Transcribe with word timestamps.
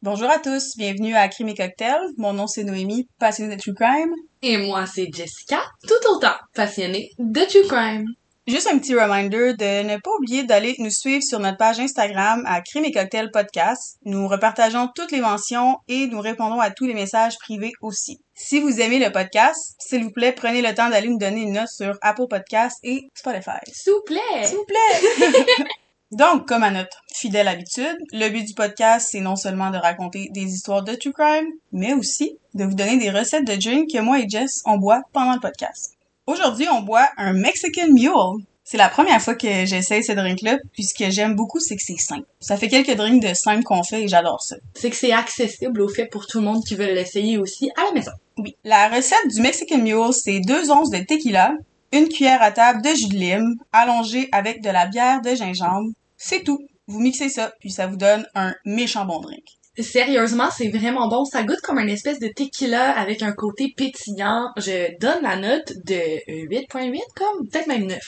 Bonjour 0.00 0.30
à 0.30 0.38
tous, 0.38 0.76
bienvenue 0.76 1.16
à 1.16 1.26
Crime 1.26 1.48
et 1.48 1.56
Cocktail. 1.56 1.98
Mon 2.18 2.32
nom 2.32 2.46
c'est 2.46 2.62
Noémie, 2.62 3.08
passionnée 3.18 3.56
de 3.56 3.60
True 3.60 3.74
Crime. 3.74 4.14
Et 4.42 4.56
moi, 4.56 4.86
c'est 4.86 5.08
Jessica, 5.12 5.60
tout 5.88 6.08
autant 6.12 6.36
passionnée 6.54 7.10
de 7.18 7.40
True 7.40 7.66
Crime. 7.66 8.06
Juste 8.46 8.68
un 8.72 8.78
petit 8.78 8.94
reminder 8.94 9.54
de 9.54 9.82
ne 9.82 9.96
pas 9.96 10.10
oublier 10.16 10.44
d'aller 10.44 10.76
nous 10.78 10.92
suivre 10.92 11.24
sur 11.24 11.40
notre 11.40 11.56
page 11.56 11.80
Instagram 11.80 12.44
à 12.46 12.60
Crime 12.60 12.84
et 12.84 12.92
Cocktail 12.92 13.32
Podcast. 13.32 13.98
Nous 14.04 14.28
repartageons 14.28 14.88
toutes 14.94 15.10
les 15.10 15.20
mentions 15.20 15.78
et 15.88 16.06
nous 16.06 16.20
répondons 16.20 16.60
à 16.60 16.70
tous 16.70 16.86
les 16.86 16.94
messages 16.94 17.36
privés 17.38 17.72
aussi. 17.82 18.20
Si 18.36 18.60
vous 18.60 18.80
aimez 18.80 19.00
le 19.00 19.10
podcast, 19.10 19.74
s'il 19.80 20.04
vous 20.04 20.12
plaît, 20.12 20.30
prenez 20.30 20.62
le 20.62 20.72
temps 20.76 20.90
d'aller 20.90 21.08
nous 21.08 21.18
donner 21.18 21.42
une 21.42 21.54
note 21.54 21.68
sur 21.68 21.98
Apple 22.02 22.28
Podcast 22.30 22.78
et 22.84 23.08
Spotify. 23.16 23.58
S'il 23.72 23.94
vous 23.94 24.02
plaît! 24.06 24.44
S'il 24.44 24.58
vous 24.58 24.64
plaît! 24.64 25.66
Donc, 26.10 26.48
comme 26.48 26.62
à 26.62 26.70
notre 26.70 27.02
fidèle 27.12 27.48
habitude, 27.48 27.98
le 28.12 28.30
but 28.30 28.44
du 28.44 28.54
podcast, 28.54 29.08
c'est 29.10 29.20
non 29.20 29.36
seulement 29.36 29.70
de 29.70 29.76
raconter 29.76 30.30
des 30.32 30.54
histoires 30.54 30.82
de 30.82 30.94
true 30.94 31.12
crime, 31.12 31.48
mais 31.70 31.92
aussi 31.92 32.38
de 32.54 32.64
vous 32.64 32.74
donner 32.74 32.96
des 32.96 33.10
recettes 33.10 33.46
de 33.46 33.54
drink 33.54 33.90
que 33.92 34.00
moi 34.00 34.18
et 34.18 34.26
Jess, 34.26 34.62
on 34.64 34.78
boit 34.78 35.02
pendant 35.12 35.34
le 35.34 35.40
podcast. 35.40 35.92
Aujourd'hui, 36.26 36.66
on 36.72 36.80
boit 36.80 37.08
un 37.18 37.34
Mexican 37.34 37.88
Mule. 37.88 38.42
C'est 38.64 38.78
la 38.78 38.88
première 38.88 39.20
fois 39.20 39.34
que 39.34 39.66
j'essaye 39.66 40.02
ce 40.02 40.12
drink-là, 40.12 40.58
puis 40.72 40.84
ce 40.84 40.94
que 40.94 41.10
j'aime 41.10 41.34
beaucoup, 41.34 41.60
c'est 41.60 41.76
que 41.76 41.82
c'est 41.82 41.98
simple. 41.98 42.26
Ça 42.40 42.56
fait 42.56 42.68
quelques 42.68 42.96
drinks 42.96 43.22
de 43.22 43.34
simple 43.34 43.62
qu'on 43.62 43.82
fait 43.82 44.04
et 44.04 44.08
j'adore 44.08 44.42
ça. 44.42 44.56
C'est 44.74 44.88
que 44.88 44.96
c'est 44.96 45.12
accessible 45.12 45.80
au 45.82 45.88
fait 45.88 46.06
pour 46.06 46.26
tout 46.26 46.38
le 46.38 46.44
monde 46.44 46.64
qui 46.64 46.74
veut 46.74 46.86
l'essayer 46.86 47.36
aussi 47.36 47.70
à 47.76 47.84
la 47.84 47.92
maison. 47.92 48.12
Oui. 48.38 48.56
La 48.64 48.88
recette 48.88 49.28
du 49.34 49.42
Mexican 49.42 49.78
Mule, 49.78 50.12
c'est 50.12 50.40
deux 50.40 50.70
onces 50.70 50.90
de 50.90 50.98
tequila, 50.98 51.52
une 51.92 52.08
cuillère 52.08 52.42
à 52.42 52.52
table 52.52 52.82
de 52.82 52.90
jus 52.90 53.08
de 53.08 53.16
lime, 53.16 53.54
allongé 53.72 54.28
avec 54.32 54.62
de 54.62 54.70
la 54.70 54.86
bière 54.86 55.20
de 55.22 55.34
gingembre. 55.34 55.90
C'est 56.16 56.44
tout. 56.44 56.60
Vous 56.86 57.00
mixez 57.00 57.28
ça, 57.28 57.52
puis 57.60 57.70
ça 57.70 57.86
vous 57.86 57.96
donne 57.96 58.26
un 58.34 58.54
méchant 58.64 59.04
bon 59.04 59.20
drink. 59.20 59.44
Sérieusement, 59.78 60.48
c'est 60.50 60.70
vraiment 60.70 61.08
bon. 61.08 61.24
Ça 61.24 61.44
goûte 61.44 61.60
comme 61.60 61.78
une 61.78 61.88
espèce 61.88 62.18
de 62.18 62.28
tequila 62.28 62.98
avec 62.98 63.22
un 63.22 63.32
côté 63.32 63.72
pétillant. 63.76 64.48
Je 64.56 64.98
donne 64.98 65.22
la 65.22 65.36
note 65.36 65.72
de 65.84 66.48
8.8 66.48 66.98
comme, 67.14 67.48
peut-être 67.48 67.68
même 67.68 67.86
9. 67.86 67.98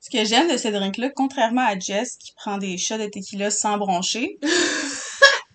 Ce 0.00 0.10
que 0.10 0.24
j'aime 0.24 0.52
de 0.52 0.56
ce 0.56 0.68
drink-là, 0.68 1.10
contrairement 1.14 1.66
à 1.66 1.78
Jess 1.78 2.16
qui 2.16 2.32
prend 2.34 2.58
des 2.58 2.76
shots 2.76 2.98
de 2.98 3.06
tequila 3.06 3.50
sans 3.50 3.78
broncher, 3.78 4.38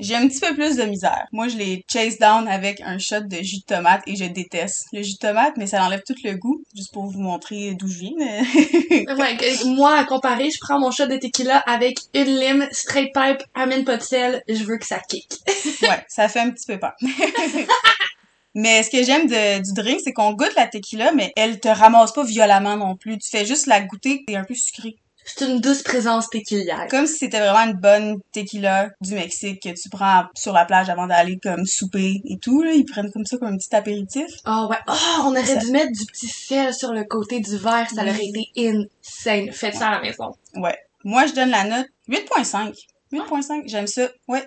j'ai 0.00 0.14
un 0.14 0.26
petit 0.26 0.40
peu 0.40 0.54
plus 0.54 0.76
de 0.76 0.84
misère. 0.84 1.26
Moi, 1.32 1.48
je 1.48 1.56
les 1.56 1.84
chase 1.90 2.18
down 2.18 2.48
avec 2.48 2.80
un 2.80 2.98
shot 2.98 3.20
de 3.20 3.36
jus 3.36 3.60
de 3.60 3.64
tomate 3.64 4.02
et 4.06 4.16
je 4.16 4.24
déteste 4.24 4.86
le 4.92 5.02
jus 5.02 5.14
de 5.14 5.18
tomate, 5.18 5.54
mais 5.56 5.66
ça 5.66 5.84
enlève 5.84 6.02
tout 6.06 6.14
le 6.24 6.36
goût, 6.36 6.62
juste 6.74 6.92
pour 6.92 7.06
vous 7.06 7.20
montrer 7.20 7.74
d'où 7.74 7.88
je 7.88 7.98
viens. 7.98 8.10
Ouais, 9.20 9.36
moi, 9.66 9.96
à 9.96 10.04
comparer, 10.04 10.50
je 10.50 10.58
prends 10.60 10.78
mon 10.78 10.90
shot 10.90 11.06
de 11.06 11.16
tequila 11.16 11.58
avec 11.58 11.98
une 12.14 12.38
lime, 12.38 12.68
straight 12.72 13.12
pipe, 13.12 13.42
amène 13.54 13.84
pas 13.84 13.96
de 13.96 14.02
sel, 14.02 14.42
je 14.48 14.64
veux 14.64 14.78
que 14.78 14.86
ça 14.86 14.98
kick. 15.00 15.32
ouais, 15.82 16.04
ça 16.08 16.28
fait 16.28 16.40
un 16.40 16.50
petit 16.50 16.66
peu 16.66 16.78
peur. 16.78 16.94
mais 18.54 18.82
ce 18.82 18.90
que 18.90 19.02
j'aime 19.02 19.26
du 19.26 19.72
drink, 19.74 20.00
c'est 20.02 20.12
qu'on 20.12 20.32
goûte 20.32 20.54
la 20.56 20.66
tequila, 20.66 21.12
mais 21.12 21.32
elle 21.36 21.60
te 21.60 21.68
ramasse 21.68 22.12
pas 22.12 22.24
violemment 22.24 22.76
non 22.76 22.96
plus. 22.96 23.18
Tu 23.18 23.28
fais 23.30 23.44
juste 23.44 23.66
la 23.66 23.80
goûter, 23.80 24.24
c'est 24.28 24.36
un 24.36 24.44
peu 24.44 24.54
sucré. 24.54 24.96
C'est 25.36 25.46
une 25.48 25.60
douce 25.60 25.82
présence 25.82 26.28
tequilière. 26.28 26.86
Comme 26.90 27.06
si 27.06 27.16
c'était 27.18 27.38
vraiment 27.40 27.70
une 27.72 27.78
bonne 27.78 28.18
tequila 28.32 28.90
du 29.00 29.14
Mexique 29.14 29.62
que 29.62 29.68
tu 29.70 29.88
prends 29.88 30.24
sur 30.34 30.52
la 30.52 30.64
plage 30.64 30.88
avant 30.90 31.06
d'aller 31.06 31.38
comme 31.42 31.64
souper 31.66 32.20
et 32.24 32.38
tout. 32.38 32.62
Là. 32.62 32.72
Ils 32.72 32.84
prennent 32.84 33.10
comme 33.10 33.24
ça 33.26 33.36
comme 33.38 33.48
un 33.48 33.56
petit 33.56 33.74
apéritif. 33.74 34.26
Oh 34.46 34.66
ouais. 34.70 34.76
Oh, 34.88 34.92
on 35.24 35.30
aurait 35.30 35.44
Ça- 35.44 35.56
dû 35.56 35.70
mettre 35.70 35.92
du 35.92 36.04
petit 36.06 36.28
sel 36.28 36.74
sur 36.74 36.92
le 36.92 37.04
côté 37.04 37.40
du 37.40 37.56
verre, 37.56 37.88
ça 37.94 38.02
Oui. 38.02 38.10
aurait 38.10 38.26
été 38.26 38.50
insane. 38.56 39.52
Faites 39.52 39.74
ça 39.76 39.88
à 39.88 39.90
la 39.92 40.00
maison. 40.00 40.30
Ouais. 40.56 40.76
Moi, 41.04 41.26
je 41.26 41.32
donne 41.34 41.50
la 41.50 41.64
note 41.64 41.86
8.5. 42.08 42.74
8.5, 43.12 43.62
j'aime 43.66 43.86
ça. 43.86 44.08
Ouais. 44.28 44.44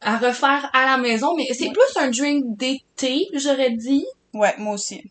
À 0.00 0.18
refaire 0.18 0.70
à 0.72 0.84
la 0.86 0.96
maison, 0.98 1.34
mais 1.36 1.46
c'est 1.52 1.68
Ouais. 1.68 1.72
plus 1.72 1.96
un 2.02 2.10
drink 2.10 2.44
d'été, 2.56 3.26
j'aurais 3.34 3.70
dit. 3.70 4.04
Ouais, 4.32 4.54
moi 4.58 4.74
aussi. 4.74 5.02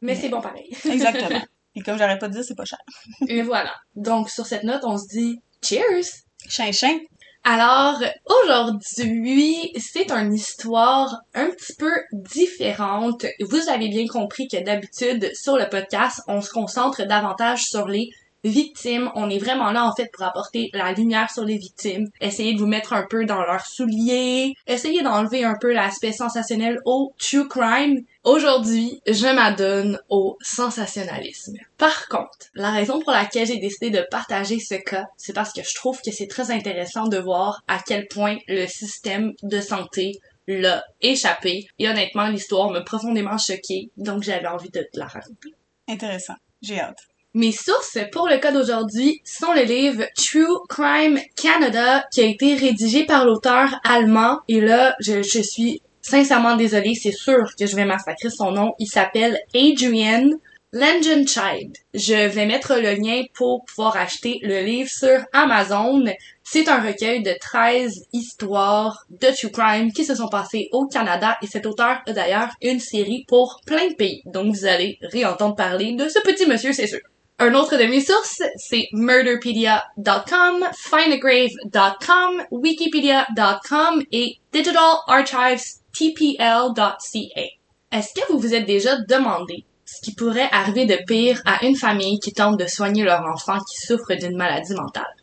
Mais 0.00 0.14
Mais- 0.14 0.20
c'est 0.20 0.28
bon 0.28 0.40
pareil. 0.40 0.74
Exactement. 0.90 1.40
Et 1.78 1.82
comme 1.82 1.96
j'arrête 1.96 2.18
pas 2.18 2.26
de 2.26 2.32
dire, 2.32 2.44
c'est 2.44 2.56
pas 2.56 2.64
cher. 2.64 2.78
Et 3.28 3.42
voilà. 3.42 3.72
Donc, 3.94 4.30
sur 4.30 4.46
cette 4.46 4.64
note, 4.64 4.82
on 4.82 4.98
se 4.98 5.06
dit 5.06 5.40
cheers! 5.62 6.24
Chin 6.48 6.72
chin. 6.72 6.98
Alors, 7.44 8.02
aujourd'hui, 8.26 9.72
c'est 9.78 10.10
une 10.10 10.34
histoire 10.34 11.22
un 11.34 11.50
petit 11.50 11.74
peu 11.78 11.92
différente. 12.12 13.26
Vous 13.40 13.68
avez 13.68 13.88
bien 13.88 14.06
compris 14.06 14.48
que 14.48 14.62
d'habitude, 14.62 15.30
sur 15.34 15.56
le 15.56 15.68
podcast, 15.68 16.20
on 16.26 16.40
se 16.40 16.50
concentre 16.50 17.06
davantage 17.06 17.62
sur 17.62 17.86
les 17.86 18.10
victimes. 18.44 19.10
On 19.14 19.30
est 19.30 19.38
vraiment 19.38 19.70
là, 19.70 19.84
en 19.84 19.94
fait, 19.94 20.10
pour 20.12 20.24
apporter 20.24 20.70
la 20.72 20.92
lumière 20.92 21.30
sur 21.30 21.44
les 21.44 21.58
victimes, 21.58 22.08
essayer 22.20 22.54
de 22.54 22.58
vous 22.58 22.66
mettre 22.66 22.92
un 22.92 23.06
peu 23.08 23.24
dans 23.24 23.42
leurs 23.42 23.66
souliers, 23.66 24.54
essayer 24.66 25.02
d'enlever 25.02 25.44
un 25.44 25.56
peu 25.60 25.72
l'aspect 25.72 26.12
sensationnel 26.12 26.78
au 26.84 27.12
true 27.18 27.48
crime. 27.48 28.04
Aujourd'hui, 28.24 29.00
je 29.06 29.26
m'adonne 29.26 29.98
au 30.08 30.36
sensationnalisme. 30.40 31.56
Par 31.78 32.08
contre, 32.08 32.48
la 32.54 32.70
raison 32.70 33.00
pour 33.00 33.12
laquelle 33.12 33.46
j'ai 33.46 33.58
décidé 33.58 33.90
de 33.90 34.04
partager 34.10 34.58
ce 34.58 34.74
cas, 34.74 35.06
c'est 35.16 35.32
parce 35.32 35.52
que 35.52 35.62
je 35.62 35.74
trouve 35.74 36.00
que 36.02 36.10
c'est 36.10 36.26
très 36.26 36.50
intéressant 36.50 37.08
de 37.08 37.18
voir 37.18 37.62
à 37.68 37.78
quel 37.84 38.06
point 38.08 38.36
le 38.48 38.66
système 38.66 39.32
de 39.42 39.60
santé 39.60 40.20
l'a 40.46 40.84
échappé. 41.00 41.68
Et 41.78 41.88
honnêtement, 41.88 42.28
l'histoire 42.28 42.70
m'a 42.70 42.80
profondément 42.80 43.38
choquée, 43.38 43.90
donc 43.96 44.22
j'avais 44.22 44.46
envie 44.46 44.70
de 44.70 44.80
te 44.80 44.98
la 44.98 45.06
raconter. 45.06 45.54
Intéressant. 45.88 46.34
J'ai 46.62 46.80
hâte. 46.80 47.08
Mes 47.38 47.52
sources 47.52 47.98
pour 48.10 48.26
le 48.26 48.38
cas 48.38 48.50
d'aujourd'hui 48.50 49.22
sont 49.24 49.52
le 49.52 49.62
livre 49.62 50.02
True 50.16 50.58
Crime 50.68 51.20
Canada 51.40 52.04
qui 52.12 52.20
a 52.20 52.24
été 52.24 52.56
rédigé 52.56 53.06
par 53.06 53.24
l'auteur 53.24 53.78
allemand 53.84 54.40
et 54.48 54.60
là 54.60 54.96
je, 54.98 55.22
suis 55.22 55.80
sincèrement 56.02 56.56
désolée, 56.56 56.96
c'est 56.96 57.12
sûr 57.12 57.54
que 57.56 57.66
je 57.66 57.76
vais 57.76 57.84
massacrer 57.84 58.30
son 58.30 58.50
nom. 58.50 58.72
Il 58.80 58.88
s'appelle 58.88 59.38
Adrian 59.54 60.30
Langenscheid. 60.72 61.76
Je 61.94 62.26
vais 62.26 62.46
mettre 62.46 62.74
le 62.74 63.00
lien 63.00 63.22
pour 63.34 63.64
pouvoir 63.66 63.96
acheter 63.96 64.40
le 64.42 64.62
livre 64.62 64.90
sur 64.90 65.20
Amazon. 65.32 66.06
C'est 66.42 66.66
un 66.66 66.82
recueil 66.82 67.22
de 67.22 67.36
13 67.40 68.06
histoires 68.12 69.04
de 69.10 69.28
true 69.28 69.52
crime 69.52 69.92
qui 69.92 70.04
se 70.04 70.16
sont 70.16 70.28
passées 70.28 70.70
au 70.72 70.88
Canada 70.88 71.38
et 71.40 71.46
cet 71.46 71.66
auteur 71.66 72.00
a 72.04 72.12
d'ailleurs 72.12 72.50
une 72.62 72.80
série 72.80 73.24
pour 73.28 73.60
plein 73.64 73.86
de 73.90 73.94
pays. 73.94 74.22
Donc 74.26 74.52
vous 74.52 74.66
allez 74.66 74.98
réentendre 75.02 75.54
parler 75.54 75.92
de 75.92 76.08
ce 76.08 76.18
petit 76.24 76.44
monsieur, 76.44 76.72
c'est 76.72 76.88
sûr. 76.88 76.98
Un 77.40 77.54
autre 77.54 77.76
de 77.76 77.84
mes 77.84 78.00
sources, 78.00 78.42
c'est 78.56 78.88
murderpedia.com, 78.92 80.68
findagrave.com, 80.74 82.42
wikipedia.com 82.50 84.02
et 84.10 84.38
digitalarchivestpl.ca. 84.52 87.46
Est-ce 87.92 88.14
que 88.14 88.32
vous 88.32 88.40
vous 88.40 88.54
êtes 88.54 88.66
déjà 88.66 88.96
demandé 89.02 89.64
ce 89.84 90.00
qui 90.02 90.16
pourrait 90.16 90.48
arriver 90.50 90.86
de 90.86 90.98
pire 91.06 91.40
à 91.46 91.64
une 91.64 91.76
famille 91.76 92.18
qui 92.18 92.32
tente 92.32 92.58
de 92.58 92.66
soigner 92.66 93.04
leur 93.04 93.24
enfant 93.24 93.60
qui 93.60 93.76
souffre 93.86 94.14
d'une 94.14 94.36
maladie 94.36 94.74
mentale? 94.74 95.14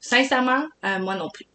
Sincèrement, 0.00 0.64
euh, 0.84 0.98
moi 0.98 1.14
non 1.14 1.30
plus. 1.30 1.46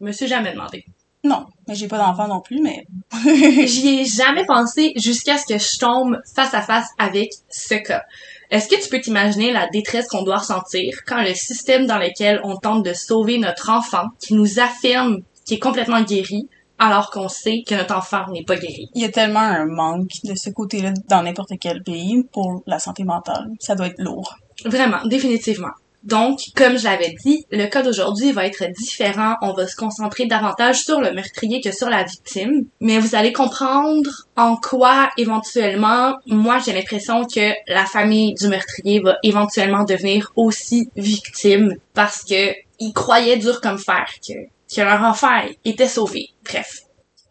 Je 0.00 0.06
me 0.06 0.12
suis 0.12 0.28
jamais 0.28 0.52
demandé. 0.52 0.82
Non, 1.22 1.44
mais 1.68 1.74
j'ai 1.74 1.88
pas 1.88 1.98
d'enfant 1.98 2.26
non 2.26 2.40
plus, 2.40 2.62
mais 2.62 2.86
J'y 3.66 4.00
ai 4.00 4.06
jamais 4.06 4.46
pensé 4.46 4.94
jusqu'à 4.96 5.36
ce 5.36 5.44
que 5.44 5.58
je 5.58 5.78
tombe 5.78 6.16
face 6.34 6.54
à 6.54 6.62
face 6.62 6.88
avec 6.98 7.32
ce 7.50 7.74
cas. 7.74 8.02
Est-ce 8.50 8.68
que 8.68 8.82
tu 8.82 8.88
peux 8.88 9.00
t'imaginer 9.00 9.52
la 9.52 9.68
détresse 9.68 10.08
qu'on 10.08 10.22
doit 10.22 10.38
ressentir 10.38 10.92
quand 11.06 11.22
le 11.22 11.34
système 11.34 11.86
dans 11.86 11.98
lequel 11.98 12.40
on 12.42 12.56
tente 12.56 12.84
de 12.84 12.92
sauver 12.92 13.38
notre 13.38 13.70
enfant, 13.70 14.08
qui 14.18 14.34
nous 14.34 14.58
affirme 14.58 15.18
qu'il 15.44 15.56
est 15.56 15.60
complètement 15.60 16.02
guéri, 16.02 16.48
alors 16.78 17.10
qu'on 17.10 17.28
sait 17.28 17.62
que 17.66 17.74
notre 17.74 17.94
enfant 17.94 18.26
n'est 18.32 18.44
pas 18.44 18.56
guéri? 18.56 18.88
il 18.94 19.02
y 19.02 19.04
a 19.04 19.10
tellement 19.10 19.40
un 19.40 19.66
manque 19.66 20.10
de 20.24 20.34
ce 20.34 20.50
côté-là 20.50 20.92
dans 21.08 21.22
n'importe 21.22 21.52
quel 21.60 21.82
pays 21.82 22.24
pour 22.32 22.62
la 22.66 22.78
santé 22.78 23.04
mentale. 23.04 23.48
Ça 23.60 23.74
doit 23.74 23.86
être 23.86 24.00
lourd. 24.00 24.34
Vraiment, 24.64 25.04
définitivement. 25.04 25.72
Donc, 26.02 26.40
comme 26.56 26.78
je 26.78 26.84
l'avais 26.84 27.14
dit, 27.24 27.44
le 27.50 27.66
cas 27.66 27.82
d'aujourd'hui 27.82 28.32
va 28.32 28.46
être 28.46 28.64
différent. 28.72 29.34
On 29.42 29.52
va 29.52 29.66
se 29.66 29.76
concentrer 29.76 30.26
davantage 30.26 30.82
sur 30.84 31.00
le 31.00 31.12
meurtrier 31.12 31.60
que 31.60 31.72
sur 31.72 31.90
la 31.90 32.04
victime. 32.04 32.66
Mais 32.80 32.98
vous 32.98 33.14
allez 33.14 33.32
comprendre 33.32 34.10
en 34.36 34.56
quoi, 34.56 35.10
éventuellement, 35.18 36.14
moi, 36.26 36.58
j'ai 36.64 36.72
l'impression 36.72 37.26
que 37.26 37.52
la 37.68 37.84
famille 37.84 38.34
du 38.34 38.48
meurtrier 38.48 39.00
va 39.00 39.16
éventuellement 39.22 39.84
devenir 39.84 40.32
aussi 40.36 40.88
victime 40.96 41.74
parce 41.92 42.24
que 42.24 42.54
ils 42.78 42.94
croyaient 42.94 43.36
dur 43.36 43.60
comme 43.60 43.78
fer 43.78 44.06
que, 44.26 44.32
que 44.74 44.80
leur 44.80 45.02
enfant 45.02 45.42
était 45.64 45.88
sauvé. 45.88 46.30
Bref. 46.44 46.80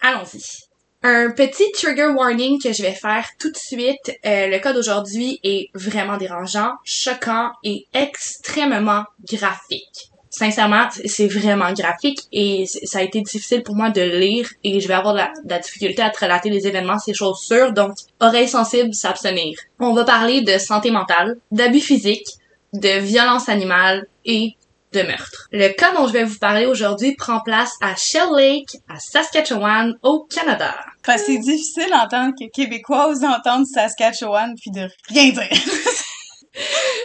Allons-y. 0.01 0.68
Un 1.01 1.31
petit 1.31 1.71
trigger 1.71 2.07
warning 2.07 2.61
que 2.61 2.73
je 2.73 2.81
vais 2.81 2.91
faire 2.93 3.25
tout 3.39 3.49
de 3.49 3.57
suite. 3.57 4.11
Euh, 4.25 4.47
le 4.47 4.59
cas 4.59 4.73
d'aujourd'hui 4.73 5.39
est 5.43 5.69
vraiment 5.73 6.17
dérangeant, 6.17 6.73
choquant 6.83 7.51
et 7.63 7.87
extrêmement 7.93 9.05
graphique. 9.31 10.11
Sincèrement, 10.29 10.89
c'est 11.05 11.27
vraiment 11.27 11.71
graphique 11.71 12.19
et 12.33 12.65
ça 12.65 12.99
a 12.99 13.01
été 13.01 13.21
difficile 13.21 13.63
pour 13.63 13.75
moi 13.75 13.89
de 13.89 14.01
lire 14.01 14.49
et 14.65 14.79
je 14.81 14.87
vais 14.87 14.93
avoir 14.93 15.13
de 15.13 15.19
la, 15.19 15.31
de 15.43 15.49
la 15.49 15.59
difficulté 15.59 16.01
à 16.01 16.09
te 16.09 16.19
relater 16.19 16.49
les 16.49 16.67
événements, 16.67 16.99
ces 16.99 17.13
choses 17.13 17.39
sûres, 17.39 17.71
donc 17.71 17.93
oreilles 18.19 18.49
sensibles, 18.49 18.93
s'abstenir. 18.93 19.57
On 19.79 19.93
va 19.93 20.03
parler 20.03 20.41
de 20.41 20.57
santé 20.57 20.91
mentale, 20.91 21.37
d'abus 21.51 21.79
physiques, 21.79 22.27
de 22.73 22.99
violence 22.99 23.49
animale 23.49 24.05
et 24.25 24.55
de 24.93 25.01
meurtre. 25.01 25.47
Le 25.51 25.69
cas 25.69 25.93
dont 25.93 26.07
je 26.07 26.13
vais 26.13 26.23
vous 26.23 26.39
parler 26.39 26.65
aujourd'hui 26.65 27.15
prend 27.15 27.41
place 27.41 27.73
à 27.81 27.95
Shell 27.95 28.29
Lake, 28.35 28.77
à 28.87 28.99
Saskatchewan, 28.99 29.93
au 30.03 30.25
Canada. 30.25 30.75
Enfin, 31.01 31.17
c'est 31.17 31.37
difficile 31.37 31.93
en 31.93 32.07
tant 32.07 32.31
que 32.31 32.49
Québécoise 32.51 33.19
d'entendre 33.21 33.65
Saskatchewan 33.65 34.55
puis 34.59 34.71
de 34.71 34.87
rien 35.09 35.31
dire. 35.31 35.49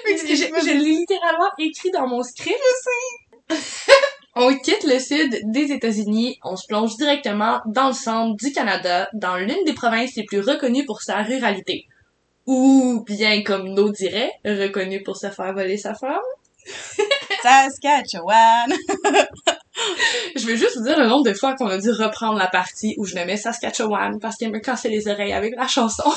je, 0.07 0.25
je 0.25 0.67
l'ai 0.67 0.79
littéralement 0.79 1.51
écrit 1.59 1.91
dans 1.91 2.07
mon 2.07 2.23
script. 2.23 2.59
On 4.37 4.53
quitte 4.59 4.83
le 4.83 4.99
sud 4.99 5.39
des 5.45 5.71
États-Unis, 5.71 6.41
on 6.43 6.57
se 6.57 6.67
plonge 6.67 6.97
directement 6.97 7.61
dans 7.67 7.89
le 7.89 7.95
centre 7.95 8.35
du 8.35 8.51
Canada, 8.51 9.09
dans 9.13 9.37
l'une 9.37 9.63
des 9.65 9.75
provinces 9.75 10.17
les 10.17 10.25
plus 10.25 10.41
reconnues 10.41 10.85
pour 10.85 11.03
sa 11.03 11.23
ruralité. 11.23 11.87
Ou 12.47 13.05
bien, 13.07 13.45
comme 13.45 13.69
nos 13.69 13.93
dirait, 13.93 14.33
reconnue 14.45 15.05
pour 15.05 15.17
se 15.17 15.31
faire 15.31 15.55
voler 15.55 15.77
sa 15.77 15.95
femme. 15.95 16.19
Saskatchewan! 17.45 18.73
Je 20.35 20.47
vais 20.47 20.57
juste 20.57 20.79
vous 20.79 20.85
dire 20.85 20.99
le 20.99 21.07
nombre 21.07 21.25
de 21.25 21.35
fois 21.35 21.55
qu'on 21.55 21.67
a 21.67 21.77
dû 21.77 21.91
reprendre 21.91 22.39
la 22.39 22.47
partie 22.47 22.95
où 22.97 23.05
je 23.05 23.15
mets 23.17 23.37
Saskatchewan 23.37 24.19
parce 24.19 24.37
qu'elle 24.37 24.51
me 24.51 24.61
cassait 24.61 24.89
les 24.89 25.09
oreilles 25.09 25.35
avec 25.35 25.55
la 25.55 25.67
chanson. 25.67 26.11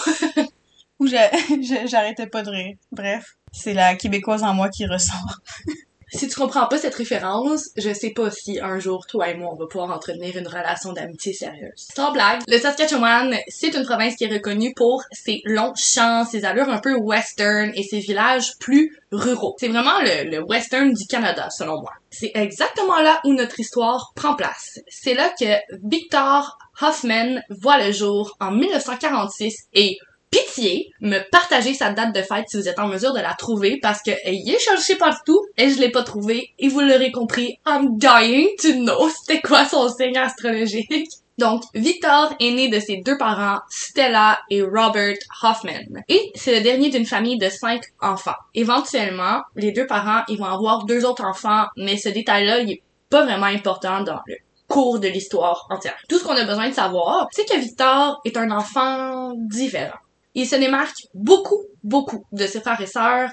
Où 1.00 1.06
j'arrêtais 1.06 2.28
pas 2.28 2.44
de 2.44 2.50
rire. 2.50 2.78
Bref, 2.94 3.36
c'est 3.52 3.74
la 3.74 3.96
Québécoise 3.96 4.42
en 4.44 4.54
moi 4.54 4.70
qui 4.70 4.86
ressort. 4.86 5.42
si 6.10 6.28
tu 6.28 6.36
comprends 6.36 6.68
pas 6.68 6.78
cette 6.78 6.96
référence, 6.96 7.70
je 7.76 7.94
sais 7.94 8.12
pas 8.12 8.32
si 8.32 8.60
un 8.60 8.80
jour 8.80 9.06
toi 9.08 9.30
et 9.30 9.36
moi 9.36 9.52
on 9.52 9.56
va 9.56 9.68
pouvoir 9.68 9.92
entretenir 9.92 10.38
une 10.38 10.48
relation 10.48 10.94
d'amitié 10.94 11.34
sérieuse. 11.34 11.88
Sans 11.96 12.12
blague, 12.12 12.42
le 12.48 12.58
Saskatchewan, 12.58 13.36
c'est 13.48 13.76
une 13.76 13.84
province 13.84 14.16
qui 14.16 14.24
est 14.24 14.34
reconnue 14.34 14.74
pour 14.76 15.04
ses 15.12 15.42
longs 15.46 15.74
champs, 15.76 16.26
ses 16.26 16.46
allures 16.46 16.70
un 16.70 16.80
peu 16.80 16.96
western 16.96 17.72
et 17.76 17.84
ses 17.84 18.00
villages 18.00 18.58
plus 18.60 18.98
ruraux. 19.12 19.56
C'est 19.60 19.68
vraiment 19.68 20.00
le, 20.02 20.30
le 20.30 20.44
western 20.44 20.94
du 20.94 21.06
Canada, 21.08 21.50
selon 21.50 21.82
moi. 21.82 21.92
C'est 22.10 22.32
exactement 22.36 23.00
là 23.00 23.20
où 23.26 23.34
notre 23.34 23.60
histoire 23.60 24.12
prend 24.16 24.36
place. 24.36 24.80
C'est 24.88 25.14
là 25.14 25.30
que 25.40 25.46
Victor 25.84 26.58
Hoffman 26.82 27.42
voit 27.50 27.84
le 27.84 27.92
jour 27.92 28.36
en 28.40 28.52
1946 28.52 29.68
et 29.74 29.98
pitié, 30.32 30.92
me 31.02 31.20
partager 31.32 31.74
sa 31.74 31.92
date 31.92 32.14
de 32.14 32.22
fête 32.22 32.46
si 32.48 32.58
vous 32.58 32.68
êtes 32.68 32.80
en 32.80 32.88
mesure 32.88 33.14
de 33.14 33.20
la 33.20 33.34
trouver 33.34 33.80
parce 33.82 34.02
que 34.02 34.12
est 34.12 34.60
cherchée 34.60 34.96
partout 34.96 35.42
et 35.58 35.70
je 35.70 35.80
l'ai 35.80 35.90
pas 35.90 36.04
trouvé 36.04 36.54
et 36.60 36.68
vous 36.68 36.82
l'aurez 36.82 37.12
compris, 37.12 37.60
I'm 37.66 37.98
dying 37.98 38.50
to 38.62 38.74
know 38.74 39.10
c'était 39.22 39.42
quoi 39.42 39.66
son 39.66 39.90
signe 39.90 40.18
astrologique. 40.18 41.10
Donc, 41.38 41.62
Victor 41.76 42.34
est 42.40 42.50
né 42.50 42.68
de 42.68 42.80
ses 42.80 42.98
deux 42.98 43.16
parents, 43.16 43.60
Stella 43.70 44.40
et 44.50 44.64
Robert 44.64 45.18
Hoffman. 45.44 46.02
Et 46.10 46.32
c'est 46.34 46.56
le 46.56 46.62
dernier 46.62 46.90
d'une 46.90 47.06
famille 47.06 47.38
de 47.38 47.48
cinq 47.48 47.84
enfants. 48.02 48.32
Éventuellement, 48.56 49.44
les 49.56 49.72
deux 49.72 49.86
parents, 49.86 50.24
ils 50.30 50.40
vont 50.40 50.46
avoir 50.46 50.86
deux 50.86 51.06
autres 51.06 51.24
enfants, 51.24 51.66
mais 51.78 51.96
ce 51.98 52.10
détail-là, 52.10 52.62
il 52.62 52.72
est 52.72 52.82
pas 53.12 53.24
vraiment 53.24 53.46
important 53.46 54.02
dans 54.02 54.20
le 54.26 54.36
cours 54.68 55.00
de 55.00 55.08
l'histoire 55.08 55.68
entière. 55.70 55.96
Tout 56.10 56.18
ce 56.18 56.24
qu'on 56.24 56.36
a 56.36 56.44
besoin 56.44 56.70
de 56.70 56.74
savoir, 56.74 57.28
c'est 57.32 57.46
que 57.46 57.58
Victor 57.60 58.20
est 58.26 58.36
un 58.36 58.50
enfant 58.50 59.34
différent. 59.36 59.98
Il 60.40 60.48
se 60.48 60.56
démarque 60.56 61.08
beaucoup, 61.16 61.64
beaucoup 61.84 62.24
de 62.32 62.46
ses 62.46 62.62
frères 62.62 62.80
et 62.80 62.86
sœurs 62.86 63.32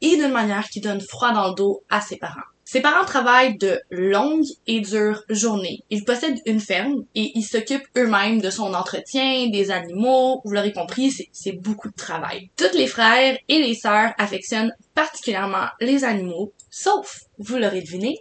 et 0.00 0.16
d'une 0.16 0.32
manière 0.32 0.66
qui 0.70 0.80
donne 0.80 1.02
froid 1.02 1.32
dans 1.32 1.48
le 1.48 1.54
dos 1.54 1.82
à 1.90 2.00
ses 2.00 2.16
parents. 2.16 2.40
Ses 2.64 2.80
parents 2.80 3.04
travaillent 3.04 3.58
de 3.58 3.78
longues 3.90 4.46
et 4.66 4.80
dures 4.80 5.22
journées. 5.28 5.80
Ils 5.90 6.02
possèdent 6.02 6.40
une 6.46 6.60
ferme 6.60 7.04
et 7.14 7.30
ils 7.34 7.44
s'occupent 7.44 7.86
eux-mêmes 7.94 8.40
de 8.40 8.48
son 8.48 8.72
entretien, 8.72 9.48
des 9.50 9.70
animaux. 9.70 10.40
Vous 10.46 10.52
l'aurez 10.52 10.72
compris, 10.72 11.10
c'est- 11.10 11.52
beaucoup 11.52 11.90
de 11.90 11.94
travail. 11.94 12.48
Tous 12.56 12.74
les 12.74 12.86
frères 12.86 13.36
et 13.48 13.58
les 13.58 13.74
sœurs 13.74 14.14
affectionnent 14.16 14.72
particulièrement 14.94 15.66
les 15.78 16.04
animaux, 16.04 16.54
sauf, 16.70 17.18
vous 17.38 17.56
l'aurez 17.58 17.82
deviné, 17.82 18.16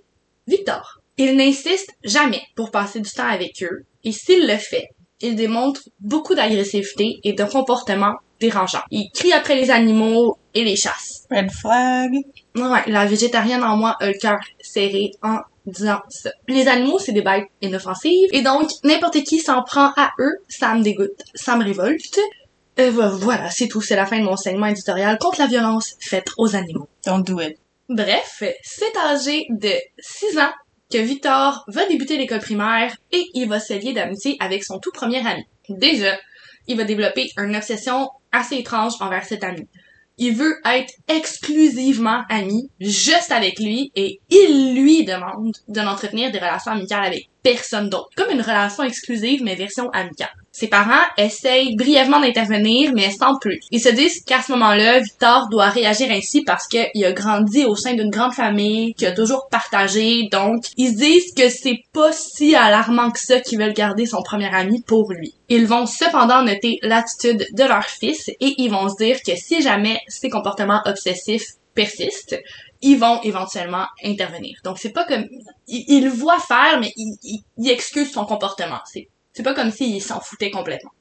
Victor. 0.46 1.00
Il 1.16 1.38
n'insiste 1.38 1.92
jamais 2.04 2.42
pour 2.58 2.70
passer 2.72 3.00
du 3.00 3.10
temps 3.10 3.30
avec 3.30 3.64
eux 3.64 3.86
et 4.04 4.12
s'il 4.12 4.46
le 4.46 4.58
fait, 4.58 4.90
il 5.22 5.36
démontre 5.36 5.82
beaucoup 6.00 6.36
d'agressivité 6.36 7.20
et 7.24 7.34
de 7.34 7.44
comportement 7.44 8.14
dérangeant. 8.40 8.82
Il 8.92 9.10
crie 9.14 9.34
après 9.34 9.56
les 9.56 9.70
animaux 9.70 10.38
et 10.54 10.64
les 10.64 10.76
chasse. 10.76 11.26
Red 11.30 11.52
flag. 11.52 12.12
Ouais, 12.56 12.84
la 12.88 13.06
végétarienne 13.06 13.64
en 13.64 13.76
moi 13.78 13.96
a 14.00 14.08
le 14.08 14.14
cœur 14.18 14.40
serré 14.62 15.12
en 15.22 15.40
disant 15.66 16.00
ça. 16.10 16.32
Les 16.48 16.68
animaux, 16.68 17.00
c'est 17.00 17.12
des 17.12 17.22
bêtes 17.22 17.48
inoffensives, 17.62 18.30
et 18.32 18.42
donc 18.42 18.70
n'importe 18.84 19.22
qui 19.24 19.40
s'en 19.40 19.62
prend 19.64 19.92
à 19.98 20.12
eux, 20.20 20.38
ça 20.48 20.74
me 20.74 20.82
dégoûte, 20.82 21.22
ça 21.36 21.56
me 21.58 21.64
révolte. 21.64 22.20
Euh, 22.80 22.90
vo- 22.92 23.10
voilà, 23.18 23.50
c'est 23.52 23.68
tout, 23.68 23.82
c'est 23.82 23.96
la 23.98 24.06
fin 24.06 24.20
de 24.20 24.24
mon 24.24 24.38
segment 24.38 24.68
éditorial 24.68 25.18
contre 25.20 25.40
la 25.40 25.48
violence 25.48 25.96
faite 26.00 26.28
aux 26.38 26.56
animaux. 26.56 26.88
Don't 27.06 27.24
do 27.24 27.40
it. 27.42 27.58
Bref, 27.90 28.42
c'est 28.64 28.98
âgé 28.98 29.46
de 29.50 29.72
6 30.00 30.38
ans 30.40 30.52
que 30.92 30.98
Victor 30.98 31.64
va 31.68 31.86
débuter 31.88 32.18
l'école 32.18 32.40
primaire 32.40 32.96
et 33.12 33.24
il 33.34 33.48
va 33.48 33.60
se 33.60 33.74
lier 33.74 33.94
d'amitié 33.94 34.38
avec 34.40 34.64
son 34.64 34.80
tout 34.80 34.92
premier 34.92 35.26
ami. 35.26 35.46
Déjà, 35.70 36.18
il 36.68 36.78
va 36.78 36.84
développer 36.84 37.30
une 37.38 37.56
obsession 37.56 38.10
assez 38.32 38.58
étrange 38.58 38.94
envers 39.00 39.24
cet 39.24 39.44
ami. 39.44 39.68
Il 40.18 40.36
veut 40.36 40.56
être 40.66 40.94
exclusivement 41.08 42.24
ami 42.30 42.70
juste 42.82 43.32
avec 43.32 43.60
lui 43.60 43.92
et 43.96 44.20
il 44.30 44.76
lui 44.76 45.06
demande 45.06 45.56
de 45.68 45.80
n'entretenir 45.80 46.32
des 46.32 46.40
relations 46.40 46.72
amicales 46.72 47.06
avec 47.06 47.30
personne 47.44 47.90
d'autre. 47.90 48.10
Comme 48.16 48.32
une 48.32 48.42
relation 48.42 48.84
exclusive 48.84 49.44
mais 49.44 49.56
version 49.56 49.90
amicale. 49.92 50.30
Ses 50.52 50.68
parents 50.68 51.06
essayent 51.18 51.76
brièvement 51.76 52.20
d'intervenir, 52.20 52.92
mais 52.94 53.12
sans 53.12 53.38
plus. 53.38 53.60
Ils 53.72 53.80
se 53.80 53.90
disent 53.90 54.24
qu'à 54.26 54.42
ce 54.42 54.52
moment-là, 54.54 55.00
Victor 55.00 55.48
doit 55.50 55.70
réagir 55.70 56.12
ainsi 56.12 56.44
parce 56.44 56.68
qu'il 56.68 57.06
a 57.06 57.12
grandi 57.12 57.66
au 57.66 57.76
sein 57.76 57.94
d'une 57.94 58.10
grande 58.10 58.34
famille, 58.34 58.94
qu'il 58.96 59.08
a 59.08 59.14
toujours 59.14 59.48
partagé, 59.50 60.28
donc 60.32 60.66
ils 60.76 60.92
se 60.92 60.98
disent 60.98 61.34
que 61.34 61.50
c'est 61.50 61.84
pas 61.94 62.12
si 62.12 62.56
alarmant 62.56 63.12
que 63.12 63.20
ça 63.20 63.40
qu'ils 63.40 63.60
veulent 63.60 63.74
garder 63.74 64.06
son 64.06 64.22
premier 64.24 64.54
ami 64.54 64.82
pour 64.82 65.12
lui. 65.14 65.34
Ils 65.50 65.68
vont 65.68 65.86
cependant 65.86 66.44
noter 66.44 66.80
l'attitude 66.82 67.48
de 67.54 67.64
leur 67.64 67.86
fils 67.86 68.28
et 68.28 68.56
ils 68.58 68.70
vont 68.70 68.90
se 68.90 69.04
dire 69.04 69.22
que 69.26 69.36
si 69.36 69.62
jamais 69.62 70.00
ces 70.08 70.30
comportements 70.30 70.82
obsessifs 70.86 71.54
persistent, 71.80 72.38
ils 72.82 72.98
vont 72.98 73.22
éventuellement 73.22 73.86
intervenir. 74.04 74.58
Donc 74.64 74.80
c'est 74.80 74.92
pas 74.92 75.06
comme 75.06 75.26
il, 75.68 75.86
il 75.88 76.04
le 76.04 76.10
voit 76.10 76.40
faire, 76.40 76.80
mais 76.80 76.92
il, 76.98 77.18
il, 77.24 77.42
il 77.58 77.70
excuse 77.70 78.12
son 78.12 78.26
comportement. 78.26 78.80
C'est 78.86 79.08
c'est 79.34 79.44
pas 79.44 79.54
comme 79.54 79.72
s'il 79.72 80.02
s'en 80.02 80.20
foutait 80.20 80.52
complètement. 80.52 80.92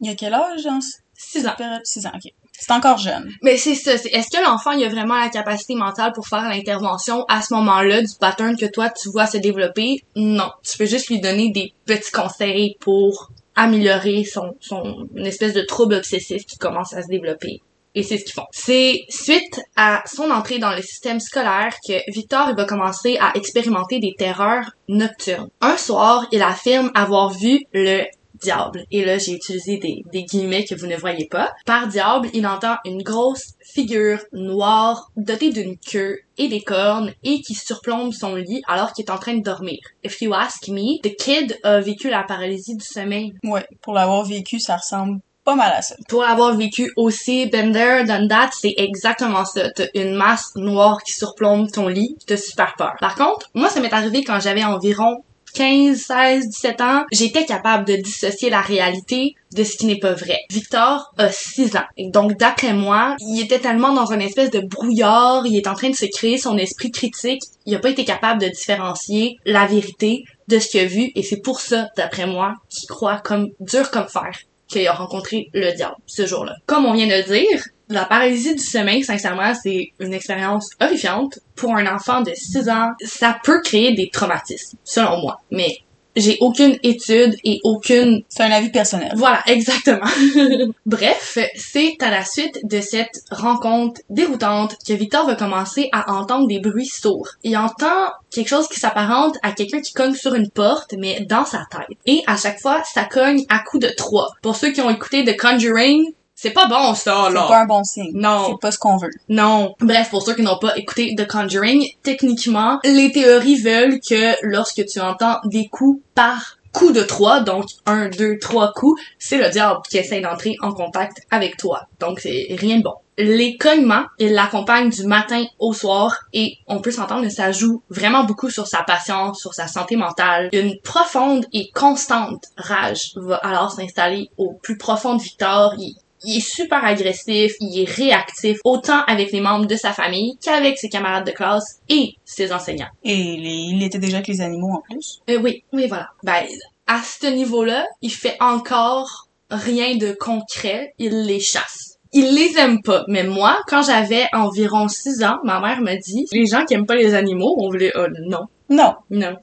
Il 0.00 0.08
y 0.08 0.10
a 0.10 0.14
quel 0.14 0.34
âge, 0.34 0.62
ce 0.62 1.40
6 1.40 1.46
ans. 1.48 1.54
période? 1.56 1.80
6 1.84 2.06
ans, 2.06 2.12
ok. 2.14 2.32
C'est 2.52 2.72
encore 2.72 2.98
jeune. 2.98 3.28
Mais 3.42 3.56
c'est 3.56 3.74
ça. 3.74 3.94
Est-ce 3.94 4.30
que 4.30 4.42
l'enfant 4.42 4.70
il 4.72 4.84
a 4.84 4.88
vraiment 4.88 5.18
la 5.18 5.28
capacité 5.28 5.74
mentale 5.74 6.12
pour 6.12 6.26
faire 6.26 6.48
l'intervention 6.48 7.24
à 7.28 7.42
ce 7.42 7.52
moment-là 7.54 8.02
du 8.02 8.14
pattern 8.20 8.56
que 8.56 8.66
toi 8.66 8.88
tu 8.90 9.10
vois 9.10 9.26
se 9.26 9.38
développer? 9.38 10.02
Non. 10.14 10.50
Tu 10.62 10.78
peux 10.78 10.86
juste 10.86 11.08
lui 11.08 11.20
donner 11.20 11.50
des 11.50 11.72
petits 11.84 12.12
conseils 12.12 12.76
pour 12.80 13.30
améliorer 13.56 14.24
son 14.24 14.54
son 14.60 15.08
une 15.14 15.26
espèce 15.26 15.54
de 15.54 15.62
trouble 15.62 15.94
obsessif 15.94 16.46
qui 16.46 16.56
commence 16.56 16.92
à 16.94 17.02
se 17.02 17.08
développer. 17.08 17.62
Et 17.96 18.02
c'est 18.02 18.18
ce 18.18 18.24
qu'ils 18.24 18.34
font. 18.34 18.46
C'est 18.52 19.00
suite 19.08 19.60
à 19.74 20.02
son 20.06 20.30
entrée 20.30 20.58
dans 20.58 20.74
le 20.74 20.82
système 20.82 21.18
scolaire 21.18 21.74
que 21.86 21.94
Victor 22.12 22.54
va 22.54 22.64
commencer 22.66 23.16
à 23.18 23.32
expérimenter 23.34 23.98
des 23.98 24.14
terreurs 24.16 24.70
nocturnes. 24.88 25.48
Un 25.62 25.78
soir, 25.78 26.28
il 26.30 26.42
affirme 26.42 26.90
avoir 26.94 27.30
vu 27.30 27.64
le 27.72 28.04
diable. 28.40 28.84
Et 28.90 29.04
là, 29.04 29.18
j'ai 29.18 29.32
utilisé 29.32 29.78
des, 29.78 30.02
des 30.12 30.24
guillemets 30.24 30.64
que 30.64 30.74
vous 30.74 30.86
ne 30.86 30.96
voyez 30.96 31.26
pas. 31.26 31.54
Par 31.64 31.88
diable, 31.88 32.28
il 32.34 32.46
entend 32.46 32.76
une 32.84 33.02
grosse 33.02 33.54
figure 33.64 34.20
noire 34.32 35.10
dotée 35.16 35.50
d'une 35.50 35.78
queue 35.78 36.18
et 36.38 36.48
des 36.48 36.60
cornes 36.60 37.12
et 37.24 37.40
qui 37.40 37.54
surplombe 37.54 38.12
son 38.12 38.34
lit 38.34 38.62
alors 38.68 38.92
qu'il 38.92 39.04
est 39.04 39.10
en 39.10 39.18
train 39.18 39.36
de 39.36 39.42
dormir. 39.42 39.78
If 40.04 40.20
you 40.20 40.34
ask 40.34 40.68
me, 40.68 41.00
the 41.02 41.16
kid 41.16 41.58
a 41.62 41.80
vécu 41.80 42.10
la 42.10 42.24
paralysie 42.24 42.76
du 42.76 42.84
sommeil. 42.84 43.32
Ouais, 43.42 43.66
pour 43.82 43.94
l'avoir 43.94 44.24
vécu, 44.24 44.60
ça 44.60 44.76
ressemble 44.76 45.20
pas 45.46 45.54
mal 45.54 45.72
à 45.72 45.80
ça. 45.80 45.94
Pour 46.08 46.22
l'avoir 46.22 46.54
vécu 46.56 46.92
aussi, 46.96 47.46
Bender, 47.46 48.02
done 48.06 48.28
that, 48.28 48.50
c'est 48.52 48.74
exactement 48.76 49.44
ça. 49.44 49.70
T'as 49.70 49.86
une 49.94 50.14
masse 50.14 50.50
noire 50.56 50.98
qui 51.02 51.12
surplombe 51.12 51.70
ton 51.70 51.86
lit, 51.86 52.16
t'as 52.26 52.36
super 52.36 52.74
peur. 52.76 52.94
Par 53.00 53.14
contre, 53.14 53.48
moi, 53.54 53.70
ça 53.70 53.80
m'est 53.80 53.94
arrivé 53.94 54.24
quand 54.24 54.40
j'avais 54.40 54.64
environ 54.64 55.22
15, 55.54 55.96
16, 55.96 56.48
17 56.48 56.80
ans, 56.82 57.04
j'étais 57.12 57.46
capable 57.46 57.86
de 57.86 57.96
dissocier 57.96 58.50
la 58.50 58.60
réalité 58.60 59.36
de 59.54 59.64
ce 59.64 59.76
qui 59.76 59.86
n'est 59.86 59.98
pas 59.98 60.12
vrai. 60.12 60.40
Victor 60.50 61.14
a 61.16 61.30
6 61.30 61.76
ans. 61.76 61.86
Et 61.96 62.10
donc, 62.10 62.36
d'après 62.36 62.74
moi, 62.74 63.16
il 63.20 63.40
était 63.40 63.60
tellement 63.60 63.94
dans 63.94 64.12
une 64.12 64.20
espèce 64.20 64.50
de 64.50 64.60
brouillard, 64.60 65.46
il 65.46 65.56
est 65.56 65.68
en 65.68 65.74
train 65.74 65.88
de 65.88 65.96
se 65.96 66.04
créer 66.04 66.36
son 66.36 66.58
esprit 66.58 66.90
critique, 66.90 67.40
il 67.64 67.74
a 67.74 67.78
pas 67.78 67.88
été 67.88 68.04
capable 68.04 68.42
de 68.42 68.48
différencier 68.48 69.38
la 69.46 69.64
vérité 69.64 70.24
de 70.48 70.58
ce 70.58 70.68
qu'il 70.68 70.80
a 70.80 70.84
vu, 70.84 71.10
et 71.14 71.22
c'est 71.22 71.40
pour 71.40 71.60
ça, 71.60 71.88
d'après 71.96 72.26
moi, 72.26 72.52
qu'il 72.68 72.88
croit 72.88 73.18
comme 73.18 73.48
dur 73.60 73.90
comme 73.90 74.08
fer 74.08 74.32
qu'il 74.68 74.86
a 74.86 74.92
rencontré 74.92 75.48
le 75.52 75.72
diable 75.72 75.96
ce 76.06 76.26
jour-là. 76.26 76.56
Comme 76.66 76.86
on 76.86 76.92
vient 76.92 77.06
de 77.06 77.22
dire, 77.22 77.64
la 77.88 78.04
paralysie 78.04 78.54
du 78.54 78.62
sommeil, 78.62 79.04
sincèrement, 79.04 79.54
c'est 79.54 79.92
une 80.00 80.12
expérience 80.12 80.70
horrifiante 80.80 81.38
pour 81.54 81.74
un 81.74 81.86
enfant 81.86 82.20
de 82.20 82.32
6 82.34 82.68
ans. 82.68 82.90
Ça 83.04 83.38
peut 83.44 83.60
créer 83.62 83.94
des 83.94 84.10
traumatismes, 84.10 84.76
selon 84.82 85.20
moi. 85.20 85.38
Mais 85.50 85.78
J'ai 86.16 86.38
aucune 86.40 86.78
étude 86.82 87.36
et 87.44 87.60
aucune 87.62 88.22
C'est 88.28 88.42
un 88.42 88.50
avis 88.50 88.70
personnel. 88.70 89.12
voilà, 89.16 89.42
exactement. 89.46 90.06
Bref, 90.86 91.38
c'est 91.56 91.96
à 92.00 92.10
la 92.10 92.24
suite 92.24 92.58
de 92.64 92.80
cette 92.80 93.22
rencontre 93.30 94.00
déroutante 94.10 94.76
que 94.86 94.92
Victor 94.94 95.26
va 95.26 95.34
commencer 95.34 95.88
à 95.92 96.12
entendre 96.12 96.48
des 96.48 96.58
bruits 96.58 96.86
sourds. 96.86 97.28
Il 97.44 97.56
entend 97.56 98.10
quelque 98.30 98.48
chose 98.48 98.68
qui 98.68 98.80
s'apparente 98.80 99.36
à 99.42 99.52
quelqu'un 99.52 99.80
qui 99.80 99.92
cogne 99.92 100.14
sur 100.14 100.34
une 100.34 100.50
porte, 100.50 100.94
mais 100.98 101.20
dans 101.28 101.44
sa 101.44 101.66
tête. 101.70 101.96
Et 102.06 102.22
à 102.26 102.36
chaque 102.36 102.60
fois, 102.60 102.82
ça 102.84 103.04
cogne 103.04 103.44
à 103.48 103.58
coup 103.60 103.78
de 103.78 103.88
trois. 103.96 104.28
Pour 104.42 104.56
ceux 104.56 104.72
qui 104.72 104.80
ont 104.80 104.90
écouté 104.90 105.24
The 105.24 105.38
Conjuring, 105.38 106.12
c'est 106.38 106.50
pas 106.50 106.66
bon 106.66 106.94
ça, 106.94 107.24
C'est 107.28 107.34
là. 107.34 107.46
pas 107.48 107.62
un 107.62 107.66
bon 107.66 107.82
signe. 107.82 108.12
Non. 108.14 108.44
C'est 108.48 108.60
pas 108.60 108.70
ce 108.70 108.78
qu'on 108.78 108.98
veut. 108.98 109.10
Non. 109.30 109.74
Bref, 109.80 110.10
pour 110.10 110.22
ceux 110.22 110.34
qui 110.34 110.42
n'ont 110.42 110.58
pas 110.58 110.76
écouté 110.76 111.14
The 111.16 111.26
Conjuring, 111.26 111.84
techniquement, 112.02 112.78
les 112.84 113.10
théories 113.10 113.56
veulent 113.60 113.98
que 114.06 114.34
lorsque 114.42 114.84
tu 114.84 115.00
entends 115.00 115.38
des 115.46 115.66
coups 115.68 116.02
par 116.14 116.58
coup 116.74 116.92
de 116.92 117.02
trois, 117.02 117.40
donc 117.40 117.64
un, 117.86 118.10
deux, 118.10 118.38
trois 118.38 118.72
coups, 118.74 119.00
c'est 119.18 119.38
le 119.38 119.48
diable 119.48 119.80
qui 119.88 119.96
essaie 119.96 120.20
d'entrer 120.20 120.56
en 120.60 120.72
contact 120.72 121.22
avec 121.30 121.56
toi. 121.56 121.86
Donc 122.00 122.20
c'est 122.20 122.48
rien 122.58 122.78
de 122.78 122.82
bon. 122.82 122.92
Les 123.18 123.56
cognements, 123.56 124.04
ils 124.18 124.34
l'accompagnent 124.34 124.90
du 124.90 125.06
matin 125.06 125.42
au 125.58 125.72
soir 125.72 126.18
et 126.34 126.58
on 126.66 126.80
peut 126.82 126.90
s'entendre 126.90 127.22
que 127.22 127.30
ça 127.30 127.50
joue 127.50 127.82
vraiment 127.88 128.24
beaucoup 128.24 128.50
sur 128.50 128.66
sa 128.66 128.82
patience, 128.82 129.40
sur 129.40 129.54
sa 129.54 129.68
santé 129.68 129.96
mentale. 129.96 130.50
Une 130.52 130.78
profonde 130.84 131.46
et 131.54 131.70
constante 131.74 132.44
rage 132.58 133.12
va 133.16 133.36
alors 133.36 133.72
s'installer 133.72 134.28
au 134.36 134.52
plus 134.62 134.76
profond 134.76 135.14
de 135.14 135.22
Victor. 135.22 135.72
Il, 135.78 135.96
il 136.26 136.38
est 136.38 136.40
super 136.40 136.84
agressif, 136.84 137.52
il 137.60 137.80
est 137.82 137.88
réactif, 137.90 138.58
autant 138.64 139.02
avec 139.06 139.32
les 139.32 139.40
membres 139.40 139.66
de 139.66 139.76
sa 139.76 139.92
famille 139.92 140.36
qu'avec 140.42 140.76
ses 140.76 140.88
camarades 140.88 141.26
de 141.26 141.30
classe 141.30 141.78
et 141.88 142.14
ses 142.24 142.52
enseignants. 142.52 142.90
Et 143.04 143.14
il 143.14 143.82
était 143.82 143.98
déjà 143.98 144.16
avec 144.18 144.28
les 144.28 144.40
animaux 144.40 144.72
en 144.72 144.82
plus? 144.82 145.20
Euh, 145.30 145.38
oui, 145.42 145.62
oui, 145.72 145.86
voilà. 145.88 146.08
Ben, 146.24 146.44
à 146.86 147.00
ce 147.02 147.26
niveau-là, 147.28 147.86
il 148.02 148.10
fait 148.12 148.36
encore 148.40 149.28
rien 149.50 149.96
de 149.96 150.12
concret, 150.12 150.92
il 150.98 151.22
les 151.22 151.40
chasse. 151.40 151.94
Il 152.12 152.34
les 152.34 152.58
aime 152.58 152.82
pas, 152.82 153.04
mais 153.08 153.24
moi, 153.24 153.58
quand 153.68 153.82
j'avais 153.82 154.26
environ 154.32 154.88
6 154.88 155.22
ans, 155.24 155.38
ma 155.44 155.60
mère 155.60 155.80
me 155.80 155.94
dit, 156.00 156.26
les 156.32 156.46
gens 156.46 156.64
qui 156.64 156.74
aiment 156.74 156.86
pas 156.86 156.94
les 156.96 157.14
animaux, 157.14 157.54
on 157.58 157.68
voulait, 157.68 157.92
oh 157.96 158.06
non, 158.26 158.46
Non, 158.68 158.94
non. 159.10 159.36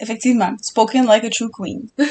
effectivement 0.00 0.52
spoken 0.60 1.06
like 1.06 1.24
a 1.24 1.30
true 1.30 1.50
queen. 1.50 1.88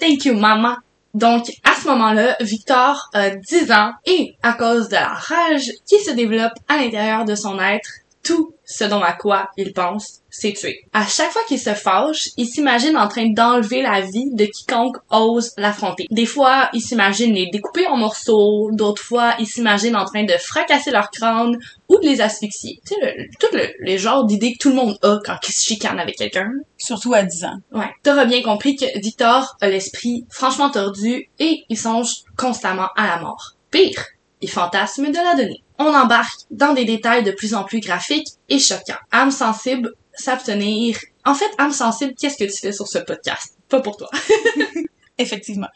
Thank 0.00 0.24
you, 0.24 0.34
maman. 0.34 0.76
Donc, 1.14 1.50
à 1.64 1.74
ce 1.80 1.88
moment-là, 1.88 2.36
Victor 2.40 3.10
a 3.12 3.30
10 3.30 3.70
ans 3.72 3.92
et, 4.06 4.36
à 4.42 4.54
cause 4.54 4.88
de 4.88 4.94
la 4.94 5.08
rage 5.08 5.70
qui 5.86 5.98
se 5.98 6.10
développe 6.10 6.54
à 6.68 6.78
l'intérieur 6.78 7.24
de 7.24 7.34
son 7.34 7.60
être, 7.60 7.90
tout 8.22 8.54
ce 8.64 8.84
dont 8.84 9.02
à 9.02 9.12
quoi 9.12 9.50
il 9.56 9.72
pense, 9.72 10.20
c'est 10.30 10.52
tuer. 10.52 10.84
À 10.92 11.06
chaque 11.06 11.30
fois 11.30 11.42
qu'il 11.46 11.58
se 11.58 11.74
fâche, 11.74 12.28
il 12.36 12.46
s'imagine 12.46 12.96
en 12.96 13.08
train 13.08 13.28
d'enlever 13.30 13.82
la 13.82 14.00
vie 14.00 14.30
de 14.32 14.46
quiconque 14.46 14.96
ose 15.10 15.52
l'affronter. 15.56 16.06
Des 16.10 16.26
fois, 16.26 16.70
il 16.72 16.80
s'imagine 16.80 17.34
les 17.34 17.50
découper 17.50 17.86
en 17.86 17.96
morceaux, 17.96 18.70
d'autres 18.72 19.02
fois, 19.02 19.34
il 19.38 19.46
s'imagine 19.46 19.96
en 19.96 20.04
train 20.04 20.24
de 20.24 20.34
fracasser 20.38 20.90
leur 20.90 21.10
crâne 21.10 21.58
ou 21.88 21.98
de 21.98 22.06
les 22.06 22.20
asphyxier. 22.20 22.80
Tu 22.86 22.94
sais, 22.94 23.00
le, 23.00 23.24
tout 23.38 23.54
le, 23.54 23.68
les 23.80 23.98
genres 23.98 24.24
d'idées 24.24 24.54
que 24.54 24.58
tout 24.58 24.70
le 24.70 24.76
monde 24.76 24.96
a 25.02 25.18
quand 25.24 25.36
il 25.46 25.52
se 25.52 25.64
chicane 25.64 25.98
avec 25.98 26.16
quelqu'un. 26.16 26.50
Surtout 26.78 27.12
à 27.14 27.22
10 27.22 27.44
ans. 27.44 27.58
Ouais. 27.72 27.90
T'auras 28.02 28.24
bien 28.24 28.42
compris 28.42 28.76
que 28.76 28.98
Victor 28.98 29.56
a 29.60 29.68
l'esprit 29.68 30.24
franchement 30.30 30.70
tordu 30.70 31.28
et 31.38 31.64
il 31.68 31.78
songe 31.78 32.24
constamment 32.36 32.88
à 32.96 33.06
la 33.06 33.20
mort. 33.20 33.52
Pire, 33.70 34.04
il 34.42 34.50
fantasme 34.50 35.10
de 35.10 35.16
la 35.16 35.34
donner. 35.34 35.62
On 35.78 35.94
embarque 35.94 36.40
dans 36.50 36.74
des 36.74 36.84
détails 36.84 37.24
de 37.24 37.30
plus 37.30 37.54
en 37.54 37.64
plus 37.64 37.80
graphiques 37.80 38.28
et 38.48 38.58
choquants. 38.58 38.98
Âme 39.10 39.30
sensible, 39.30 39.92
s'abstenir. 40.12 40.98
En 41.24 41.34
fait, 41.34 41.50
âme 41.58 41.72
sensible, 41.72 42.14
qu'est-ce 42.20 42.36
que 42.36 42.50
tu 42.50 42.58
fais 42.58 42.72
sur 42.72 42.86
ce 42.86 42.98
podcast? 42.98 43.56
Pas 43.68 43.80
pour 43.80 43.96
toi. 43.96 44.10
Effectivement. 45.18 45.68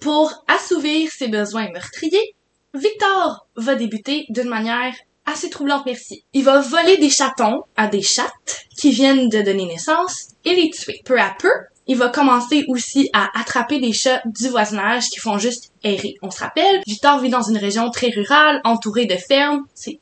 Pour 0.00 0.44
assouvir 0.46 1.10
ses 1.10 1.28
besoins 1.28 1.70
meurtriers, 1.70 2.34
Victor 2.74 3.46
va 3.56 3.74
débuter 3.74 4.26
d'une 4.28 4.48
manière 4.48 4.94
assez 5.24 5.50
troublante, 5.50 5.86
merci. 5.86 6.24
Il 6.32 6.44
va 6.44 6.60
voler 6.60 6.96
des 6.98 7.10
chatons 7.10 7.62
à 7.76 7.86
des 7.86 8.02
chattes 8.02 8.66
qui 8.76 8.90
viennent 8.90 9.28
de 9.28 9.40
donner 9.40 9.66
naissance 9.66 10.28
et 10.44 10.54
les 10.54 10.70
tuer. 10.70 11.00
Peu 11.04 11.18
à 11.18 11.34
peu, 11.38 11.52
il 11.86 11.96
va 11.96 12.08
commencer 12.08 12.64
aussi 12.68 13.10
à 13.12 13.28
attraper 13.38 13.80
des 13.80 13.92
chats 13.92 14.22
du 14.24 14.48
voisinage 14.48 15.08
qui 15.08 15.18
font 15.18 15.38
juste 15.38 15.72
errer. 15.82 16.14
On 16.22 16.30
se 16.30 16.40
rappelle, 16.40 16.80
Victor 16.86 17.18
vit 17.18 17.30
dans 17.30 17.42
une 17.42 17.56
région 17.56 17.90
très 17.90 18.08
rurale, 18.08 18.60
entourée 18.64 19.06
de 19.06 19.16
fermes. 19.16 19.64
C'est, 19.74 19.98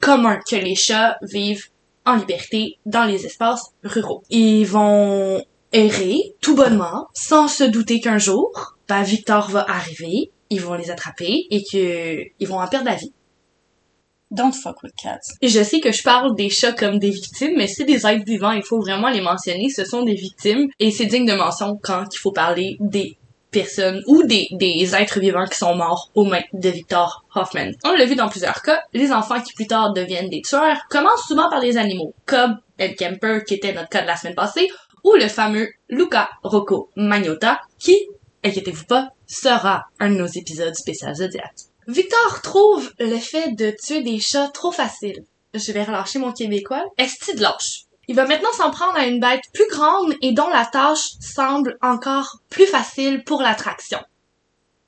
commun 0.00 0.38
que 0.48 0.56
les 0.56 0.74
chats 0.74 1.16
vivent 1.22 1.68
en 2.04 2.16
liberté 2.16 2.78
dans 2.86 3.04
les 3.04 3.26
espaces 3.26 3.72
ruraux. 3.84 4.24
Ils 4.30 4.64
vont 4.64 5.42
errer 5.72 6.34
tout 6.40 6.56
bonnement, 6.56 7.06
sans 7.14 7.48
se 7.48 7.64
douter 7.64 8.00
qu'un 8.00 8.18
jour, 8.18 8.76
ben, 8.88 9.02
Victor 9.02 9.48
va 9.48 9.64
arriver, 9.68 10.30
ils 10.50 10.60
vont 10.60 10.74
les 10.74 10.90
attraper 10.90 11.46
et 11.50 11.62
que 11.62 12.24
ils 12.40 12.48
vont 12.48 12.60
en 12.60 12.66
perdre 12.66 12.86
la 12.86 12.96
vie. 12.96 13.12
Don't 14.32 14.54
fuck 14.54 14.82
with 14.82 14.94
cats. 14.96 15.34
Je 15.42 15.62
sais 15.62 15.80
que 15.80 15.92
je 15.92 16.02
parle 16.02 16.34
des 16.34 16.48
chats 16.48 16.72
comme 16.72 16.98
des 16.98 17.10
victimes, 17.10 17.52
mais 17.58 17.66
c'est 17.66 17.84
des 17.84 18.06
êtres 18.06 18.24
vivants, 18.24 18.52
il 18.52 18.62
faut 18.62 18.80
vraiment 18.80 19.10
les 19.10 19.20
mentionner, 19.20 19.68
ce 19.68 19.84
sont 19.84 20.02
des 20.04 20.14
victimes, 20.14 20.68
et 20.80 20.90
c'est 20.90 21.04
digne 21.04 21.26
de 21.26 21.34
mention 21.34 21.78
quand 21.82 22.06
il 22.10 22.18
faut 22.18 22.32
parler 22.32 22.78
des 22.80 23.18
personnes 23.50 24.02
ou 24.06 24.22
des, 24.22 24.48
des 24.52 24.94
êtres 24.94 25.20
vivants 25.20 25.44
qui 25.44 25.58
sont 25.58 25.74
morts 25.74 26.10
aux 26.14 26.24
mains 26.24 26.40
de 26.54 26.70
Victor 26.70 27.26
Hoffman. 27.34 27.72
On 27.84 27.92
l'a 27.92 28.06
vu 28.06 28.16
dans 28.16 28.30
plusieurs 28.30 28.62
cas, 28.62 28.80
les 28.94 29.12
enfants 29.12 29.42
qui 29.42 29.52
plus 29.52 29.66
tard 29.66 29.92
deviennent 29.92 30.30
des 30.30 30.40
tueurs 30.40 30.78
commencent 30.88 31.26
souvent 31.28 31.50
par 31.50 31.60
les 31.60 31.76
animaux, 31.76 32.14
comme 32.24 32.58
Ed 32.78 32.96
Kemper 32.96 33.40
qui 33.46 33.52
était 33.52 33.74
notre 33.74 33.90
cas 33.90 34.00
de 34.00 34.06
la 34.06 34.16
semaine 34.16 34.34
passée, 34.34 34.70
ou 35.04 35.12
le 35.12 35.28
fameux 35.28 35.68
Luca 35.90 36.30
Rocco 36.42 36.88
Magnotta 36.96 37.60
qui, 37.78 37.98
inquiétez-vous 38.42 38.86
pas, 38.86 39.10
sera 39.26 39.84
un 40.00 40.08
de 40.08 40.16
nos 40.16 40.26
épisodes 40.26 40.74
spécial 40.74 41.14
Zodiac. 41.14 41.52
Victor 41.88 42.42
trouve 42.42 42.92
le 42.98 43.18
fait 43.18 43.52
de 43.52 43.70
tuer 43.70 44.02
des 44.02 44.20
chats 44.20 44.48
trop 44.48 44.72
facile. 44.72 45.24
Je 45.54 45.72
vais 45.72 45.82
relâcher 45.82 46.18
mon 46.18 46.32
québécois. 46.32 46.84
Est-ce 46.98 47.36
de 47.36 47.42
lâche? 47.42 47.84
Il 48.08 48.16
va 48.16 48.26
maintenant 48.26 48.52
s'en 48.52 48.70
prendre 48.70 48.96
à 48.96 49.06
une 49.06 49.20
bête 49.20 49.42
plus 49.52 49.68
grande 49.68 50.14
et 50.22 50.32
dont 50.32 50.48
la 50.48 50.66
tâche 50.66 51.10
semble 51.20 51.78
encore 51.82 52.38
plus 52.48 52.66
facile 52.66 53.22
pour 53.24 53.42
l'attraction. 53.42 54.00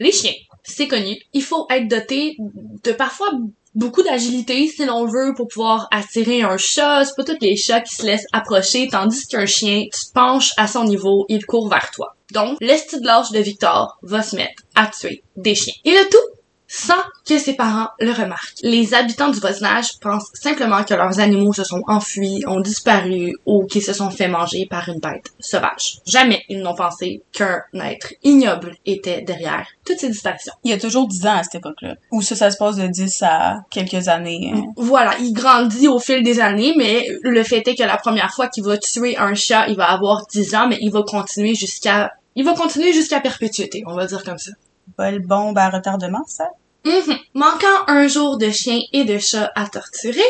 Les 0.01 0.13
chiens. 0.13 0.35
C'est 0.63 0.89
connu. 0.89 1.17
Il 1.33 1.43
faut 1.43 1.67
être 1.71 1.89
doté 1.89 2.37
de 2.39 2.93
parfois 2.93 3.31
beaucoup 3.75 4.03
d'agilité 4.03 4.67
si 4.67 4.85
l'on 4.85 5.07
veut 5.07 5.35
pour 5.37 5.49
pouvoir 5.49 5.89
attirer 5.91 6.43
un 6.43 6.57
chat. 6.57 7.05
C'est 7.05 7.17
pas 7.17 7.25
tous 7.25 7.39
les 7.41 7.57
chats 7.57 7.81
qui 7.81 7.95
se 7.95 8.05
laissent 8.05 8.27
approcher, 8.33 8.89
tandis 8.89 9.27
qu'un 9.27 9.47
chien, 9.47 9.85
tu 9.93 10.07
te 10.07 10.13
penches 10.13 10.53
à 10.57 10.67
son 10.67 10.85
niveau, 10.85 11.27
il 11.29 11.45
court 11.45 11.69
vers 11.69 11.91
toi. 11.91 12.17
Donc, 12.33 12.57
l'esti 12.61 13.01
de 13.01 13.07
lâche 13.07 13.31
de 13.31 13.41
Victor 13.41 13.99
va 14.03 14.23
se 14.23 14.37
mettre 14.37 14.63
à 14.75 14.87
tuer 14.87 15.23
des 15.37 15.55
chiens. 15.55 15.75
Et 15.85 15.93
le 15.93 16.09
tout 16.09 16.41
sans 16.77 16.95
que 17.25 17.39
ses 17.39 17.55
parents 17.55 17.89
le 18.01 18.11
remarquent. 18.11 18.59
Les 18.63 18.95
habitants 18.95 19.31
du 19.31 19.39
voisinage 19.39 19.99
pensent 20.01 20.31
simplement 20.35 20.83
que 20.83 20.95
leurs 20.95 21.21
animaux 21.21 21.53
se 21.53 21.63
sont 21.63 21.83
enfuis, 21.87 22.43
ont 22.49 22.61
disparu 22.61 23.33
ou 23.47 23.65
qu'ils 23.67 23.83
se 23.83 23.93
sont 23.93 24.11
fait 24.11 24.27
manger 24.27 24.67
par 24.69 24.89
une 24.89 24.99
bête 24.99 25.33
sauvage. 25.39 25.99
Jamais 26.05 26.43
ils 26.49 26.61
n'ont 26.61 26.75
pensé 26.75 27.23
qu'un 27.33 27.63
être 27.85 28.13
ignoble 28.25 28.75
était 28.85 29.23
derrière 29.23 29.67
toutes 29.87 30.01
ces 30.01 30.09
disparitions. 30.09 30.53
Il 30.65 30.71
y 30.73 30.75
a 30.75 30.79
toujours 30.79 31.07
10 31.07 31.27
ans 31.27 31.37
à 31.37 31.43
cette 31.45 31.55
époque-là. 31.57 31.95
Ou 32.11 32.23
ça, 32.23 32.35
ça 32.35 32.51
se 32.51 32.57
passe 32.57 32.77
de 32.77 32.89
10 32.89 33.23
à 33.23 33.59
quelques 33.71 34.09
années. 34.09 34.53
hein. 34.53 34.63
Voilà, 34.77 35.17
il 35.21 35.33
grandit 35.33 35.87
au 35.87 36.01
fil 36.01 36.25
des 36.25 36.41
années, 36.41 36.75
mais 36.77 37.07
le 37.23 37.45
fait 37.45 37.67
est 37.69 37.77
que 37.77 37.85
la 37.85 37.99
première 37.99 38.33
fois 38.35 38.49
qu'il 38.49 38.65
va 38.65 38.77
tuer 38.79 39.17
un 39.17 39.35
chat, 39.35 39.69
il 39.69 39.77
va 39.77 39.91
avoir 39.93 40.27
10 40.27 40.55
ans, 40.57 40.67
mais 40.69 40.79
il 40.81 40.91
va 40.91 41.03
continuer 41.03 41.55
jusqu'à 41.55 42.11
il 42.35 42.45
va 42.45 42.55
continuer 42.55 42.93
jusqu'à 42.93 43.21
perpétuité, 43.21 43.85
on 43.87 43.95
va 43.95 44.07
dire 44.07 44.25
comme 44.25 44.39
ça. 44.39 44.51
Bol 44.99 45.21
bombe 45.21 45.57
à 45.57 45.71
retardement, 45.71 46.25
ça? 46.27 46.49
Mhm. 46.85 47.17
Manquant 47.35 47.85
un 47.89 48.07
jour 48.09 48.37
de 48.37 48.51
chien 48.51 48.81
et 48.93 49.05
de 49.05 49.19
chat 49.19 49.51
à 49.55 49.69
torturer, 49.69 50.21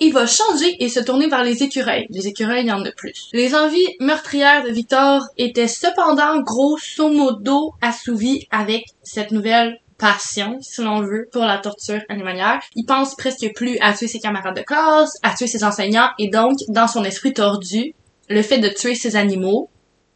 il 0.00 0.12
va 0.12 0.26
changer 0.26 0.76
et 0.82 0.88
se 0.88 1.00
tourner 1.00 1.28
vers 1.28 1.44
les 1.44 1.62
écureuils. 1.62 2.06
Les 2.10 2.26
écureuils, 2.28 2.62
il 2.62 2.68
y 2.68 2.72
en 2.72 2.84
a 2.84 2.92
plus. 2.92 3.28
Les 3.32 3.54
envies 3.54 3.88
meurtrières 4.00 4.64
de 4.64 4.70
Victor 4.70 5.22
étaient 5.38 5.68
cependant 5.68 6.40
grosso 6.40 7.08
modo 7.08 7.72
assouvies 7.80 8.46
avec 8.50 8.84
cette 9.02 9.30
nouvelle 9.30 9.78
passion, 9.98 10.58
si 10.60 10.82
l'on 10.82 11.00
veut, 11.00 11.28
pour 11.32 11.44
la 11.44 11.58
torture 11.58 12.00
animalière. 12.08 12.60
Il 12.74 12.84
pense 12.84 13.14
presque 13.14 13.52
plus 13.54 13.78
à 13.80 13.92
tuer 13.92 14.08
ses 14.08 14.18
camarades 14.18 14.56
de 14.56 14.62
classe, 14.62 15.16
à 15.22 15.34
tuer 15.34 15.46
ses 15.46 15.64
enseignants, 15.64 16.10
et 16.18 16.28
donc, 16.28 16.58
dans 16.68 16.88
son 16.88 17.04
esprit 17.04 17.32
tordu, 17.32 17.94
le 18.28 18.42
fait 18.42 18.58
de 18.58 18.68
tuer 18.68 18.94
ses 18.94 19.16
animaux 19.16 19.70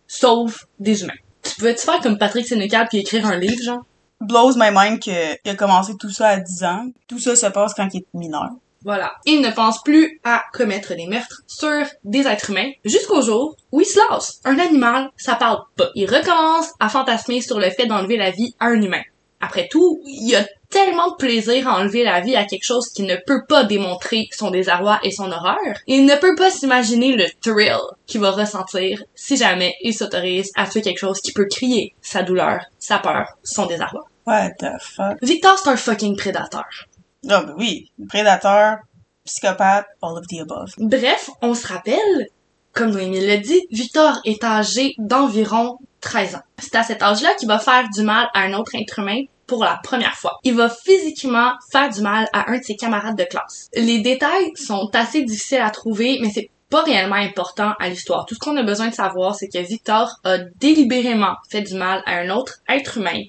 sauve 0.06 0.64
des 0.78 1.02
humains. 1.02 1.12
Tu 1.42 1.54
pouvais-tu 1.54 1.84
faire 1.84 2.00
comme 2.00 2.18
Patrick 2.18 2.46
Sénécal 2.46 2.86
puis 2.88 2.98
écrire 2.98 3.26
un 3.26 3.36
livre, 3.36 3.62
genre? 3.62 3.84
Blows 4.20 4.56
my 4.56 4.70
mind 4.72 4.98
qu'il 4.98 5.12
a 5.46 5.54
commencé 5.54 5.96
tout 5.96 6.10
ça 6.10 6.28
à 6.28 6.36
10 6.38 6.64
ans. 6.64 6.86
Tout 7.06 7.18
ça 7.18 7.36
se 7.36 7.46
passe 7.46 7.74
quand 7.74 7.88
il 7.94 8.00
est 8.00 8.06
mineur. 8.14 8.50
Voilà. 8.84 9.14
Il 9.26 9.40
ne 9.40 9.50
pense 9.50 9.82
plus 9.82 10.20
à 10.24 10.44
commettre 10.52 10.94
des 10.94 11.06
meurtres 11.06 11.42
sur 11.46 11.84
des 12.04 12.26
êtres 12.26 12.50
humains 12.50 12.70
jusqu'au 12.84 13.22
jour 13.22 13.56
où 13.72 13.80
il 13.80 13.84
se 13.84 13.98
lance. 14.10 14.40
Un 14.44 14.58
animal, 14.58 15.10
ça 15.16 15.34
parle 15.34 15.62
pas. 15.76 15.90
Il 15.94 16.06
recommence 16.06 16.70
à 16.78 16.88
fantasmer 16.88 17.40
sur 17.40 17.58
le 17.58 17.70
fait 17.70 17.86
d'enlever 17.86 18.16
la 18.16 18.30
vie 18.30 18.54
à 18.60 18.66
un 18.66 18.80
humain. 18.80 19.02
Après 19.40 19.68
tout, 19.70 20.00
il 20.04 20.28
y 20.28 20.36
a 20.36 20.46
tellement 20.70 21.10
de 21.10 21.16
plaisir 21.16 21.68
à 21.68 21.78
enlever 21.78 22.04
la 22.04 22.20
vie 22.20 22.36
à 22.36 22.44
quelque 22.44 22.64
chose 22.64 22.88
qui 22.88 23.02
ne 23.02 23.16
peut 23.26 23.44
pas 23.48 23.64
démontrer 23.64 24.28
son 24.32 24.50
désarroi 24.50 24.98
et 25.02 25.10
son 25.10 25.30
horreur. 25.30 25.74
Il 25.86 26.04
ne 26.04 26.16
peut 26.16 26.34
pas 26.34 26.50
s'imaginer 26.50 27.16
le 27.16 27.26
thrill 27.40 27.78
qu'il 28.06 28.20
va 28.20 28.32
ressentir 28.32 29.02
si 29.14 29.36
jamais 29.36 29.74
il 29.82 29.94
s'autorise 29.94 30.50
à 30.56 30.66
tuer 30.66 30.82
quelque 30.82 30.98
chose 30.98 31.20
qui 31.20 31.32
peut 31.32 31.46
crier 31.46 31.94
sa 32.02 32.22
douleur, 32.22 32.60
sa 32.78 32.98
peur, 32.98 33.38
son 33.42 33.66
désarroi. 33.66 34.04
What 34.26 34.50
the 34.58 34.78
fuck? 34.80 35.16
Victor, 35.22 35.58
c'est 35.58 35.70
un 35.70 35.76
fucking 35.76 36.16
prédateur. 36.16 36.66
Ben 37.24 37.54
oui. 37.56 37.90
Prédateur, 38.08 38.78
psychopathe, 39.24 39.86
all 40.02 40.18
of 40.18 40.26
the 40.26 40.40
above. 40.40 40.74
Bref, 40.78 41.30
on 41.40 41.54
se 41.54 41.66
rappelle, 41.66 42.28
comme 42.72 42.90
Noémie 42.90 43.24
l'a 43.24 43.38
dit, 43.38 43.66
Victor 43.70 44.20
est 44.24 44.44
âgé 44.44 44.94
d'environ 44.98 45.78
13 46.00 46.36
ans. 46.36 46.42
C'est 46.58 46.76
à 46.76 46.82
cet 46.82 47.02
âge-là 47.02 47.34
qu'il 47.38 47.48
va 47.48 47.58
faire 47.58 47.88
du 47.88 48.02
mal 48.02 48.28
à 48.34 48.40
un 48.40 48.54
autre 48.54 48.72
être 48.74 48.98
humain 48.98 49.22
pour 49.46 49.64
la 49.64 49.80
première 49.82 50.14
fois. 50.14 50.38
Il 50.44 50.54
va 50.54 50.68
physiquement 50.68 51.52
faire 51.72 51.88
du 51.88 52.02
mal 52.02 52.28
à 52.32 52.50
un 52.50 52.58
de 52.58 52.62
ses 52.62 52.76
camarades 52.76 53.16
de 53.16 53.24
classe. 53.24 53.68
Les 53.74 54.00
détails 54.00 54.52
sont 54.54 54.90
assez 54.94 55.22
difficiles 55.22 55.62
à 55.62 55.70
trouver, 55.70 56.18
mais 56.20 56.30
c'est 56.30 56.50
pas 56.70 56.82
réellement 56.82 57.16
important 57.16 57.72
à 57.80 57.88
l'histoire. 57.88 58.26
Tout 58.26 58.34
ce 58.34 58.40
qu'on 58.40 58.56
a 58.56 58.62
besoin 58.62 58.88
de 58.88 58.94
savoir, 58.94 59.34
c'est 59.34 59.48
que 59.48 59.58
Victor 59.58 60.20
a 60.24 60.38
délibérément 60.38 61.34
fait 61.50 61.62
du 61.62 61.74
mal 61.74 62.02
à 62.06 62.18
un 62.18 62.30
autre 62.30 62.58
être 62.68 62.98
humain 62.98 63.22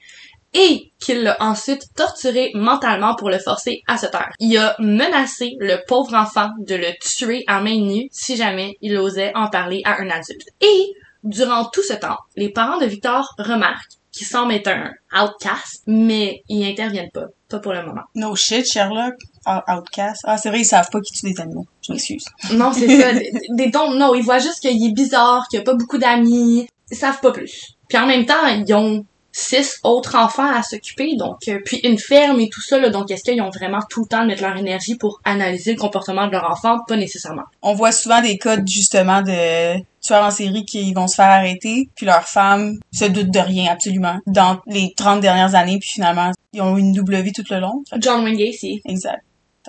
et 0.54 0.92
qu'il 1.00 1.24
l'a 1.24 1.38
ensuite 1.40 1.94
torturé 1.96 2.52
mentalement 2.54 3.16
pour 3.16 3.30
le 3.30 3.40
forcer 3.40 3.84
à 3.88 3.98
se 3.98 4.08
taire. 4.08 4.34
Il 4.40 4.58
a 4.58 4.76
menacé 4.80 5.56
le 5.60 5.78
pauvre 5.88 6.16
enfant 6.16 6.50
de 6.60 6.76
le 6.76 6.88
tuer 7.00 7.44
à 7.48 7.62
main 7.62 7.80
nue 7.80 8.10
si 8.12 8.36
jamais 8.36 8.78
il 8.82 8.98
osait 8.98 9.32
en 9.36 9.50
parler 9.50 9.82
à 9.86 10.02
un 10.02 10.10
adulte. 10.10 10.50
Et 10.62 10.94
durant 11.24 11.66
tout 11.66 11.84
ce 11.84 11.94
temps, 11.94 12.18
les 12.36 12.50
parents 12.50 12.80
de 12.80 12.86
Victor 12.86 13.34
remarquent 13.38 14.00
qu'il 14.12 14.26
semble 14.26 14.54
être 14.54 14.68
un 14.68 14.92
outcast, 15.14 15.84
mais 15.88 16.44
ils 16.50 16.66
interviennent 16.66 17.12
pas. 17.12 17.26
Pas 17.48 17.60
pour 17.60 17.74
le 17.74 17.86
moment. 17.86 18.02
No 18.16 18.36
shit, 18.36 18.66
Sherlock. 18.66 19.16
Outcast. 19.46 20.22
Ah, 20.26 20.38
c'est 20.38 20.50
vrai, 20.50 20.62
ils 20.62 20.66
savent 20.66 20.90
pas 20.92 21.00
qu'ils 21.02 21.18
tuent 21.18 21.34
des 21.34 21.42
animaux. 21.42 21.66
Je 21.82 21.94
m'excuse. 21.94 22.26
Non, 22.54 22.72
c'est 22.72 23.00
ça. 23.00 23.14
Des, 23.20 23.32
des 23.50 23.70
don't 23.70 23.96
know. 23.96 24.14
Ils 24.14 24.24
voient 24.24 24.40
juste 24.40 24.60
qu'il 24.60 24.86
est 24.86 24.94
bizarre, 24.94 25.48
qu'il 25.50 25.60
a 25.60 25.64
pas 25.64 25.74
beaucoup 25.74 25.98
d'amis. 25.98 26.68
Ils 26.92 26.98
savent 26.98 27.20
pas 27.20 27.32
plus. 27.32 27.76
Puis 27.88 27.98
en 27.98 28.06
même 28.06 28.26
temps, 28.26 28.46
ils 28.48 28.74
ont 28.74 29.06
six 29.32 29.80
autres 29.84 30.16
enfants 30.16 30.52
à 30.52 30.64
s'occuper, 30.64 31.16
donc 31.16 31.38
euh, 31.48 31.60
puis 31.64 31.80
une 31.84 31.98
ferme 31.98 32.40
et 32.40 32.50
tout 32.50 32.62
ça, 32.62 32.80
là, 32.80 32.90
donc 32.90 33.12
est-ce 33.12 33.24
qu'ils 33.24 33.42
ont 33.42 33.50
vraiment 33.50 33.80
tout 33.90 34.02
le 34.02 34.08
temps 34.08 34.24
de 34.24 34.28
mettre 34.28 34.42
leur 34.42 34.58
énergie 34.58 34.96
pour 34.96 35.22
analyser 35.24 35.74
le 35.74 35.80
comportement 35.80 36.28
de 36.28 36.32
leur 36.32 36.50
enfant? 36.50 36.80
Pas 36.88 36.98
nécessairement. 36.98 37.44
On 37.62 37.74
voit 37.74 37.92
souvent 37.92 38.22
des 38.22 38.38
cas 38.38 38.58
justement 38.66 39.22
de 39.22 39.80
tueurs 40.02 40.26
en 40.26 40.32
série 40.32 40.66
qui 40.66 40.94
vont 40.94 41.08
se 41.08 41.16
faire 41.16 41.30
arrêter, 41.30 41.90
puis 41.96 42.06
leurs 42.06 42.28
femmes 42.28 42.78
se 42.92 43.06
doutent 43.06 43.32
de 43.32 43.40
rien 43.40 43.72
absolument 43.72 44.20
dans 44.28 44.60
les 44.68 44.94
30 44.96 45.22
dernières 45.22 45.56
années, 45.56 45.78
puis 45.80 45.90
finalement, 45.90 46.32
ils 46.54 46.62
ont 46.62 46.78
eu 46.78 46.80
une 46.80 46.94
double 46.94 47.22
vie 47.22 47.34
tout 47.34 47.44
le 47.50 47.60
long. 47.60 47.84
John 47.98 48.24
Wayne 48.24 48.38
Gacy. 48.38 48.82
Exact. 48.86 49.24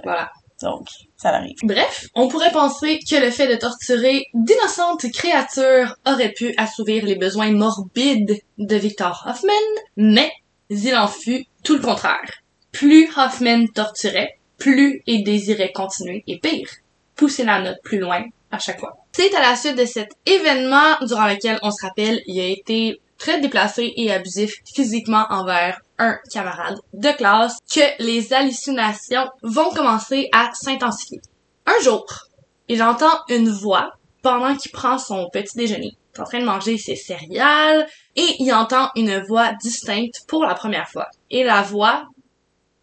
Voilà. 0.04 0.30
Donc, 0.62 0.88
ça 1.16 1.30
arrive. 1.30 1.56
Bref, 1.62 2.06
on 2.14 2.28
pourrait 2.28 2.52
penser 2.52 2.99
que 3.08 3.16
le 3.16 3.30
fait 3.30 3.49
de 3.49 3.56
torturer 3.56 4.26
d'innocentes 4.34 5.10
créatures 5.12 5.96
aurait 6.06 6.32
pu 6.32 6.54
assouvir 6.58 7.04
les 7.04 7.16
besoins 7.16 7.50
morbides 7.52 8.38
de 8.58 8.76
Victor 8.76 9.25
Hoffman, 9.26 9.82
mais 9.96 10.30
il 10.68 10.94
en 10.94 11.08
fut 11.08 11.46
tout 11.64 11.75
le 11.75 11.82
contraire. 11.82 12.30
Plus 12.72 13.08
Hoffman 13.16 13.66
torturait, 13.75 14.38
plus 14.58 15.02
il 15.06 15.25
désirait 15.25 15.72
continuer, 15.72 16.22
et 16.26 16.38
pire, 16.38 16.68
pousser 17.16 17.44
la 17.44 17.60
note 17.60 17.78
plus 17.82 17.99
loin 17.99 18.25
à 18.50 18.58
chaque 18.58 18.80
fois. 18.80 19.00
C'est 19.12 19.34
à 19.34 19.40
la 19.40 19.56
suite 19.56 19.76
de 19.76 19.84
cet 19.84 20.12
événement 20.26 20.96
durant 21.02 21.26
lequel, 21.26 21.58
on 21.62 21.70
se 21.70 21.84
rappelle, 21.84 22.20
il 22.26 22.40
a 22.40 22.46
été 22.46 23.00
très 23.18 23.40
déplacé 23.40 23.92
et 23.96 24.12
abusif 24.12 24.54
physiquement 24.74 25.26
envers 25.30 25.80
un 25.98 26.16
camarade 26.32 26.78
de 26.94 27.10
classe 27.10 27.58
que 27.72 28.02
les 28.02 28.32
hallucinations 28.32 29.28
vont 29.42 29.70
commencer 29.70 30.28
à 30.32 30.50
s'intensifier. 30.54 31.20
Un 31.66 31.82
jour, 31.82 32.06
il 32.68 32.82
entend 32.82 33.20
une 33.28 33.50
voix 33.50 33.92
pendant 34.22 34.56
qu'il 34.56 34.70
prend 34.70 34.98
son 34.98 35.28
petit 35.30 35.56
déjeuner. 35.56 35.92
Il 36.14 36.18
est 36.18 36.20
en 36.20 36.24
train 36.24 36.40
de 36.40 36.44
manger 36.44 36.78
ses 36.78 36.96
céréales 36.96 37.86
et 38.16 38.36
il 38.38 38.52
entend 38.52 38.90
une 38.96 39.20
voix 39.20 39.52
distincte 39.60 40.24
pour 40.26 40.44
la 40.44 40.54
première 40.54 40.88
fois. 40.88 41.08
Et 41.30 41.44
la 41.44 41.62
voix, 41.62 42.06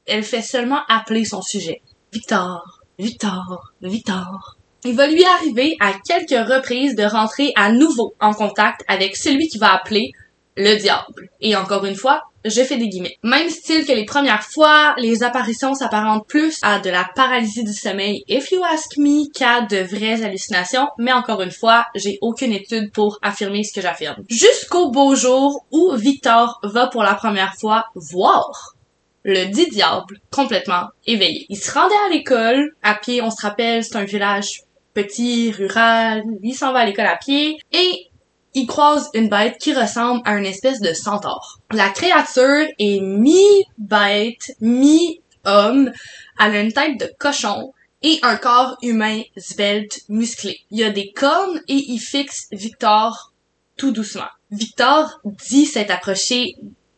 elle 0.06 0.24
fait 0.24 0.42
seulement 0.42 0.82
appeler 0.88 1.26
son 1.26 1.42
sujet. 1.42 1.82
Victor, 2.14 2.82
Victor, 3.00 3.72
Victor. 3.82 4.57
Il 4.88 4.96
va 4.96 5.08
lui 5.08 5.26
arriver 5.26 5.76
à 5.82 5.92
quelques 5.92 6.50
reprises 6.50 6.96
de 6.96 7.04
rentrer 7.04 7.52
à 7.58 7.74
nouveau 7.74 8.16
en 8.22 8.34
contact 8.34 8.86
avec 8.88 9.18
celui 9.18 9.50
qui 9.50 9.58
va 9.58 9.74
appeler 9.74 10.14
le 10.56 10.78
diable. 10.78 11.30
Et 11.42 11.58
encore 11.58 11.84
une 11.84 11.98
fois, 11.98 12.22
je 12.46 12.62
fais 12.62 12.78
des 12.78 12.88
guillemets. 12.88 13.18
Même 13.22 13.50
style 13.50 13.86
que 13.86 13.92
les 13.92 14.06
premières 14.06 14.44
fois, 14.44 14.96
les 14.98 15.24
apparitions 15.24 15.74
s'apparentent 15.74 16.26
plus 16.26 16.58
à 16.62 16.80
de 16.80 16.90
la 16.90 17.06
paralysie 17.16 17.66
du 17.66 17.74
sommeil, 17.74 18.24
if 18.30 18.50
you 18.52 18.64
ask 18.64 18.96
me, 18.98 19.30
qu'à 19.30 19.60
de 19.60 19.76
vraies 19.76 20.24
hallucinations, 20.24 20.88
mais 20.98 21.12
encore 21.12 21.42
une 21.42 21.52
fois, 21.52 21.88
j'ai 21.94 22.18
aucune 22.22 22.54
étude 22.54 22.94
pour 22.94 23.20
affirmer 23.22 23.66
ce 23.66 23.74
que 23.74 23.82
j'affirme. 23.82 24.24
Jusqu'au 24.30 24.90
beau 24.90 25.16
jour 25.16 25.66
où 25.70 25.92
Victor 25.98 26.62
va 26.64 26.88
pour 26.88 27.04
la 27.04 27.16
première 27.16 27.56
fois 27.56 27.88
voir 27.94 28.78
le 29.26 29.52
dit 29.52 29.68
diable 29.70 30.22
complètement 30.32 30.88
éveillé. 31.06 31.46
Il 31.50 31.58
se 31.58 31.74
rendait 31.74 31.94
à 32.06 32.10
l'école, 32.10 32.72
à 32.82 32.96
pied, 32.96 33.22
on 33.22 33.30
se 33.30 33.42
rappelle, 33.42 33.84
c'est 33.84 33.98
un 33.98 34.06
village 34.06 34.62
petit, 34.98 35.52
rural, 35.52 36.24
il 36.42 36.56
s'en 36.56 36.74
va 36.74 36.80
à 36.80 36.86
l'école 36.86 37.06
à 37.06 37.18
pied, 37.18 37.58
et 37.72 38.08
il 38.56 38.66
croise 38.66 39.10
une 39.14 39.30
bête 39.30 39.58
qui 39.60 39.74
ressemble 39.74 40.22
à 40.26 40.38
une 40.38 40.46
espèce 40.46 40.82
de 40.82 40.94
centaure. 40.94 41.60
La 41.72 41.90
créature 41.90 42.68
est 42.80 43.00
mi-bête, 43.00 44.52
mi-homme, 44.60 45.92
elle 46.40 46.56
a 46.56 46.62
une 46.62 46.74
tête 46.74 47.00
de 47.00 47.12
cochon 47.20 47.74
et 48.02 48.20
un 48.24 48.36
corps 48.38 48.78
humain 48.82 49.22
svelte, 49.38 50.02
musclé. 50.10 50.60
Il 50.72 50.84
a 50.84 50.90
des 50.90 51.12
cornes 51.12 51.62
et 51.68 51.76
il 51.76 52.00
fixe 52.00 52.48
Victor 52.52 53.34
tout 53.78 53.92
doucement. 53.92 54.30
Victor 54.50 55.20
dit 55.50 55.66
s'être 55.66 55.92
approché 55.92 56.56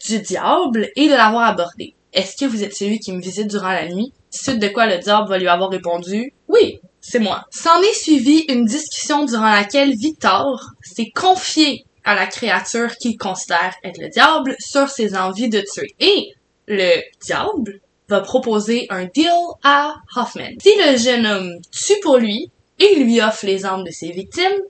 du 0.08 0.20
diable 0.20 0.90
et 0.96 1.10
de 1.10 1.14
l'avoir 1.14 1.50
abordé. 1.50 1.96
Est-ce 2.14 2.38
que 2.38 2.46
vous 2.46 2.64
êtes 2.64 2.76
celui 2.76 3.00
qui 3.00 3.12
me 3.12 3.22
visite 3.22 3.48
durant 3.48 3.74
la 3.74 3.88
nuit? 3.88 4.14
Suite 4.30 4.60
de 4.60 4.68
quoi 4.70 4.86
le 4.86 4.98
diable 5.00 5.30
va 5.30 5.38
lui 5.38 5.48
avoir 5.48 5.70
répondu 5.70 6.34
Oui, 6.48 6.80
c'est 7.02 7.20
moi. 7.20 7.46
S'en 7.52 7.82
est 7.82 7.94
suivi 7.94 8.46
une 8.50 8.66
discussion 8.66 9.26
durant 9.26 9.52
laquelle 9.52 9.96
Victor 9.96 10.62
s'est 10.82 11.12
confié 11.14 11.86
à 12.04 12.16
la 12.16 12.28
créature 12.28 12.96
qu'il 12.98 13.18
considère 13.18 13.74
être 13.84 14.00
le 14.00 14.10
diable 14.10 14.56
sur 14.60 14.90
ses 14.90 15.16
envies 15.16 15.50
de 15.50 15.62
tuer. 15.62 15.96
Et 16.00 16.34
le 16.68 17.02
diable 17.22 17.82
va 18.08 18.22
proposer 18.22 18.88
un 18.90 19.06
deal 19.06 19.32
à 19.64 19.96
Hoffman. 20.16 20.58
Si 20.62 20.72
le 20.76 20.98
jeune 20.98 21.26
homme 21.26 21.52
tue 21.72 22.00
pour 22.02 22.18
lui 22.18 22.52
et 22.80 22.96
lui 22.96 23.22
offre 23.22 23.46
les 23.46 23.66
armes 23.66 23.84
de 23.84 23.92
ses 23.92 24.12
victimes, 24.12 24.62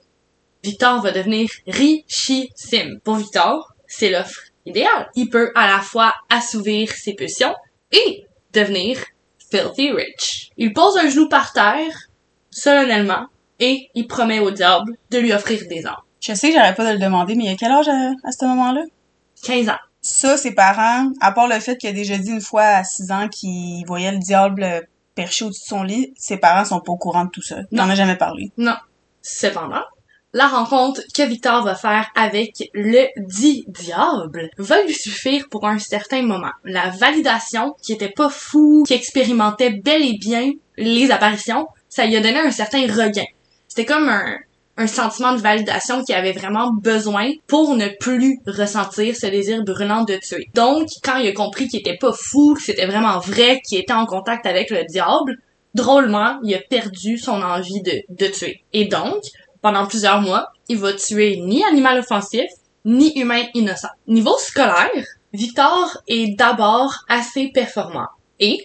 Victor 0.62 1.00
va 1.00 1.12
devenir 1.12 1.48
richissime. 1.66 3.00
Pour 3.02 3.16
Victor, 3.16 3.72
c'est 3.86 4.10
l'offre 4.10 4.42
idéale. 4.66 5.08
Il 5.14 5.30
peut 5.30 5.52
à 5.54 5.68
la 5.68 5.80
fois 5.80 6.14
assouvir 6.28 6.92
ses 6.92 7.14
pulsions 7.14 7.54
et 7.92 8.24
devenir 8.52 8.98
filthy 9.50 9.90
rich. 9.90 10.50
Il 10.56 10.72
pose 10.72 10.96
un 10.98 11.08
genou 11.08 11.28
par 11.28 11.52
terre, 11.52 12.09
solennellement, 12.50 13.26
et 13.58 13.88
il 13.94 14.06
promet 14.06 14.38
au 14.40 14.50
diable 14.50 14.96
de 15.10 15.18
lui 15.18 15.32
offrir 15.32 15.60
des 15.68 15.84
armes. 15.86 16.02
Je 16.20 16.34
sais 16.34 16.48
que 16.50 16.54
j'aurais 16.56 16.74
pas 16.74 16.86
de 16.86 16.92
le 16.92 16.98
demander, 16.98 17.34
mais 17.34 17.44
il 17.44 17.50
y 17.50 17.54
a 17.54 17.56
quel 17.56 17.70
âge 17.72 17.88
à, 17.88 18.10
à 18.24 18.32
ce 18.32 18.44
moment-là? 18.46 18.82
15 19.44 19.68
ans. 19.70 19.78
Ça, 20.02 20.36
ses 20.36 20.54
parents, 20.54 21.10
à 21.20 21.32
part 21.32 21.46
le 21.48 21.58
fait 21.60 21.76
qu'il 21.76 21.88
a 21.90 21.92
déjà 21.92 22.16
dit 22.18 22.30
une 22.30 22.40
fois 22.40 22.62
à 22.62 22.84
6 22.84 23.10
ans 23.10 23.28
qu'il 23.28 23.84
voyait 23.86 24.12
le 24.12 24.18
diable 24.18 24.86
perché 25.14 25.44
au-dessus 25.44 25.60
de 25.62 25.68
son 25.68 25.82
lit, 25.82 26.14
ses 26.16 26.38
parents 26.38 26.64
sont 26.64 26.80
pas 26.80 26.92
au 26.92 26.96
courant 26.96 27.24
de 27.26 27.30
tout 27.30 27.42
ça. 27.42 27.56
Il 27.70 27.76
Non. 27.76 27.84
en 27.84 27.90
a 27.90 27.94
jamais 27.94 28.16
parlé. 28.16 28.50
Non. 28.56 28.76
Cependant, 29.22 29.82
la 30.32 30.46
rencontre 30.46 31.02
que 31.14 31.22
Victor 31.22 31.62
va 31.64 31.74
faire 31.74 32.10
avec 32.14 32.70
le 32.72 33.08
dit 33.18 33.64
diable 33.68 34.48
va 34.56 34.82
lui 34.84 34.94
suffire 34.94 35.44
pour 35.50 35.66
un 35.66 35.78
certain 35.78 36.22
moment. 36.22 36.52
La 36.64 36.88
validation, 36.90 37.74
qui 37.82 37.92
était 37.92 38.08
pas 38.14 38.30
fou, 38.30 38.84
qui 38.86 38.94
expérimentait 38.94 39.70
bel 39.70 40.02
et 40.02 40.16
bien 40.18 40.52
les 40.78 41.10
apparitions, 41.10 41.66
ça 41.90 42.06
lui 42.06 42.16
a 42.16 42.20
donné 42.20 42.38
un 42.38 42.50
certain 42.50 42.80
regain. 42.86 43.26
C'était 43.68 43.84
comme 43.84 44.08
un, 44.08 44.38
un 44.80 44.86
sentiment 44.86 45.34
de 45.34 45.40
validation 45.40 46.02
qu'il 46.02 46.14
avait 46.14 46.32
vraiment 46.32 46.72
besoin 46.72 47.32
pour 47.46 47.76
ne 47.76 47.88
plus 48.00 48.38
ressentir 48.46 49.14
ce 49.14 49.26
désir 49.26 49.62
brûlant 49.62 50.04
de 50.04 50.14
tuer. 50.14 50.48
Donc, 50.54 50.88
quand 51.04 51.18
il 51.18 51.28
a 51.28 51.32
compris 51.32 51.68
qu'il 51.68 51.80
était 51.80 51.98
pas 51.98 52.12
fou, 52.12 52.54
que 52.54 52.62
c'était 52.62 52.86
vraiment 52.86 53.18
vrai, 53.18 53.60
qu'il 53.60 53.78
était 53.78 53.92
en 53.92 54.06
contact 54.06 54.46
avec 54.46 54.70
le 54.70 54.84
diable, 54.84 55.36
drôlement, 55.74 56.38
il 56.42 56.54
a 56.54 56.60
perdu 56.60 57.18
son 57.18 57.42
envie 57.42 57.82
de, 57.82 58.00
de 58.08 58.26
tuer. 58.26 58.64
Et 58.72 58.86
donc, 58.86 59.22
pendant 59.60 59.86
plusieurs 59.86 60.22
mois, 60.22 60.48
il 60.68 60.78
va 60.78 60.94
tuer 60.94 61.36
ni 61.40 61.62
animal 61.64 61.98
offensif, 61.98 62.48
ni 62.86 63.12
humain 63.18 63.42
innocent. 63.54 63.90
Niveau 64.06 64.38
scolaire, 64.38 65.04
Victor 65.34 65.98
est 66.08 66.36
d'abord 66.36 66.94
assez 67.08 67.50
performant. 67.52 68.08
Et, 68.38 68.58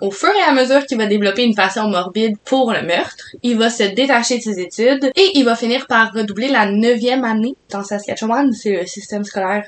au 0.00 0.10
fur 0.10 0.30
et 0.30 0.48
à 0.48 0.52
mesure 0.52 0.84
qu'il 0.86 0.98
va 0.98 1.06
développer 1.06 1.44
une 1.44 1.54
passion 1.54 1.88
morbide 1.88 2.36
pour 2.44 2.72
le 2.72 2.82
meurtre, 2.82 3.24
il 3.42 3.56
va 3.56 3.70
se 3.70 3.82
détacher 3.82 4.38
de 4.38 4.42
ses 4.42 4.60
études 4.60 5.10
et 5.16 5.30
il 5.34 5.44
va 5.44 5.56
finir 5.56 5.86
par 5.86 6.12
redoubler 6.12 6.48
la 6.48 6.66
neuvième 6.70 7.24
année 7.24 7.54
dans 7.70 7.82
Saskatchewan. 7.82 8.52
C'est 8.52 8.76
le 8.76 8.86
système 8.86 9.24
scolaire 9.24 9.64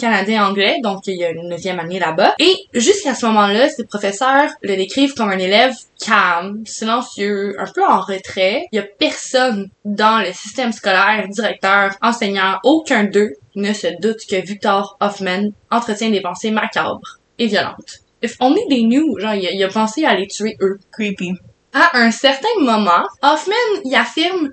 canadien-anglais, 0.00 0.78
donc 0.82 1.06
il 1.06 1.16
y 1.16 1.24
a 1.24 1.30
une 1.30 1.48
neuvième 1.48 1.78
année 1.78 1.98
là-bas. 1.98 2.34
Et 2.38 2.54
jusqu'à 2.72 3.14
ce 3.14 3.26
moment-là, 3.26 3.68
ses 3.68 3.84
professeurs 3.84 4.50
le 4.62 4.76
décrivent 4.76 5.14
comme 5.14 5.30
un 5.30 5.38
élève 5.38 5.74
calme, 6.04 6.62
silencieux, 6.64 7.54
un 7.58 7.70
peu 7.72 7.84
en 7.84 8.00
retrait. 8.00 8.66
Il 8.72 8.76
y 8.76 8.78
a 8.78 8.86
personne 8.98 9.68
dans 9.84 10.20
le 10.20 10.32
système 10.32 10.72
scolaire, 10.72 11.26
directeur, 11.28 11.94
enseignant, 12.02 12.58
aucun 12.64 13.04
d'eux 13.04 13.32
ne 13.56 13.72
se 13.72 13.88
doute 14.00 14.20
que 14.28 14.36
Victor 14.36 14.96
Hoffman 15.00 15.50
entretient 15.70 16.10
des 16.10 16.20
pensées 16.20 16.50
macabres 16.50 17.18
et 17.38 17.46
violentes. 17.46 18.00
If 18.22 18.36
only 18.40 18.62
they 18.68 18.82
knew, 18.82 19.18
genre, 19.18 19.34
il 19.34 19.46
a, 19.46 19.52
il 19.52 19.62
a 19.64 19.68
pensé 19.68 20.04
à 20.04 20.14
les 20.14 20.26
tuer 20.26 20.56
eux. 20.60 20.78
Creepy. 20.92 21.32
À 21.72 21.96
un 21.98 22.10
certain 22.10 22.48
moment, 22.60 23.06
Hoffman 23.22 23.54
y 23.84 23.94
affirme 23.94 24.50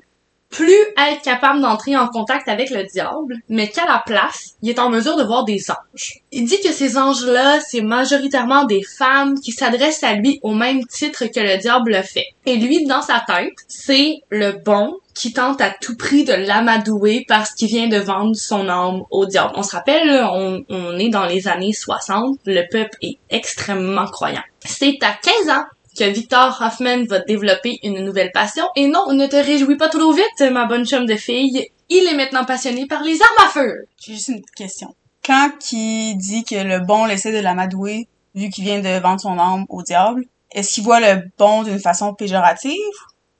plus 0.50 0.72
être 0.98 1.22
capable 1.24 1.62
d'entrer 1.62 1.98
en 1.98 2.08
contact 2.08 2.48
avec 2.48 2.70
le 2.70 2.84
diable, 2.84 3.36
mais 3.50 3.68
qu'à 3.70 3.86
la 3.86 4.02
place, 4.06 4.56
il 4.62 4.70
est 4.70 4.80
en 4.80 4.90
mesure 4.90 5.18
de 5.18 5.24
voir 5.24 5.44
des 5.44 5.70
anges. 5.70 6.22
Il 6.32 6.46
dit 6.46 6.60
que 6.62 6.72
ces 6.72 6.98
anges-là, 6.98 7.60
c'est 7.60 7.82
majoritairement 7.82 8.64
des 8.64 8.82
femmes 8.98 9.40
qui 9.40 9.52
s'adressent 9.52 10.04
à 10.04 10.14
lui 10.14 10.40
au 10.44 10.54
même 10.54 10.86
titre 10.86 11.26
que 11.26 11.40
le 11.40 11.58
diable 11.58 11.92
le 11.92 12.02
fait. 12.02 12.28
Et 12.46 12.56
lui, 12.56 12.86
dans 12.86 13.02
sa 13.02 13.24
tête, 13.28 13.54
c'est 13.68 14.16
le 14.30 14.54
bon 14.64 14.98
qui 15.18 15.34
tente 15.34 15.62
à 15.62 15.72
tout 15.72 15.98
prix 15.98 16.24
de 16.24 16.34
l'amadouer 16.34 17.26
parce 17.28 17.52
qu'il 17.52 17.68
vient 17.68 17.88
de 17.88 17.98
vendre 17.98 18.36
son 18.36 18.70
âme 18.70 19.02
au 19.10 19.26
diable. 19.26 19.54
On 19.56 19.64
se 19.64 19.76
rappelle, 19.76 20.08
là, 20.08 20.32
on, 20.34 20.64
on 20.70 20.98
est 21.00 21.10
dans 21.10 21.26
les 21.26 21.48
années 21.48 21.74
60, 21.74 22.40
le 22.46 22.64
peuple 22.72 22.96
est 23.02 23.18
extrêmement 23.30 24.06
croyant. 24.06 24.44
C'est 24.64 24.98
à 25.02 25.14
15 25.46 25.50
ans 25.50 25.66
que 25.98 26.04
Victor 26.04 26.62
Hoffman 26.62 27.06
va 27.06 27.20
développer 27.20 27.80
une 27.82 28.06
nouvelle 28.06 28.32
passion. 28.32 28.66
Et 28.76 28.88
non, 28.88 29.12
ne 29.12 29.26
te 29.26 29.36
réjouis 29.36 29.78
pas 29.78 29.90
trop 29.90 30.14
vite, 30.14 30.52
ma 30.52 30.66
bonne 30.66 30.86
chum 30.86 31.06
de 31.06 31.16
fille. 31.16 31.68
Il 31.90 32.08
est 32.08 32.16
maintenant 32.16 32.46
passionné 32.46 32.86
par 32.86 33.02
les 33.02 33.20
armes 33.22 33.48
à 33.48 33.50
feu. 33.50 33.86
J'ai 34.00 34.14
juste 34.14 34.28
une 34.28 34.42
question. 34.56 34.94
Quand 35.26 35.50
qui 35.60 36.16
dit 36.16 36.44
que 36.44 36.56
le 36.56 36.80
bon 36.86 37.08
essaie 37.08 37.34
de 37.34 37.40
l'amadouer, 37.40 38.08
vu 38.36 38.50
qu'il 38.50 38.66
vient 38.66 38.80
de 38.80 39.02
vendre 39.02 39.20
son 39.20 39.40
âme 39.40 39.66
au 39.70 39.82
diable, 39.82 40.26
est-ce 40.52 40.74
qu'il 40.74 40.84
voit 40.84 41.00
le 41.00 41.24
bon 41.38 41.64
d'une 41.64 41.80
façon 41.80 42.14
péjorative? 42.14 42.72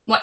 Ouais. 0.08 0.18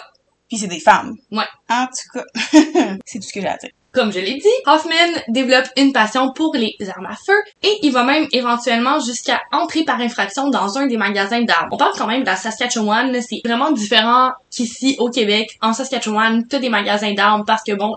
Puis 0.55 0.61
c'est 0.61 0.67
des 0.67 0.79
femmes. 0.79 1.17
Ouais. 1.33 1.43
En 1.69 1.85
tout 1.87 2.17
cas, 2.17 2.23
c'est 3.05 3.19
tout 3.19 3.27
ce 3.27 3.33
que 3.33 3.41
j'ai 3.41 3.47
à 3.47 3.57
dire. 3.57 3.71
Comme 3.91 4.09
je 4.13 4.19
l'ai 4.19 4.35
dit, 4.35 4.47
Hoffman 4.65 5.19
développe 5.27 5.65
une 5.75 5.91
passion 5.91 6.31
pour 6.33 6.55
les 6.55 6.77
armes 6.87 7.07
à 7.07 7.15
feu 7.15 7.35
et 7.61 7.77
il 7.81 7.91
va 7.91 8.05
même 8.05 8.25
éventuellement 8.31 8.97
jusqu'à 8.99 9.41
entrer 9.51 9.83
par 9.83 9.99
infraction 9.99 10.49
dans 10.49 10.77
un 10.77 10.87
des 10.87 10.95
magasins 10.95 11.41
d'armes. 11.41 11.67
On 11.73 11.77
parle 11.77 11.91
quand 11.97 12.07
même 12.07 12.21
de 12.21 12.25
la 12.25 12.37
Saskatchewan, 12.37 13.13
c'est 13.21 13.41
vraiment 13.43 13.71
différent 13.71 14.31
qu'ici 14.49 14.95
au 14.97 15.09
Québec. 15.09 15.57
En 15.61 15.73
Saskatchewan, 15.73 16.47
t'as 16.47 16.59
des 16.59 16.69
magasins 16.69 17.13
d'armes 17.13 17.43
parce 17.45 17.63
que 17.63 17.73
bon, 17.73 17.93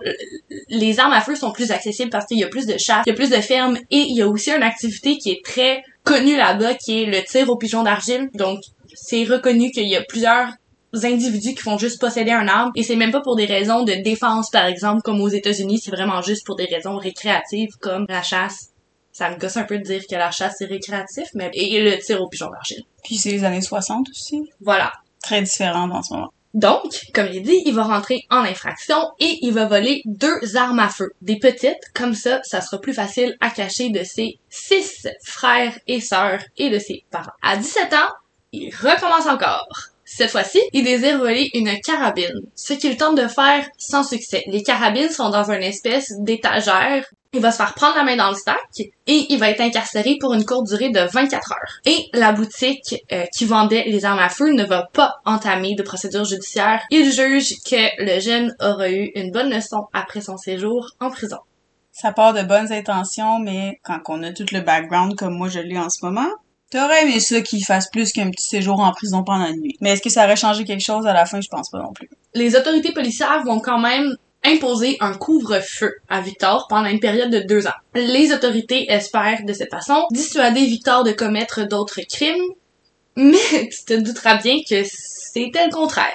les 0.68 0.98
armes 0.98 1.12
à 1.12 1.20
feu 1.20 1.36
sont 1.36 1.52
plus 1.52 1.70
accessibles 1.70 2.10
parce 2.10 2.26
qu'il 2.26 2.40
y 2.40 2.44
a 2.44 2.48
plus 2.48 2.66
de 2.66 2.76
chasse, 2.76 3.04
il 3.06 3.10
y 3.10 3.12
a 3.12 3.16
plus 3.16 3.30
de 3.30 3.40
fermes 3.40 3.76
et 3.92 3.98
il 3.98 4.16
y 4.16 4.22
a 4.22 4.28
aussi 4.28 4.50
une 4.50 4.64
activité 4.64 5.16
qui 5.16 5.30
est 5.30 5.44
très 5.44 5.84
connue 6.02 6.36
là-bas 6.36 6.74
qui 6.74 7.04
est 7.04 7.06
le 7.06 7.22
tir 7.22 7.48
au 7.48 7.56
pigeon 7.56 7.84
d'argile. 7.84 8.30
Donc, 8.34 8.58
c'est 8.94 9.22
reconnu 9.22 9.70
qu'il 9.70 9.88
y 9.88 9.94
a 9.94 10.02
plusieurs 10.02 10.48
individus 10.94 11.54
qui 11.54 11.62
font 11.62 11.78
juste 11.78 12.00
posséder 12.00 12.30
un 12.32 12.48
arme 12.48 12.70
et 12.74 12.82
c'est 12.82 12.96
même 12.96 13.10
pas 13.10 13.20
pour 13.20 13.36
des 13.36 13.46
raisons 13.46 13.82
de 13.84 13.92
défense 14.02 14.50
par 14.50 14.66
exemple 14.66 15.02
comme 15.02 15.20
aux 15.20 15.28
États-Unis 15.28 15.80
c'est 15.82 15.90
vraiment 15.90 16.22
juste 16.22 16.46
pour 16.46 16.56
des 16.56 16.64
raisons 16.64 16.96
récréatives 16.96 17.76
comme 17.80 18.06
la 18.08 18.22
chasse. 18.22 18.68
Ça 19.12 19.30
me 19.30 19.36
gosse 19.36 19.56
un 19.56 19.64
peu 19.64 19.78
de 19.78 19.82
dire 19.82 20.02
que 20.08 20.14
la 20.14 20.30
chasse 20.30 20.56
c'est 20.58 20.66
récréatif 20.66 21.28
mais 21.34 21.50
et 21.52 21.82
le 21.82 21.98
tir 21.98 22.22
au 22.22 22.28
pigeon 22.28 22.50
d'argile. 22.50 22.84
Puis 23.04 23.16
c'est 23.16 23.30
les 23.30 23.44
années 23.44 23.60
60 23.60 24.08
aussi. 24.10 24.50
voilà. 24.60 24.92
Très 25.22 25.42
différent 25.42 25.90
en 25.90 26.02
ce 26.02 26.14
moment. 26.14 26.32
donc 26.54 26.92
comme 27.12 27.30
j'ai 27.30 27.40
dit 27.40 27.60
il 27.66 27.74
va 27.74 27.82
rentrer 27.82 28.22
en 28.30 28.38
infraction 28.38 28.96
et 29.18 29.38
il 29.42 29.52
va 29.52 29.66
voler 29.66 30.00
deux 30.06 30.56
armes 30.56 30.78
à 30.78 30.88
feu. 30.88 31.10
Des 31.20 31.38
petites 31.38 31.92
comme 31.94 32.14
ça 32.14 32.40
ça 32.44 32.60
sera 32.62 32.80
plus 32.80 32.94
facile 32.94 33.36
à 33.40 33.50
cacher 33.50 33.90
de 33.90 34.04
ses 34.04 34.38
six 34.48 35.06
frères 35.24 35.78
et 35.86 36.00
sœurs 36.00 36.40
et 36.56 36.70
de 36.70 36.78
ses 36.78 37.04
parents. 37.10 37.32
À 37.42 37.56
17 37.56 37.92
ans 37.92 38.12
il 38.52 38.70
recommence 38.74 39.26
encore 39.26 39.68
cette 40.18 40.32
fois-ci, 40.32 40.60
il 40.72 40.82
désire 40.82 41.16
voler 41.16 41.48
une 41.54 41.80
carabine, 41.80 42.40
ce 42.56 42.72
qu'il 42.72 42.96
tente 42.96 43.16
de 43.16 43.28
faire 43.28 43.64
sans 43.78 44.02
succès. 44.02 44.42
Les 44.48 44.64
carabines 44.64 45.10
sont 45.10 45.30
dans 45.30 45.48
une 45.48 45.62
espèce 45.62 46.12
d'étagère. 46.18 47.04
Il 47.32 47.40
va 47.40 47.52
se 47.52 47.58
faire 47.58 47.72
prendre 47.74 47.94
la 47.94 48.02
main 48.02 48.16
dans 48.16 48.30
le 48.30 48.34
sac 48.34 48.58
et 49.06 49.26
il 49.28 49.38
va 49.38 49.50
être 49.50 49.60
incarcéré 49.60 50.16
pour 50.20 50.34
une 50.34 50.44
courte 50.44 50.66
durée 50.66 50.90
de 50.90 50.98
24 50.98 51.52
heures. 51.52 51.72
Et 51.86 52.08
la 52.14 52.32
boutique 52.32 52.96
euh, 53.12 53.26
qui 53.32 53.44
vendait 53.44 53.84
les 53.86 54.04
armes 54.04 54.18
à 54.18 54.28
feu 54.28 54.52
ne 54.52 54.64
va 54.64 54.88
pas 54.92 55.18
entamer 55.24 55.76
de 55.76 55.84
procédure 55.84 56.24
judiciaire. 56.24 56.82
Il 56.90 57.12
juge 57.12 57.54
que 57.64 58.02
le 58.04 58.18
jeune 58.18 58.56
aura 58.60 58.90
eu 58.90 59.12
une 59.14 59.30
bonne 59.30 59.54
leçon 59.54 59.86
après 59.92 60.20
son 60.20 60.36
séjour 60.36 60.90
en 60.98 61.10
prison. 61.10 61.38
Ça 61.92 62.10
part 62.10 62.32
de 62.32 62.42
bonnes 62.42 62.72
intentions, 62.72 63.38
mais 63.38 63.78
quand 63.84 64.00
on 64.08 64.24
a 64.24 64.32
tout 64.32 64.46
le 64.50 64.62
background 64.62 65.14
comme 65.16 65.36
moi 65.36 65.48
je 65.48 65.60
l'ai 65.60 65.78
en 65.78 65.90
ce 65.90 66.04
moment, 66.04 66.30
t'aurais 66.70 67.04
aimé 67.04 67.20
ça 67.20 67.40
qu'il 67.40 67.64
fasse 67.64 67.88
plus 67.90 68.12
qu'un 68.12 68.30
petit 68.30 68.46
séjour 68.46 68.80
en 68.80 68.92
prison 68.92 69.24
pendant 69.24 69.44
la 69.44 69.52
nuit. 69.52 69.76
Mais 69.80 69.90
est-ce 69.90 70.02
que 70.02 70.10
ça 70.10 70.24
aurait 70.24 70.36
changé 70.36 70.64
quelque 70.64 70.84
chose 70.84 71.06
à 71.06 71.12
la 71.12 71.26
fin? 71.26 71.40
Je 71.40 71.48
pense 71.48 71.70
pas 71.70 71.78
non 71.78 71.92
plus. 71.92 72.08
les 72.34 72.56
autorités 72.56 72.92
policières 72.92 73.42
vont 73.44 73.60
quand 73.60 73.78
même 73.78 74.16
imposer 74.44 74.96
un 75.00 75.14
couvre-feu 75.14 75.92
à 76.08 76.20
Victor 76.20 76.66
pendant 76.68 76.88
une 76.88 77.00
période 77.00 77.30
de 77.30 77.40
deux 77.40 77.66
ans. 77.66 77.78
Les 77.94 78.32
autorités 78.32 78.90
espèrent 78.90 79.44
de 79.44 79.52
cette 79.52 79.70
façon 79.70 80.04
dissuader 80.12 80.64
Victor 80.64 81.04
de 81.04 81.12
commettre 81.12 81.66
d'autres 81.66 82.00
crimes, 82.02 82.52
mais 83.16 83.36
tu 83.50 83.84
te 83.84 83.94
douteras 83.94 84.36
bien 84.36 84.58
que 84.68 84.82
c'était 84.84 85.66
le 85.66 85.72
contraire. 85.72 86.12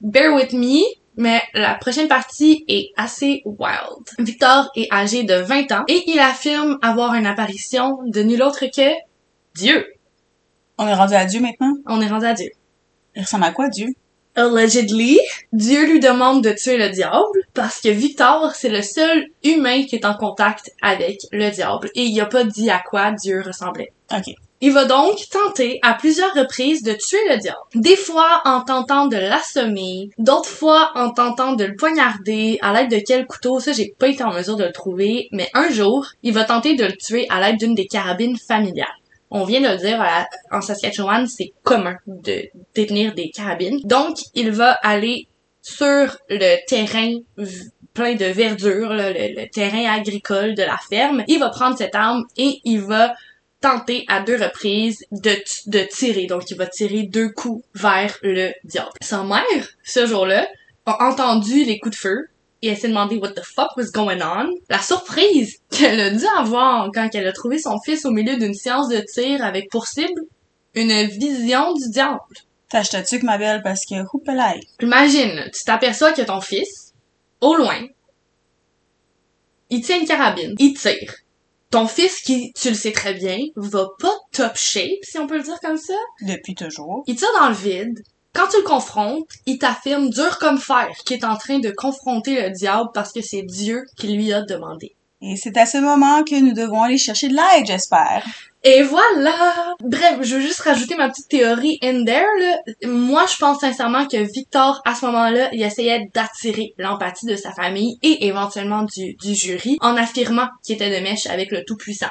Bear 0.00 0.34
with 0.34 0.52
me, 0.52 0.82
mais 1.16 1.42
la 1.54 1.74
prochaine 1.74 2.08
partie 2.08 2.64
est 2.66 2.90
assez 2.96 3.42
wild. 3.44 4.04
Victor 4.18 4.70
est 4.74 4.88
âgé 4.92 5.22
de 5.22 5.34
20 5.34 5.72
ans 5.72 5.84
et 5.86 6.02
il 6.06 6.18
affirme 6.18 6.78
avoir 6.82 7.14
une 7.14 7.26
apparition 7.26 7.98
de 8.06 8.22
nul 8.22 8.42
autre 8.42 8.64
que 8.66 8.90
Dieu. 9.54 9.86
On 10.78 10.86
est 10.86 10.94
rendu 10.94 11.14
à 11.14 11.24
Dieu 11.24 11.40
maintenant? 11.40 11.74
On 11.86 12.00
est 12.00 12.08
rendu 12.08 12.26
à 12.26 12.34
Dieu. 12.34 12.50
Il 13.14 13.22
ressemble 13.22 13.44
à 13.44 13.52
quoi, 13.52 13.68
Dieu? 13.68 13.88
Allegedly, 14.36 15.18
Dieu 15.52 15.86
lui 15.86 15.98
demande 15.98 16.42
de 16.42 16.52
tuer 16.52 16.78
le 16.78 16.90
diable 16.90 17.40
parce 17.52 17.80
que 17.80 17.88
Victor, 17.88 18.54
c'est 18.54 18.68
le 18.68 18.80
seul 18.80 19.26
humain 19.42 19.82
qui 19.84 19.96
est 19.96 20.06
en 20.06 20.14
contact 20.14 20.70
avec 20.82 21.18
le 21.32 21.50
diable 21.50 21.90
et 21.96 22.04
il 22.04 22.20
a 22.20 22.26
pas 22.26 22.44
dit 22.44 22.70
à 22.70 22.78
quoi 22.78 23.10
Dieu 23.10 23.42
ressemblait. 23.44 23.92
Ok. 24.12 24.32
Il 24.62 24.72
va 24.72 24.84
donc 24.84 25.16
tenter 25.30 25.78
à 25.82 25.94
plusieurs 25.94 26.34
reprises 26.34 26.82
de 26.82 26.92
tuer 26.92 27.18
le 27.28 27.38
diable. 27.38 27.58
Des 27.74 27.96
fois 27.96 28.42
en 28.44 28.60
tentant 28.60 29.06
de 29.06 29.16
l'assommer, 29.16 30.10
d'autres 30.18 30.48
fois 30.48 30.92
en 30.94 31.10
tentant 31.10 31.54
de 31.54 31.64
le 31.64 31.74
poignarder 31.74 32.58
à 32.60 32.72
l'aide 32.72 32.90
de 32.90 33.02
quel 33.04 33.26
couteau, 33.26 33.58
ça 33.58 33.72
j'ai 33.72 33.94
pas 33.98 34.08
été 34.08 34.22
en 34.22 34.32
mesure 34.32 34.56
de 34.56 34.64
le 34.64 34.72
trouver, 34.72 35.28
mais 35.32 35.48
un 35.54 35.70
jour, 35.70 36.06
il 36.22 36.34
va 36.34 36.44
tenter 36.44 36.76
de 36.76 36.84
le 36.84 36.96
tuer 36.96 37.26
à 37.30 37.40
l'aide 37.40 37.58
d'une 37.58 37.74
des 37.74 37.86
carabines 37.86 38.36
familiales. 38.38 38.86
On 39.30 39.44
vient 39.44 39.60
de 39.60 39.68
le 39.68 39.76
dire, 39.76 40.00
à- 40.00 40.26
en 40.50 40.60
Saskatchewan, 40.60 41.26
c'est 41.26 41.52
commun 41.62 41.96
de 42.06 42.48
détenir 42.74 43.14
des 43.14 43.30
carabines. 43.30 43.80
Donc, 43.84 44.18
il 44.34 44.50
va 44.50 44.72
aller 44.82 45.28
sur 45.62 46.16
le 46.28 46.66
terrain 46.66 47.12
plein 47.94 48.14
de 48.14 48.24
verdure, 48.24 48.92
le, 48.92 49.48
terrain 49.50 49.92
agricole 49.92 50.54
de 50.54 50.62
la 50.62 50.78
ferme. 50.88 51.24
Il 51.28 51.38
va 51.38 51.50
prendre 51.50 51.76
cette 51.76 51.94
arme 51.94 52.24
et 52.36 52.60
il 52.64 52.80
va 52.80 53.14
tenter 53.60 54.04
à 54.08 54.20
deux 54.20 54.36
reprises 54.42 55.04
de, 55.12 55.36
de 55.66 55.80
tirer. 55.90 56.26
Donc, 56.26 56.50
il 56.50 56.56
va 56.56 56.66
tirer 56.66 57.02
deux 57.02 57.28
coups 57.30 57.64
vers 57.74 58.16
le 58.22 58.52
diable. 58.64 58.90
Sa 59.02 59.22
mère, 59.22 59.68
ce 59.84 60.06
jour-là, 60.06 60.48
a 60.86 61.08
entendu 61.08 61.64
les 61.64 61.78
coups 61.78 61.94
de 61.94 62.00
feu 62.00 62.29
et 62.62 62.68
elle 62.68 62.76
s'est 62.76 62.88
demandé 62.88 63.16
what 63.16 63.32
the 63.32 63.42
fuck 63.42 63.76
was 63.76 63.90
going 63.92 64.20
on. 64.22 64.50
La 64.68 64.80
surprise 64.80 65.58
qu'elle 65.70 66.00
a 66.00 66.10
dû 66.10 66.24
avoir 66.36 66.90
quand 66.92 67.08
elle 67.14 67.26
a 67.26 67.32
trouvé 67.32 67.58
son 67.58 67.78
fils 67.80 68.04
au 68.04 68.10
milieu 68.10 68.36
d'une 68.36 68.54
séance 68.54 68.88
de 68.88 69.00
tir 69.00 69.42
avec 69.44 69.70
pour 69.70 69.86
cible 69.86 70.22
une 70.74 71.04
vision 71.04 71.72
du 71.74 71.88
diable. 71.90 72.20
Tâche-tu 72.68 73.18
que 73.20 73.26
ma 73.26 73.38
belle 73.38 73.62
parce 73.62 73.84
que 73.84 73.94
houpelaï. 74.12 74.60
Imagine, 74.80 75.50
tu 75.52 75.64
t'aperçois 75.64 76.12
que 76.12 76.22
ton 76.22 76.40
fils, 76.40 76.92
au 77.40 77.54
loin, 77.54 77.86
il 79.70 79.82
tient 79.82 79.98
une 79.98 80.06
carabine, 80.06 80.54
il 80.58 80.74
tire. 80.74 81.14
Ton 81.70 81.86
fils, 81.86 82.20
qui, 82.20 82.52
tu 82.52 82.68
le 82.70 82.74
sais 82.74 82.90
très 82.92 83.14
bien, 83.14 83.38
va 83.56 83.88
pas 84.00 84.14
top 84.32 84.56
shape, 84.56 85.02
si 85.02 85.18
on 85.18 85.26
peut 85.28 85.36
le 85.36 85.44
dire 85.44 85.58
comme 85.60 85.78
ça, 85.78 85.94
Depuis 86.22 86.54
toujours. 86.54 87.04
il 87.06 87.14
tire 87.16 87.28
dans 87.38 87.48
le 87.48 87.54
vide. 87.54 88.02
Quand 88.32 88.46
tu 88.48 88.58
le 88.58 88.62
confrontes, 88.62 89.26
il 89.46 89.58
t'affirme 89.58 90.08
dur 90.08 90.38
comme 90.38 90.58
fer 90.58 90.88
qu'il 91.04 91.16
est 91.16 91.24
en 91.24 91.36
train 91.36 91.58
de 91.58 91.70
confronter 91.70 92.40
le 92.40 92.50
diable 92.50 92.90
parce 92.94 93.12
que 93.12 93.22
c'est 93.22 93.42
Dieu 93.42 93.84
qui 93.96 94.08
lui 94.08 94.32
a 94.32 94.42
demandé. 94.42 94.94
Et 95.22 95.36
c'est 95.36 95.56
à 95.58 95.66
ce 95.66 95.76
moment 95.76 96.22
que 96.24 96.40
nous 96.40 96.54
devons 96.54 96.82
aller 96.82 96.96
chercher 96.96 97.28
de 97.28 97.34
l'aide, 97.34 97.66
j'espère. 97.66 98.24
Et 98.62 98.82
voilà! 98.82 99.74
Bref, 99.80 100.18
je 100.22 100.36
veux 100.36 100.40
juste 100.40 100.60
rajouter 100.60 100.96
ma 100.96 101.08
petite 101.08 101.28
théorie 101.28 101.78
in 101.82 102.04
there, 102.04 102.24
là. 102.38 102.58
Moi, 102.88 103.24
je 103.30 103.36
pense 103.36 103.60
sincèrement 103.60 104.06
que 104.06 104.16
Victor, 104.16 104.80
à 104.86 104.94
ce 104.94 105.04
moment-là, 105.06 105.48
il 105.52 105.62
essayait 105.62 106.10
d'attirer 106.14 106.74
l'empathie 106.78 107.26
de 107.26 107.36
sa 107.36 107.52
famille 107.52 107.98
et 108.02 108.26
éventuellement 108.26 108.82
du, 108.82 109.14
du 109.14 109.34
jury 109.34 109.76
en 109.80 109.96
affirmant 109.96 110.48
qu'il 110.62 110.76
était 110.76 110.90
de 110.90 111.02
mèche 111.02 111.26
avec 111.26 111.50
le 111.50 111.64
Tout-Puissant. 111.64 112.10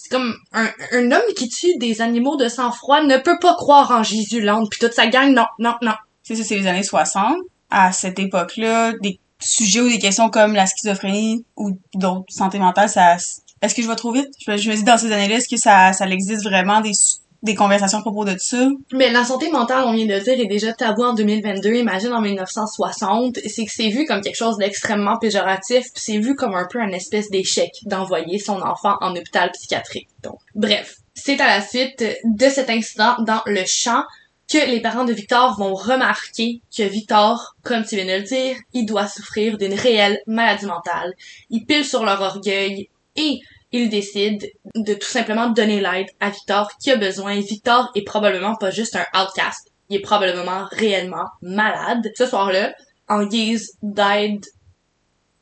C'est 0.00 0.10
comme 0.10 0.32
un, 0.52 0.70
un 0.92 1.10
homme 1.10 1.34
qui 1.36 1.48
tue 1.48 1.76
des 1.78 2.00
animaux 2.00 2.36
de 2.36 2.48
sang-froid 2.48 3.02
ne 3.02 3.18
peut 3.18 3.38
pas 3.40 3.54
croire 3.56 3.90
en 3.90 4.04
Jésus 4.04 4.40
l'âne 4.40 4.68
puis 4.70 4.78
toute 4.78 4.92
sa 4.94 5.08
gang, 5.08 5.34
non, 5.34 5.46
non, 5.58 5.74
non. 5.82 5.94
C'est 6.22 6.36
ça, 6.36 6.44
c'est 6.44 6.56
les 6.56 6.68
années 6.68 6.84
60. 6.84 7.36
À 7.68 7.90
cette 7.90 8.18
époque-là, 8.20 8.92
des 9.02 9.18
sujets 9.40 9.80
ou 9.80 9.88
des 9.88 9.98
questions 9.98 10.30
comme 10.30 10.54
la 10.54 10.66
schizophrénie 10.66 11.44
ou 11.56 11.78
d'autres 11.94 12.24
santé 12.28 12.60
mentale, 12.60 12.88
ça, 12.88 13.16
Est-ce 13.60 13.74
que 13.74 13.82
je 13.82 13.88
vais 13.88 13.96
trop 13.96 14.12
vite? 14.12 14.28
Je, 14.46 14.56
je 14.56 14.70
me 14.70 14.76
dis 14.76 14.84
dans 14.84 14.98
ces 14.98 15.10
années-là, 15.10 15.36
est-ce 15.36 15.48
que 15.48 15.60
ça, 15.60 15.92
ça 15.92 16.06
existe 16.06 16.44
vraiment 16.44 16.80
des, 16.80 16.92
des 17.42 17.54
conversations 17.54 17.98
à 17.98 18.00
propos 18.00 18.24
de 18.24 18.36
ça? 18.38 18.68
Mais 18.92 19.10
la 19.10 19.24
santé 19.24 19.50
mentale, 19.50 19.84
on 19.86 19.92
vient 19.92 20.06
de 20.06 20.22
dire, 20.22 20.38
est 20.38 20.46
déjà 20.46 20.72
tabou 20.72 21.02
en 21.02 21.14
2022. 21.14 21.74
Imagine 21.74 22.12
en 22.12 22.20
1960. 22.20 23.38
C'est 23.46 23.64
que 23.64 23.72
c'est 23.72 23.88
vu 23.88 24.04
comme 24.06 24.20
quelque 24.20 24.36
chose 24.36 24.56
d'extrêmement 24.58 25.18
péjoratif, 25.18 25.84
puis 25.92 26.02
c'est 26.02 26.18
vu 26.18 26.34
comme 26.34 26.54
un 26.54 26.66
peu 26.70 26.80
un 26.80 26.90
espèce 26.90 27.30
d'échec 27.30 27.70
d'envoyer 27.84 28.38
son 28.38 28.60
enfant 28.60 28.96
en 29.00 29.14
hôpital 29.14 29.50
psychiatrique. 29.52 30.08
Donc, 30.22 30.38
bref. 30.54 30.96
C'est 31.14 31.40
à 31.40 31.46
la 31.48 31.60
suite 31.60 32.04
de 32.24 32.48
cet 32.48 32.70
incident 32.70 33.16
dans 33.20 33.42
le 33.46 33.64
champ 33.66 34.04
que 34.50 34.70
les 34.70 34.80
parents 34.80 35.04
de 35.04 35.12
Victor 35.12 35.58
vont 35.58 35.74
remarquer 35.74 36.62
que 36.74 36.82
Victor, 36.82 37.56
comme 37.62 37.84
tu 37.84 37.96
viens 37.96 38.06
de 38.06 38.22
le 38.22 38.22
dire, 38.22 38.56
il 38.72 38.86
doit 38.86 39.06
souffrir 39.06 39.58
d'une 39.58 39.74
réelle 39.74 40.20
maladie 40.26 40.66
mentale. 40.66 41.12
Ils 41.50 41.66
pilent 41.66 41.84
sur 41.84 42.04
leur 42.04 42.20
orgueil 42.22 42.88
et 43.16 43.40
ils 43.72 43.90
décident 43.90 44.46
de 44.74 44.94
tout 44.94 45.08
simplement 45.08 45.50
donner 45.50 45.80
l'aide 45.80 46.08
à 46.20 46.30
Victor 46.30 46.70
qui 46.80 46.90
a 46.90 46.96
besoin. 46.96 47.38
Victor 47.40 47.90
est 47.94 48.02
probablement 48.02 48.54
pas 48.56 48.70
juste 48.70 48.96
un 48.96 49.20
outcast, 49.20 49.68
il 49.88 49.96
est 49.96 50.00
probablement 50.02 50.66
réellement 50.72 51.26
malade. 51.42 52.10
Ce 52.16 52.26
soir-là, 52.26 52.72
en 53.08 53.24
guise 53.24 53.72
d'aide 53.82 54.44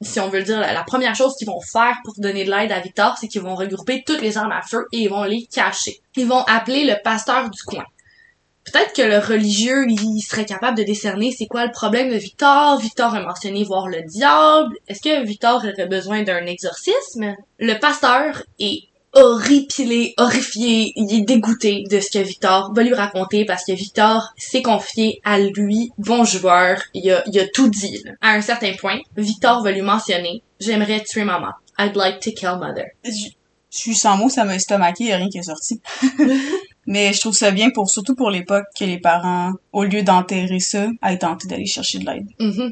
si 0.02 0.20
on 0.20 0.28
veut 0.28 0.42
dire, 0.42 0.60
la, 0.60 0.84
première 0.84 1.14
chose 1.14 1.34
qu'ils 1.38 1.46
vont 1.46 1.60
faire 1.60 1.96
pour 2.04 2.12
donner 2.18 2.44
de 2.44 2.50
l'aide 2.50 2.70
à 2.70 2.80
Victor, 2.80 3.16
c'est 3.18 3.28
qu'ils 3.28 3.40
vont 3.40 3.54
regrouper 3.54 4.02
toutes 4.06 4.20
les 4.20 4.36
armes 4.36 4.52
à 4.52 4.60
feu 4.60 4.84
et 4.92 4.98
ils 4.98 5.08
vont 5.08 5.24
les 5.24 5.46
cacher. 5.46 6.00
Ils 6.16 6.26
vont 6.26 6.42
appeler 6.42 6.84
le 6.84 6.96
pasteur 7.02 7.48
du 7.48 7.62
coin 7.62 7.84
peut-être 8.72 8.92
que 8.94 9.02
le 9.02 9.18
religieux, 9.18 9.86
il 9.88 10.20
serait 10.20 10.44
capable 10.44 10.78
de 10.78 10.82
décerner 10.82 11.32
c'est 11.36 11.46
quoi 11.46 11.64
le 11.66 11.72
problème 11.72 12.10
de 12.10 12.16
Victor. 12.16 12.78
Victor 12.78 13.14
a 13.14 13.20
mentionné 13.20 13.64
voir 13.64 13.88
le 13.88 14.02
diable. 14.02 14.74
Est-ce 14.88 15.00
que 15.00 15.24
Victor 15.24 15.56
aurait 15.56 15.86
besoin 15.86 16.22
d'un 16.22 16.46
exorcisme? 16.46 17.34
Le 17.58 17.78
pasteur 17.78 18.42
est 18.58 18.80
horripilé, 19.12 20.12
horrifié, 20.18 20.92
il 20.94 21.12
est 21.14 21.24
dégoûté 21.24 21.84
de 21.90 22.00
ce 22.00 22.10
que 22.10 22.22
Victor 22.22 22.72
va 22.74 22.82
lui 22.82 22.92
raconter 22.92 23.46
parce 23.46 23.64
que 23.64 23.72
Victor 23.72 24.28
s'est 24.36 24.62
confié 24.62 25.20
à 25.24 25.38
lui, 25.38 25.90
bon 25.96 26.24
joueur, 26.24 26.82
il 26.92 27.10
a, 27.10 27.22
il 27.26 27.38
a 27.40 27.48
tout 27.48 27.70
dit. 27.70 28.04
À 28.20 28.32
un 28.32 28.42
certain 28.42 28.74
point, 28.78 28.98
Victor 29.16 29.62
va 29.62 29.72
lui 29.72 29.80
mentionner 29.80 30.42
«J'aimerais 30.60 31.02
tuer 31.02 31.24
maman. 31.24 31.52
I'd 31.78 31.96
like 31.96 32.20
to 32.20 32.30
kill 32.32 32.58
mother.» 32.58 32.88
Je 33.76 33.82
suis 33.82 33.94
sans 33.94 34.16
mots, 34.16 34.30
ça 34.30 34.44
m'a 34.44 34.54
estomaqué, 34.54 35.04
y 35.04 35.12
a 35.12 35.18
rien 35.18 35.28
qui 35.28 35.38
est 35.38 35.42
sorti. 35.42 35.80
Mais 36.86 37.12
je 37.12 37.20
trouve 37.20 37.34
ça 37.34 37.50
bien 37.50 37.70
pour 37.70 37.90
surtout 37.90 38.14
pour 38.14 38.30
l'époque 38.30 38.64
que 38.78 38.84
les 38.84 38.98
parents, 38.98 39.52
au 39.72 39.84
lieu 39.84 40.02
d'enterrer 40.02 40.60
ça, 40.60 40.86
aient 41.04 41.18
tenté 41.18 41.46
d'aller 41.46 41.66
chercher 41.66 41.98
de 41.98 42.06
l'aide. 42.06 42.28
Mm 42.38 42.70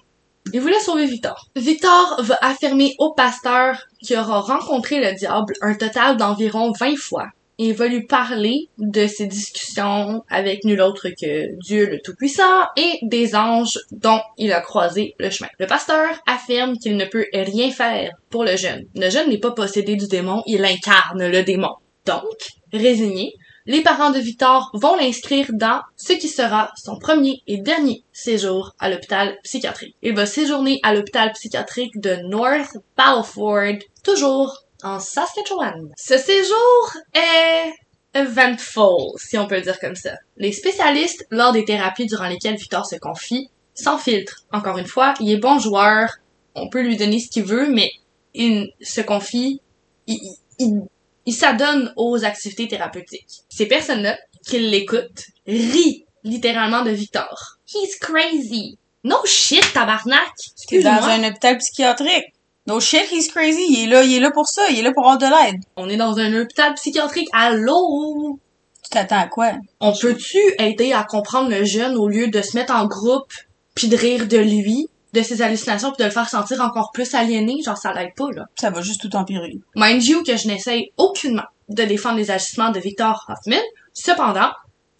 Il 0.52 0.60
voulait 0.60 0.80
sauver 0.80 1.06
Victor. 1.06 1.48
Victor 1.56 2.16
va 2.22 2.38
affirmer 2.40 2.94
au 2.98 3.12
pasteur 3.12 3.76
qu'il 4.02 4.16
aura 4.16 4.40
rencontré 4.40 5.00
le 5.00 5.14
diable 5.14 5.54
un 5.60 5.74
total 5.74 6.16
d'environ 6.16 6.72
20 6.72 6.96
fois. 6.96 7.28
Il 7.58 7.74
va 7.74 7.86
lui 7.86 8.04
parler 8.06 8.68
de 8.78 9.06
ses 9.06 9.26
discussions 9.26 10.24
avec 10.28 10.64
nul 10.64 10.80
autre 10.80 11.08
que 11.10 11.56
Dieu 11.60 11.86
le 11.86 12.00
Tout-Puissant 12.00 12.66
et 12.76 12.98
des 13.02 13.36
anges 13.36 13.78
dont 13.92 14.20
il 14.38 14.52
a 14.52 14.60
croisé 14.60 15.14
le 15.18 15.30
chemin. 15.30 15.48
Le 15.58 15.66
pasteur 15.66 16.08
affirme 16.26 16.76
qu'il 16.78 16.96
ne 16.96 17.04
peut 17.04 17.26
rien 17.32 17.70
faire 17.70 18.10
pour 18.30 18.44
le 18.44 18.56
jeune. 18.56 18.84
Le 18.96 19.08
jeune 19.08 19.30
n'est 19.30 19.38
pas 19.38 19.52
possédé 19.52 19.94
du 19.94 20.08
démon, 20.08 20.42
il 20.46 20.64
incarne 20.64 21.28
le 21.28 21.42
démon. 21.44 21.74
Donc, 22.06 22.36
résigné, 22.72 23.34
les 23.66 23.80
parents 23.80 24.10
de 24.10 24.18
Victor 24.18 24.70
vont 24.74 24.96
l'inscrire 24.96 25.46
dans 25.52 25.80
ce 25.96 26.12
qui 26.12 26.28
sera 26.28 26.70
son 26.76 26.98
premier 26.98 27.40
et 27.46 27.56
dernier 27.56 28.04
séjour 28.12 28.74
à 28.78 28.90
l'hôpital 28.90 29.38
psychiatrique. 29.42 29.96
Il 30.02 30.14
va 30.14 30.26
séjourner 30.26 30.80
à 30.82 30.92
l'hôpital 30.92 31.32
psychiatrique 31.32 31.98
de 31.98 32.16
North 32.28 32.76
Balford, 32.96 33.78
toujours 34.02 34.63
en 34.85 35.01
Saskatchewan. 35.01 35.92
Ce 35.97 36.16
séjour 36.16 36.92
est 37.12 37.73
eventful, 38.14 39.12
si 39.16 39.37
on 39.37 39.49
peut 39.49 39.57
le 39.57 39.62
dire 39.62 39.81
comme 39.81 39.97
ça. 39.97 40.14
Les 40.37 40.53
spécialistes, 40.53 41.27
lors 41.31 41.53
des 41.53 41.64
thérapies 41.64 42.07
durant 42.07 42.29
lesquelles 42.29 42.57
Victor 42.57 42.87
se 42.87 42.97
confie, 42.97 43.51
sans 43.75 43.99
filtre. 43.99 44.44
Encore 44.53 44.79
une 44.79 44.87
fois, 44.87 45.14
il 45.18 45.33
est 45.33 45.38
bon 45.38 45.59
joueur, 45.59 46.11
on 46.55 46.68
peut 46.68 46.83
lui 46.83 46.97
donner 46.97 47.18
ce 47.18 47.29
qu'il 47.29 47.44
veut, 47.44 47.68
mais 47.68 47.90
il 48.35 48.70
se 48.81 49.01
confie, 49.01 49.61
il, 50.07 50.20
il 50.61 50.83
il 51.27 51.33
s'adonne 51.35 51.92
aux 51.97 52.25
activités 52.25 52.68
thérapeutiques. 52.68 53.44
Ces 53.49 53.66
personnes-là, 53.66 54.18
qui 54.47 54.59
l'écoutent, 54.59 55.25
rient 55.47 56.05
littéralement 56.23 56.83
de 56.83 56.90
Victor. 56.90 57.59
He's 57.66 57.97
crazy. 57.99 58.79
No 59.05 59.16
shit, 59.25 59.73
tabarnak! 59.73 60.33
T'es 60.68 60.83
dans 60.83 61.03
un 61.05 61.29
hôpital 61.29 61.59
psychiatrique. 61.59 62.34
No 62.66 62.81
shit, 62.81 63.11
he's 63.11 63.29
crazy. 63.29 63.66
Il 63.68 63.85
est 63.85 63.87
là, 63.87 64.03
il 64.03 64.14
est 64.14 64.20
là 64.20 64.31
pour 64.31 64.48
ça. 64.48 64.62
Il 64.70 64.79
est 64.79 64.83
là 64.83 64.92
pour 64.92 65.05
avoir 65.05 65.18
de 65.18 65.27
l'aide. 65.27 65.61
On 65.77 65.88
est 65.88 65.96
dans 65.96 66.18
un 66.18 66.40
hôpital 66.40 66.74
psychiatrique. 66.74 67.29
Allô? 67.33 68.38
Tu 68.83 68.90
t'attends 68.90 69.20
à 69.20 69.27
quoi? 69.27 69.53
On 69.81 69.92
peut-tu 69.92 70.38
aider 70.59 70.92
à 70.92 71.05
comprendre 71.05 71.50
le 71.50 71.64
jeune 71.64 71.96
au 71.96 72.09
lieu 72.09 72.29
de 72.29 72.40
se 72.40 72.57
mettre 72.57 72.74
en 72.74 72.87
groupe 72.87 73.33
puis 73.74 73.88
de 73.88 73.96
rire 73.96 74.27
de 74.27 74.38
lui? 74.38 74.88
de 75.14 75.22
ses 75.22 75.42
hallucinations 75.42 75.92
puis 75.92 76.03
de 76.03 76.05
le 76.05 76.11
faire 76.11 76.29
sentir 76.29 76.61
encore 76.61 76.90
plus 76.92 77.14
aliéné, 77.14 77.62
genre 77.64 77.79
ça 77.79 77.92
l'aide 77.92 78.14
pas 78.16 78.31
là. 78.35 78.46
Ça 78.61 78.70
va 78.70 78.83
juste 78.83 79.00
tout 79.00 79.16
empirer. 79.16 79.61
Mind 79.77 80.05
you 80.05 80.22
que 80.24 80.37
je 80.37 80.48
n'essaye 80.48 80.90
aucunement 80.96 81.44
de 81.68 81.85
défendre 81.85 82.16
les 82.16 82.31
agissements 82.31 82.70
de 82.70 82.81
Victor 82.81 83.24
Hoffman. 83.29 83.62
Cependant, 83.92 84.50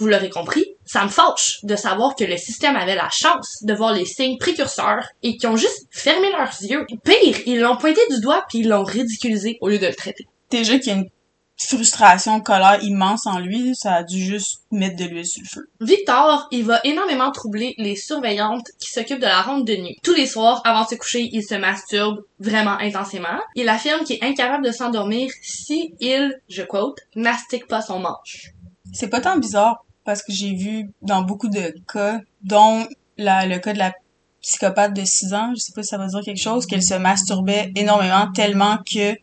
vous 0.04 0.10
l'aurez 0.10 0.28
compris, 0.28 0.66
ça 0.84 1.02
me 1.02 1.08
fâche 1.08 1.60
de 1.62 1.76
savoir 1.76 2.14
que 2.14 2.24
le 2.24 2.36
système 2.36 2.76
avait 2.76 2.94
la 2.94 3.08
chance 3.08 3.62
de 3.62 3.72
voir 3.72 3.94
les 3.94 4.04
signes 4.04 4.36
précurseurs 4.36 5.06
et 5.22 5.38
qui 5.38 5.46
ont 5.46 5.56
juste 5.56 5.86
fermé 5.90 6.30
leurs 6.30 6.60
yeux. 6.60 6.84
Pire, 7.02 7.38
ils 7.46 7.58
l'ont 7.58 7.78
pointé 7.78 8.02
du 8.10 8.20
doigt 8.20 8.44
puis 8.50 8.58
ils 8.58 8.68
l'ont 8.68 8.84
ridiculisé 8.84 9.56
au 9.62 9.70
lieu 9.70 9.78
de 9.78 9.86
le 9.86 9.94
traiter. 9.94 10.28
Déjà 10.50 10.78
qu'il 10.78 10.88
y 10.88 10.94
a 10.94 10.98
une 10.98 11.08
frustration, 11.56 12.42
colère 12.42 12.82
immense 12.82 13.26
en 13.26 13.38
lui, 13.38 13.74
ça 13.74 13.94
a 13.94 14.02
dû 14.02 14.22
juste 14.22 14.60
mettre 14.70 14.96
de 14.96 15.04
l'huile 15.04 15.26
sur 15.26 15.42
le 15.42 15.48
feu. 15.48 15.70
Victor, 15.80 16.48
il 16.50 16.64
va 16.64 16.80
énormément 16.84 17.32
troubler 17.32 17.74
les 17.78 17.96
surveillantes 17.96 18.68
qui 18.78 18.90
s'occupent 18.90 19.20
de 19.20 19.24
la 19.24 19.40
ronde 19.40 19.66
de 19.66 19.76
nuit. 19.76 19.98
Tous 20.02 20.12
les 20.12 20.26
soirs, 20.26 20.60
avant 20.66 20.84
de 20.84 20.88
se 20.88 20.96
coucher, 20.96 21.30
il 21.32 21.42
se 21.42 21.54
masturbe 21.54 22.24
vraiment 22.40 22.76
intensément. 22.78 23.40
Il 23.54 23.70
affirme 23.70 24.04
qu'il 24.04 24.16
est 24.16 24.24
incapable 24.24 24.66
de 24.66 24.72
s'endormir 24.72 25.30
si 25.40 25.94
il, 25.98 26.38
je 26.50 26.62
quote, 26.62 26.98
mastique 27.16 27.68
pas 27.68 27.80
son 27.80 28.00
manche. 28.00 28.50
C'est 28.92 29.08
pas 29.08 29.22
tant 29.22 29.38
bizarre 29.38 29.84
parce 30.04 30.22
que 30.22 30.32
j'ai 30.32 30.54
vu 30.54 30.90
dans 31.02 31.22
beaucoup 31.22 31.48
de 31.48 31.74
cas, 31.92 32.20
dont 32.42 32.86
le 33.18 33.58
cas 33.58 33.72
de 33.72 33.78
la 33.78 33.92
psychopathe 34.40 34.94
de 34.94 35.02
6 35.04 35.34
ans, 35.34 35.52
je 35.54 35.60
sais 35.60 35.72
pas 35.74 35.82
si 35.82 35.88
ça 35.88 35.98
va 35.98 36.06
dire 36.06 36.20
quelque 36.22 36.42
chose, 36.42 36.66
qu'elle 36.66 36.82
se 36.82 36.94
masturbait 36.94 37.72
énormément 37.74 38.30
tellement 38.32 38.78
que 38.78 39.16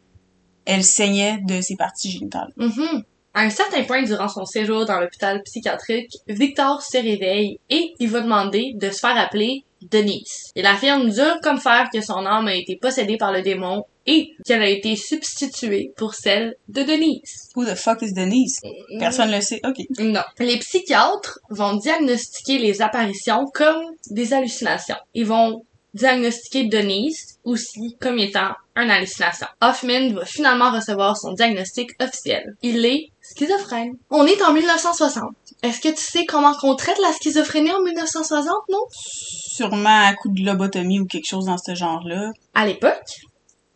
elle 0.66 0.84
saignait 0.84 1.40
de 1.48 1.62
ses 1.62 1.76
parties 1.76 2.12
génitales. 2.12 2.52
Mm 2.58 3.02
À 3.34 3.42
un 3.42 3.50
certain 3.50 3.84
point 3.84 4.04
durant 4.04 4.28
son 4.28 4.46
séjour 4.46 4.86
dans 4.86 5.00
l'hôpital 5.00 5.42
psychiatrique, 5.44 6.12
Victor 6.28 6.82
se 6.82 6.98
réveille 6.98 7.60
et 7.70 7.94
il 8.00 8.10
va 8.10 8.22
demander 8.22 8.74
de 8.76 8.90
se 8.90 9.00
faire 9.00 9.18
appeler 9.18 9.64
Denise. 9.90 10.52
Il 10.56 10.66
affirme 10.66 11.10
dur 11.10 11.40
comme 11.42 11.60
fer 11.60 11.90
que 11.92 12.02
son 12.02 12.26
âme 12.26 12.48
a 12.48 12.56
été 12.56 12.76
possédée 12.76 13.18
par 13.18 13.32
le 13.32 13.42
démon 13.42 13.84
et 14.06 14.32
qu'elle 14.46 14.62
a 14.62 14.70
été 14.70 14.96
substituée 14.96 15.92
pour 15.98 16.16
celle 16.16 16.56
de 16.68 16.84
Denise. 16.84 17.50
Who 17.56 17.66
the 17.66 17.76
fuck 17.76 18.02
is 18.02 18.14
Denise? 18.14 18.60
Personne 19.00 19.30
ne 19.30 19.36
le 19.36 19.42
sait. 19.42 19.62
Ok. 19.66 19.78
Non. 20.00 20.24
Les 20.40 20.58
psychiatres 20.58 21.40
vont 21.50 21.76
diagnostiquer 21.76 22.58
les 22.58 22.82
apparitions 22.82 23.46
comme 23.54 23.84
des 24.10 24.34
hallucinations. 24.34 24.96
Ils 25.14 25.26
vont 25.26 25.64
diagnostiquer 25.94 26.66
Denise 26.66 27.38
aussi 27.44 27.98
comme 28.00 28.18
étant 28.20 28.52
un 28.76 28.90
hallucination. 28.90 29.48
Hoffman 29.62 30.14
va 30.14 30.26
finalement 30.26 30.72
recevoir 30.72 31.18
son 31.18 31.34
diagnostic 31.34 31.92
officiel. 32.02 32.56
Il 32.62 32.86
est 32.86 33.10
schizophrène. 33.22 33.94
On 34.10 34.26
est 34.26 34.42
en 34.42 34.54
1960. 34.54 35.32
Est-ce 35.64 35.82
que 35.82 35.90
tu 35.90 36.02
sais 36.02 36.26
comment 36.26 36.54
on 36.64 36.76
traite 36.76 36.98
la 37.00 37.12
schizophrénie 37.14 37.72
en 37.72 37.82
1960, 37.82 38.48
non? 38.70 38.80
Sûrement 38.90 40.08
à 40.08 40.14
coup 40.14 40.30
de 40.30 40.44
lobotomie 40.44 41.00
ou 41.00 41.06
quelque 41.06 41.28
chose 41.28 41.46
dans 41.46 41.58
ce 41.58 41.76
genre-là. 41.76 42.32
À 42.56 42.66
l'époque, 42.66 43.20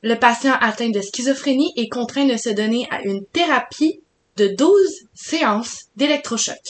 le 0.06 0.20
patient 0.20 0.54
atteint 0.62 0.92
de 0.92 1.02
schizophrénie 1.02 1.74
est 1.76 1.90
contraint 1.90 2.28
de 2.28 2.38
se 2.38 2.50
donner 2.50 2.88
à 2.92 3.02
une 3.02 3.26
thérapie 3.26 4.02
de 4.38 4.50
12 4.56 5.08
séances 5.16 5.86
d'électrochoc. 5.96 6.62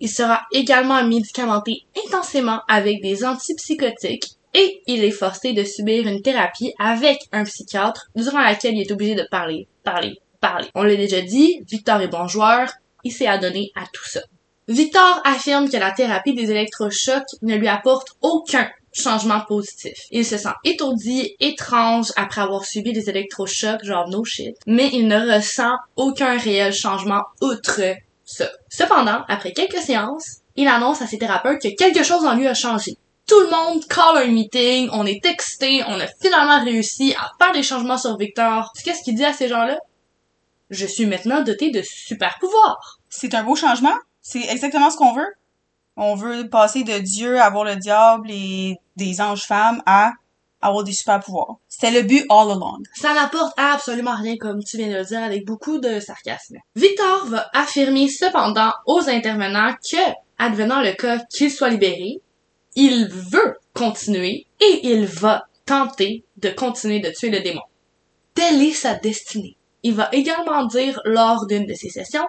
Il 0.00 0.08
sera 0.08 0.40
également 0.52 1.04
médicamenté 1.04 1.82
intensément 2.06 2.62
avec 2.66 3.02
des 3.02 3.26
antipsychotiques 3.26 4.30
et 4.54 4.80
il 4.86 5.04
est 5.04 5.10
forcé 5.10 5.52
de 5.52 5.64
subir 5.64 6.08
une 6.08 6.22
thérapie 6.22 6.72
avec 6.78 7.18
un 7.30 7.44
psychiatre 7.44 8.06
durant 8.16 8.40
laquelle 8.40 8.74
il 8.74 8.80
est 8.80 8.90
obligé 8.90 9.14
de 9.14 9.28
parler, 9.30 9.68
parler, 9.84 10.14
parler. 10.40 10.68
On 10.74 10.82
l'a 10.82 10.96
déjà 10.96 11.20
dit, 11.20 11.60
Victor 11.68 12.00
est 12.00 12.08
bon 12.08 12.26
joueur, 12.26 12.70
il 13.04 13.12
s'est 13.12 13.26
adonné 13.26 13.70
à 13.76 13.84
tout 13.92 14.08
ça. 14.08 14.20
Victor 14.66 15.20
affirme 15.24 15.68
que 15.68 15.76
la 15.76 15.92
thérapie 15.92 16.32
des 16.32 16.50
électrochocs 16.50 17.36
ne 17.42 17.56
lui 17.56 17.68
apporte 17.68 18.08
aucun 18.22 18.66
changement 18.92 19.40
positif. 19.40 19.94
Il 20.10 20.24
se 20.24 20.38
sent 20.38 20.54
étourdi, 20.64 21.34
étrange 21.40 22.12
après 22.16 22.40
avoir 22.40 22.64
subi 22.64 22.92
des 22.92 23.08
électrochocs, 23.10 23.84
genre 23.84 24.08
no 24.08 24.24
shit, 24.24 24.56
mais 24.66 24.90
il 24.92 25.06
ne 25.08 25.34
ressent 25.34 25.76
aucun 25.96 26.38
réel 26.38 26.72
changement 26.72 27.22
outre 27.40 27.80
ça. 28.24 28.48
Cependant, 28.68 29.22
après 29.28 29.52
quelques 29.52 29.82
séances, 29.82 30.38
il 30.56 30.68
annonce 30.68 31.02
à 31.02 31.06
ses 31.06 31.18
thérapeutes 31.18 31.62
que 31.62 31.74
quelque 31.76 32.02
chose 32.02 32.24
en 32.24 32.34
lui 32.34 32.46
a 32.46 32.54
changé 32.54 32.96
tout 33.28 33.40
le 33.40 33.50
monde 33.50 33.86
call 33.86 34.16
un 34.16 34.32
meeting, 34.32 34.88
on 34.90 35.04
est 35.04 35.24
excité, 35.26 35.84
on 35.86 36.00
a 36.00 36.06
finalement 36.20 36.64
réussi 36.64 37.14
à 37.14 37.30
faire 37.38 37.52
des 37.52 37.62
changements 37.62 37.98
sur 37.98 38.16
Victor. 38.16 38.72
Qu'est-ce 38.82 39.02
qu'il 39.02 39.14
dit 39.14 39.24
à 39.24 39.34
ces 39.34 39.48
gens-là? 39.48 39.78
Je 40.70 40.86
suis 40.86 41.06
maintenant 41.06 41.42
doté 41.42 41.70
de 41.70 41.82
super 41.82 42.38
pouvoirs. 42.40 42.98
C'est 43.10 43.34
un 43.34 43.44
beau 43.44 43.54
changement. 43.54 43.94
C'est 44.22 44.46
exactement 44.48 44.90
ce 44.90 44.96
qu'on 44.96 45.12
veut. 45.12 45.34
On 46.00 46.14
veut 46.14 46.48
passer 46.48 46.84
de 46.84 46.96
Dieu 46.98 47.40
à 47.40 47.46
avoir 47.46 47.64
le 47.64 47.74
diable 47.74 48.30
et 48.30 48.76
des 48.94 49.20
anges 49.20 49.42
femmes 49.42 49.82
à 49.84 50.12
avoir 50.60 50.84
des 50.84 50.92
super 50.92 51.18
pouvoirs. 51.18 51.56
C'était 51.68 51.90
le 51.90 52.02
but 52.02 52.24
all 52.30 52.52
along. 52.52 52.82
Ça 52.94 53.14
n'apporte 53.14 53.52
absolument 53.58 54.14
rien, 54.14 54.36
comme 54.36 54.62
tu 54.62 54.76
viens 54.76 54.90
de 54.90 54.94
le 54.94 55.04
dire, 55.04 55.22
avec 55.22 55.44
beaucoup 55.44 55.78
de 55.78 55.98
sarcasme. 55.98 56.56
Victor 56.76 57.26
va 57.26 57.48
affirmer 57.52 58.08
cependant 58.08 58.72
aux 58.86 59.08
intervenants 59.08 59.74
que, 59.74 59.96
advenant 60.38 60.82
le 60.82 60.92
cas 60.92 61.18
qu'il 61.18 61.50
soit 61.50 61.70
libéré, 61.70 62.20
il 62.76 63.08
veut 63.08 63.58
continuer 63.74 64.46
et 64.60 64.80
il 64.84 65.04
va 65.04 65.48
tenter 65.66 66.24
de 66.36 66.50
continuer 66.50 67.00
de 67.00 67.10
tuer 67.10 67.30
le 67.30 67.40
démon. 67.40 67.62
Telle 68.34 68.62
est 68.62 68.72
sa 68.72 68.94
destinée. 68.94 69.56
Il 69.82 69.94
va 69.94 70.08
également 70.12 70.64
dire 70.64 71.00
lors 71.04 71.46
d'une 71.46 71.66
de 71.66 71.74
ses 71.74 71.88
sessions 71.88 72.26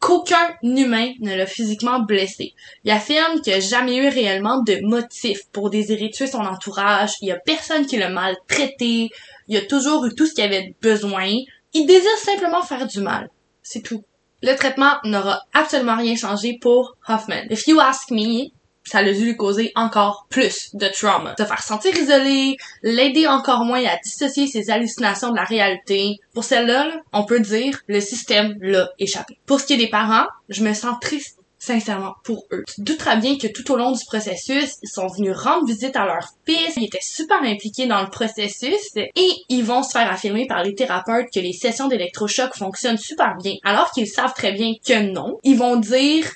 qu'aucun 0.00 0.56
humain 0.62 1.12
ne 1.20 1.34
l'a 1.34 1.46
physiquement 1.46 2.00
blessé. 2.00 2.54
Il 2.84 2.90
affirme 2.90 3.40
qu'il 3.42 3.52
n'a 3.52 3.60
jamais 3.60 3.96
eu 3.96 4.08
réellement 4.08 4.62
de 4.62 4.78
motif 4.82 5.46
pour 5.52 5.70
désirer 5.70 6.10
tuer 6.10 6.26
son 6.26 6.40
entourage. 6.40 7.12
Il 7.20 7.28
y 7.28 7.32
a 7.32 7.38
personne 7.38 7.86
qui 7.86 7.98
l'a 7.98 8.08
maltraité. 8.08 9.10
Il 9.46 9.56
a 9.56 9.60
toujours 9.60 10.06
eu 10.06 10.14
tout 10.14 10.26
ce 10.26 10.34
qu'il 10.34 10.44
avait 10.44 10.74
besoin. 10.80 11.28
Il 11.74 11.86
désire 11.86 12.16
simplement 12.16 12.62
faire 12.62 12.86
du 12.86 13.00
mal. 13.00 13.28
C'est 13.62 13.82
tout. 13.82 14.02
Le 14.42 14.54
traitement 14.56 14.94
n'aura 15.04 15.42
absolument 15.52 15.96
rien 15.96 16.16
changé 16.16 16.58
pour 16.60 16.96
Hoffman. 17.06 17.44
If 17.50 17.66
you 17.66 17.78
ask 17.78 18.10
me, 18.10 18.50
ça 18.90 18.98
a 18.98 19.04
dû 19.04 19.24
lui 19.24 19.36
causer 19.36 19.70
encore 19.76 20.26
plus 20.30 20.74
de 20.74 20.88
trauma. 20.88 21.34
Se 21.38 21.44
faire 21.44 21.62
sentir 21.62 21.96
isolé, 21.96 22.56
l'aider 22.82 23.26
encore 23.28 23.64
moins 23.64 23.84
à 23.84 23.96
dissocier 24.02 24.48
ses 24.48 24.70
hallucinations 24.70 25.30
de 25.30 25.36
la 25.36 25.44
réalité. 25.44 26.16
Pour 26.34 26.44
celle-là, 26.44 26.90
on 27.12 27.24
peut 27.24 27.40
dire, 27.40 27.80
le 27.86 28.00
système 28.00 28.56
l'a 28.60 28.88
échappé. 28.98 29.38
Pour 29.46 29.60
ce 29.60 29.66
qui 29.66 29.74
est 29.74 29.78
des 29.78 29.90
parents, 29.90 30.26
je 30.48 30.64
me 30.64 30.74
sens 30.74 30.96
triste 31.00 31.36
sincèrement 31.60 32.14
pour 32.24 32.46
eux. 32.52 32.64
Tu 32.74 32.80
douteras 32.80 33.16
bien 33.16 33.36
que 33.36 33.46
tout 33.46 33.70
au 33.70 33.76
long 33.76 33.92
du 33.92 34.04
processus, 34.06 34.76
ils 34.82 34.88
sont 34.88 35.06
venus 35.06 35.36
rendre 35.36 35.66
visite 35.66 35.94
à 35.94 36.06
leur 36.06 36.26
fils, 36.46 36.74
ils 36.76 36.86
étaient 36.86 36.98
super 37.02 37.42
impliqués 37.42 37.86
dans 37.86 38.02
le 38.02 38.08
processus 38.08 38.96
et 38.96 39.32
ils 39.48 39.62
vont 39.62 39.82
se 39.82 39.90
faire 39.90 40.10
affirmer 40.10 40.46
par 40.46 40.64
les 40.64 40.74
thérapeutes 40.74 41.28
que 41.32 41.38
les 41.38 41.52
sessions 41.52 41.86
d'électrochoc 41.86 42.56
fonctionnent 42.56 42.98
super 42.98 43.36
bien, 43.36 43.54
alors 43.62 43.90
qu'ils 43.92 44.08
savent 44.08 44.34
très 44.34 44.52
bien 44.52 44.72
que 44.84 45.12
non. 45.12 45.38
Ils 45.44 45.58
vont 45.58 45.76
dire 45.76 46.26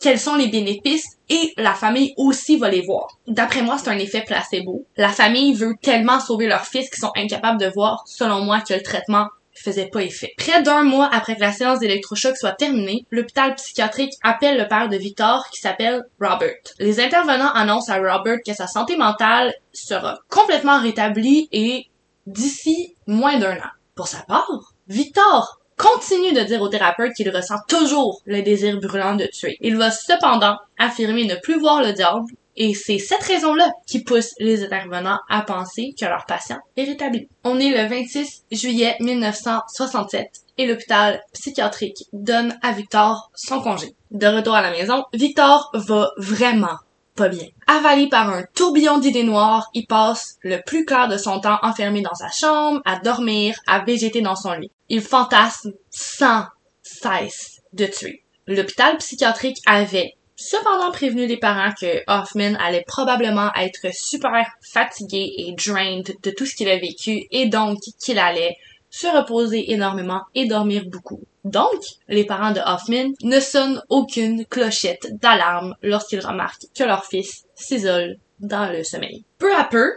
quels 0.00 0.18
sont 0.18 0.34
les 0.34 0.48
bénéfices 0.48 1.16
et 1.28 1.52
la 1.56 1.74
famille 1.74 2.12
aussi 2.16 2.56
va 2.56 2.68
les 2.68 2.82
voir. 2.82 3.08
D'après 3.26 3.62
moi, 3.62 3.78
c'est 3.78 3.90
un 3.90 3.98
effet 3.98 4.22
placebo. 4.26 4.84
La 4.96 5.08
famille 5.08 5.54
veut 5.54 5.74
tellement 5.80 6.20
sauver 6.20 6.46
leur 6.46 6.66
fils 6.66 6.90
qu'ils 6.90 7.00
sont 7.00 7.12
incapables 7.16 7.60
de 7.60 7.70
voir, 7.74 8.02
selon 8.06 8.40
moi, 8.42 8.60
que 8.60 8.74
le 8.74 8.82
traitement 8.82 9.26
faisait 9.54 9.88
pas 9.88 10.02
effet. 10.02 10.32
Près 10.36 10.62
d'un 10.62 10.82
mois 10.82 11.08
après 11.12 11.34
que 11.34 11.40
la 11.40 11.52
séance 11.52 11.78
d'électrochoc 11.78 12.36
soit 12.36 12.52
terminée, 12.52 13.06
l'hôpital 13.10 13.54
psychiatrique 13.54 14.12
appelle 14.22 14.58
le 14.58 14.68
père 14.68 14.88
de 14.88 14.96
Victor 14.96 15.48
qui 15.50 15.60
s'appelle 15.60 16.04
Robert. 16.20 16.56
Les 16.78 17.00
intervenants 17.00 17.52
annoncent 17.52 17.92
à 17.92 17.98
Robert 17.98 18.38
que 18.46 18.52
sa 18.52 18.66
santé 18.66 18.96
mentale 18.96 19.54
sera 19.72 20.18
complètement 20.28 20.80
rétablie 20.80 21.48
et 21.52 21.86
d'ici 22.26 22.94
moins 23.06 23.38
d'un 23.38 23.56
an. 23.56 23.70
Pour 23.94 24.08
sa 24.08 24.18
part, 24.22 24.74
Victor 24.88 25.60
continue 25.76 26.32
de 26.32 26.40
dire 26.40 26.62
au 26.62 26.68
thérapeute 26.68 27.12
qu'il 27.14 27.30
ressent 27.30 27.58
toujours 27.68 28.20
le 28.24 28.42
désir 28.42 28.78
brûlant 28.80 29.16
de 29.16 29.26
tuer. 29.26 29.56
Il 29.60 29.76
va 29.76 29.90
cependant 29.90 30.56
affirmer 30.78 31.24
ne 31.24 31.36
plus 31.36 31.58
voir 31.58 31.82
le 31.82 31.92
diable 31.92 32.26
et 32.56 32.74
c'est 32.74 32.98
cette 32.98 33.22
raison-là 33.22 33.70
qui 33.86 34.02
pousse 34.02 34.32
les 34.38 34.64
intervenants 34.64 35.18
à 35.28 35.42
penser 35.42 35.94
que 35.98 36.06
leur 36.06 36.24
patient 36.26 36.58
est 36.76 36.84
rétabli. 36.84 37.28
On 37.44 37.58
est 37.58 37.70
le 37.70 37.88
26 37.88 38.44
juillet 38.50 38.96
1967 39.00 40.26
et 40.58 40.66
l'hôpital 40.66 41.20
psychiatrique 41.34 42.04
donne 42.14 42.58
à 42.62 42.72
Victor 42.72 43.30
son 43.34 43.60
congé. 43.60 43.94
De 44.10 44.26
retour 44.26 44.54
à 44.54 44.62
la 44.62 44.70
maison, 44.70 45.04
Victor 45.12 45.70
va 45.74 46.10
vraiment 46.16 46.78
pas 47.16 47.28
bien. 47.28 47.48
Avalé 47.66 48.08
par 48.08 48.30
un 48.30 48.44
tourbillon 48.54 48.98
d'idées 48.98 49.24
noires, 49.24 49.68
il 49.74 49.86
passe 49.86 50.36
le 50.42 50.60
plus 50.64 50.84
clair 50.84 51.08
de 51.08 51.16
son 51.16 51.40
temps 51.40 51.58
enfermé 51.62 52.02
dans 52.02 52.14
sa 52.14 52.30
chambre, 52.30 52.80
à 52.84 53.00
dormir, 53.00 53.56
à 53.66 53.80
végéter 53.80 54.20
dans 54.20 54.36
son 54.36 54.52
lit. 54.52 54.70
Il 54.88 55.00
fantasme 55.00 55.72
sans 55.90 56.44
cesse 56.82 57.62
de 57.72 57.86
tuer. 57.86 58.22
L'hôpital 58.46 58.96
psychiatrique 58.98 59.58
avait 59.66 60.14
cependant 60.36 60.92
prévenu 60.92 61.26
les 61.26 61.38
parents 61.38 61.72
que 61.72 62.02
Hoffman 62.06 62.54
allait 62.60 62.84
probablement 62.86 63.50
être 63.54 63.92
super 63.92 64.46
fatigué 64.60 65.32
et 65.38 65.52
drained 65.52 66.14
de 66.22 66.30
tout 66.30 66.46
ce 66.46 66.54
qu'il 66.54 66.68
a 66.68 66.78
vécu 66.78 67.26
et 67.30 67.46
donc 67.46 67.78
qu'il 67.98 68.18
allait 68.18 68.56
se 68.96 69.06
reposer 69.06 69.72
énormément 69.72 70.22
et 70.34 70.46
dormir 70.46 70.84
beaucoup. 70.86 71.20
Donc, 71.44 71.82
les 72.08 72.24
parents 72.24 72.52
de 72.52 72.60
Hoffman 72.64 73.12
ne 73.22 73.40
sonnent 73.40 73.82
aucune 73.90 74.46
clochette 74.46 75.06
d'alarme 75.20 75.74
lorsqu'ils 75.82 76.26
remarquent 76.26 76.64
que 76.74 76.82
leur 76.82 77.04
fils 77.04 77.44
s'isole 77.54 78.16
dans 78.40 78.72
le 78.72 78.84
sommeil. 78.84 79.22
Peu 79.36 79.54
à 79.54 79.64
peu, 79.64 79.92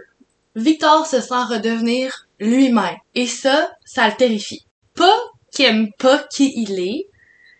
Victor 0.55 1.05
se 1.05 1.21
sent 1.21 1.43
redevenir 1.49 2.27
lui-même. 2.41 2.97
Et 3.15 3.25
ça, 3.25 3.71
ça 3.85 4.09
le 4.09 4.15
terrifie. 4.15 4.65
Pas 4.95 5.17
qu'il 5.49 5.65
aime 5.65 5.93
pas 5.93 6.17
qui 6.29 6.51
il 6.57 6.77
est, 6.81 7.07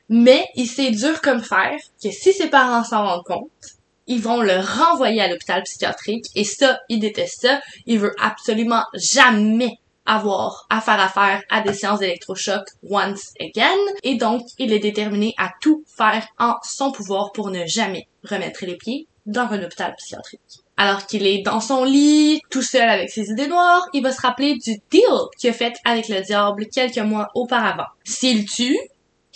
mais 0.10 0.45
il 0.56 0.67
sait 0.67 0.91
dur 0.91 1.21
comme 1.21 1.41
fer 1.41 1.78
que 2.04 2.12
si 2.12 2.34
ses 2.34 2.49
parents 2.49 2.84
s'en 2.84 3.06
rendent 3.06 3.23
compte, 3.23 3.78
ils 4.08 4.21
vont 4.21 4.41
le 4.41 4.60
renvoyer 4.60 5.21
à 5.21 5.30
l'hôpital 5.30 5.63
psychiatrique 5.63 6.25
et 6.36 6.43
ça, 6.43 6.82
il 6.89 6.99
déteste 6.99 7.43
ça. 7.43 7.62
Il 7.86 7.99
veut 7.99 8.15
absolument 8.19 8.84
jamais 8.93 9.80
avoir 10.09 10.65
à 10.71 10.81
faire 10.81 10.99
affaire 10.99 11.43
à 11.49 11.61
des 11.61 11.73
séances 11.73 11.99
d'électrochoc 11.99 12.63
once 12.89 13.31
again. 13.39 13.77
Et 14.03 14.15
donc, 14.15 14.41
il 14.57 14.73
est 14.73 14.79
déterminé 14.79 15.35
à 15.37 15.51
tout 15.61 15.83
faire 15.85 16.25
en 16.39 16.55
son 16.63 16.91
pouvoir 16.91 17.31
pour 17.31 17.51
ne 17.51 17.65
jamais 17.67 18.07
remettre 18.23 18.65
les 18.65 18.75
pieds 18.75 19.07
dans 19.27 19.47
un 19.51 19.61
hôpital 19.61 19.95
psychiatrique. 19.97 20.41
Alors 20.77 21.05
qu'il 21.05 21.27
est 21.27 21.43
dans 21.43 21.59
son 21.59 21.83
lit, 21.83 22.41
tout 22.49 22.63
seul 22.63 22.89
avec 22.89 23.11
ses 23.11 23.29
idées 23.29 23.47
noires, 23.47 23.85
il 23.93 24.01
va 24.01 24.11
se 24.11 24.21
rappeler 24.21 24.55
du 24.55 24.81
deal 24.89 25.03
qu'il 25.37 25.51
a 25.51 25.53
fait 25.53 25.75
avec 25.85 26.07
le 26.07 26.21
diable 26.21 26.65
quelques 26.73 26.97
mois 26.97 27.29
auparavant. 27.35 27.87
S'il 28.03 28.45
tue, 28.45 28.77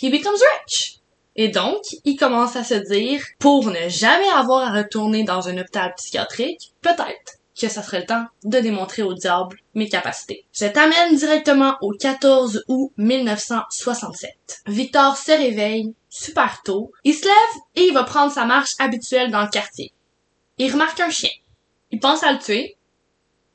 he 0.02 0.10
becomes 0.10 0.34
rich. 0.34 0.96
Et 1.36 1.48
donc, 1.48 1.82
il 2.04 2.16
commence 2.16 2.56
à 2.56 2.64
se 2.64 2.74
dire, 2.74 3.20
pour 3.38 3.66
ne 3.66 3.88
jamais 3.88 4.28
avoir 4.34 4.68
à 4.68 4.76
retourner 4.78 5.22
dans 5.22 5.48
un 5.48 5.58
hôpital 5.58 5.92
psychiatrique, 5.96 6.72
peut-être 6.80 7.38
que 7.58 7.68
ça 7.68 7.82
serait 7.82 8.00
le 8.00 8.06
temps 8.06 8.26
de 8.42 8.58
démontrer 8.58 9.02
au 9.02 9.14
diable 9.14 9.58
mes 9.74 9.88
capacités. 9.88 10.44
Je 10.52 10.66
t'amène 10.66 11.16
directement 11.16 11.76
au 11.80 11.92
14 11.92 12.64
août 12.68 12.92
1967. 12.96 14.62
Victor 14.66 15.16
se 15.16 15.32
réveille 15.32 15.94
super 16.08 16.62
tôt. 16.64 16.92
Il 17.04 17.14
se 17.14 17.24
lève 17.24 17.62
et 17.76 17.86
il 17.86 17.94
va 17.94 18.04
prendre 18.04 18.32
sa 18.32 18.44
marche 18.44 18.74
habituelle 18.78 19.30
dans 19.30 19.42
le 19.42 19.48
quartier. 19.48 19.92
Il 20.58 20.72
remarque 20.72 21.00
un 21.00 21.10
chien. 21.10 21.30
Il 21.90 22.00
pense 22.00 22.22
à 22.22 22.32
le 22.32 22.38
tuer. 22.38 22.76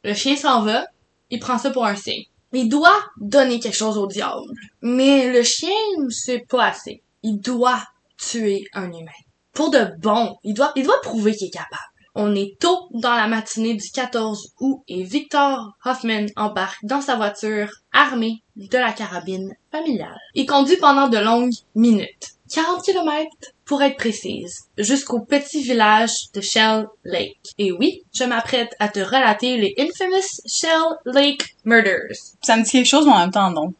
Le 0.03 0.13
chien 0.13 0.35
s'en 0.35 0.61
va. 0.61 0.85
Il 1.29 1.39
prend 1.39 1.57
ça 1.57 1.71
pour 1.71 1.85
un 1.85 1.95
signe. 1.95 2.25
Il 2.53 2.69
doit 2.69 2.99
donner 3.17 3.59
quelque 3.59 3.77
chose 3.77 3.97
au 3.97 4.07
diable. 4.07 4.41
Mais 4.81 5.31
le 5.31 5.43
chien, 5.43 5.69
c'est 6.09 6.47
pas 6.47 6.65
assez. 6.67 7.03
Il 7.21 7.39
doit 7.39 7.83
tuer 8.17 8.65
un 8.73 8.91
humain. 8.91 9.11
Pour 9.53 9.69
de 9.69 9.91
bon. 9.99 10.37
Il 10.43 10.53
doit, 10.53 10.71
il 10.75 10.83
doit 10.83 11.01
prouver 11.01 11.35
qu'il 11.35 11.47
est 11.47 11.51
capable. 11.51 11.75
On 12.15 12.35
est 12.35 12.57
tôt 12.59 12.87
dans 12.91 13.15
la 13.15 13.27
matinée 13.27 13.75
du 13.75 13.89
14 13.91 14.53
août 14.59 14.81
et 14.87 15.03
Victor 15.03 15.77
Hoffman 15.85 16.25
embarque 16.35 16.83
dans 16.83 17.01
sa 17.01 17.15
voiture 17.15 17.69
armé 17.93 18.41
de 18.55 18.77
la 18.77 18.91
carabine 18.91 19.53
familiale. 19.71 20.17
Il 20.33 20.45
conduit 20.45 20.77
pendant 20.77 21.07
de 21.07 21.17
longues 21.17 21.53
minutes. 21.75 22.35
40 22.51 22.83
km 22.83 23.29
pour 23.63 23.83
être 23.83 23.97
précise, 23.97 24.61
jusqu'au 24.77 25.19
petit 25.19 25.61
village 25.61 26.31
de 26.33 26.41
Shell 26.41 26.87
Lake. 27.03 27.53
Et 27.59 27.71
oui, 27.71 28.01
je 28.11 28.23
m'apprête 28.23 28.75
à 28.79 28.89
te 28.89 28.99
relater 28.99 29.57
les 29.57 29.75
infamous 29.77 30.41
Shell 30.47 30.97
Lake 31.05 31.55
Murders. 31.63 32.17
Ça 32.41 32.57
me 32.57 32.63
dit 32.63 32.71
quelque 32.71 32.87
chose, 32.87 33.05
mais 33.05 33.11
en 33.11 33.19
même 33.19 33.31
temps, 33.31 33.51
non. 33.51 33.73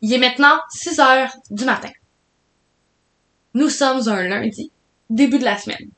Il 0.00 0.12
est 0.14 0.18
maintenant 0.18 0.58
6 0.70 0.98
heures 1.00 1.36
du 1.50 1.64
matin. 1.66 1.90
Nous 3.52 3.68
sommes 3.68 4.08
un 4.08 4.22
lundi, 4.22 4.70
début 5.10 5.38
de 5.38 5.44
la 5.44 5.58
semaine. 5.58 5.90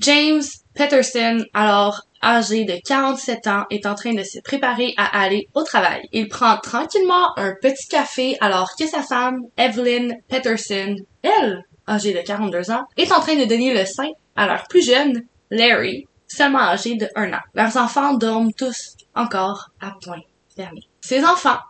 James 0.00 0.42
Peterson, 0.74 1.44
alors 1.54 2.02
âgé 2.22 2.64
de 2.64 2.74
47 2.84 3.46
ans, 3.46 3.64
est 3.70 3.86
en 3.86 3.94
train 3.94 4.14
de 4.14 4.22
se 4.22 4.40
préparer 4.40 4.94
à 4.96 5.20
aller 5.22 5.48
au 5.54 5.62
travail. 5.62 6.02
Il 6.12 6.28
prend 6.28 6.56
tranquillement 6.58 7.36
un 7.36 7.54
petit 7.60 7.86
café 7.88 8.36
alors 8.40 8.70
que 8.78 8.86
sa 8.86 9.02
femme, 9.02 9.42
Evelyn 9.56 10.14
Peterson, 10.28 10.96
elle, 11.22 11.62
âgée 11.86 12.12
de 12.12 12.20
42 12.20 12.70
ans, 12.70 12.84
est 12.96 13.12
en 13.12 13.20
train 13.20 13.36
de 13.36 13.44
donner 13.44 13.74
le 13.74 13.84
sein 13.84 14.10
à 14.36 14.46
leur 14.46 14.66
plus 14.68 14.84
jeune, 14.84 15.22
Larry, 15.50 16.06
seulement 16.26 16.60
âgé 16.60 16.96
de 16.96 17.08
1 17.14 17.32
an. 17.32 17.40
Leurs 17.54 17.76
enfants 17.76 18.14
dorment 18.14 18.52
tous 18.52 18.96
encore 19.14 19.70
à 19.80 19.92
point 20.02 20.20
fermé. 20.56 20.80
Ces 21.00 21.24
enfants, 21.24 21.60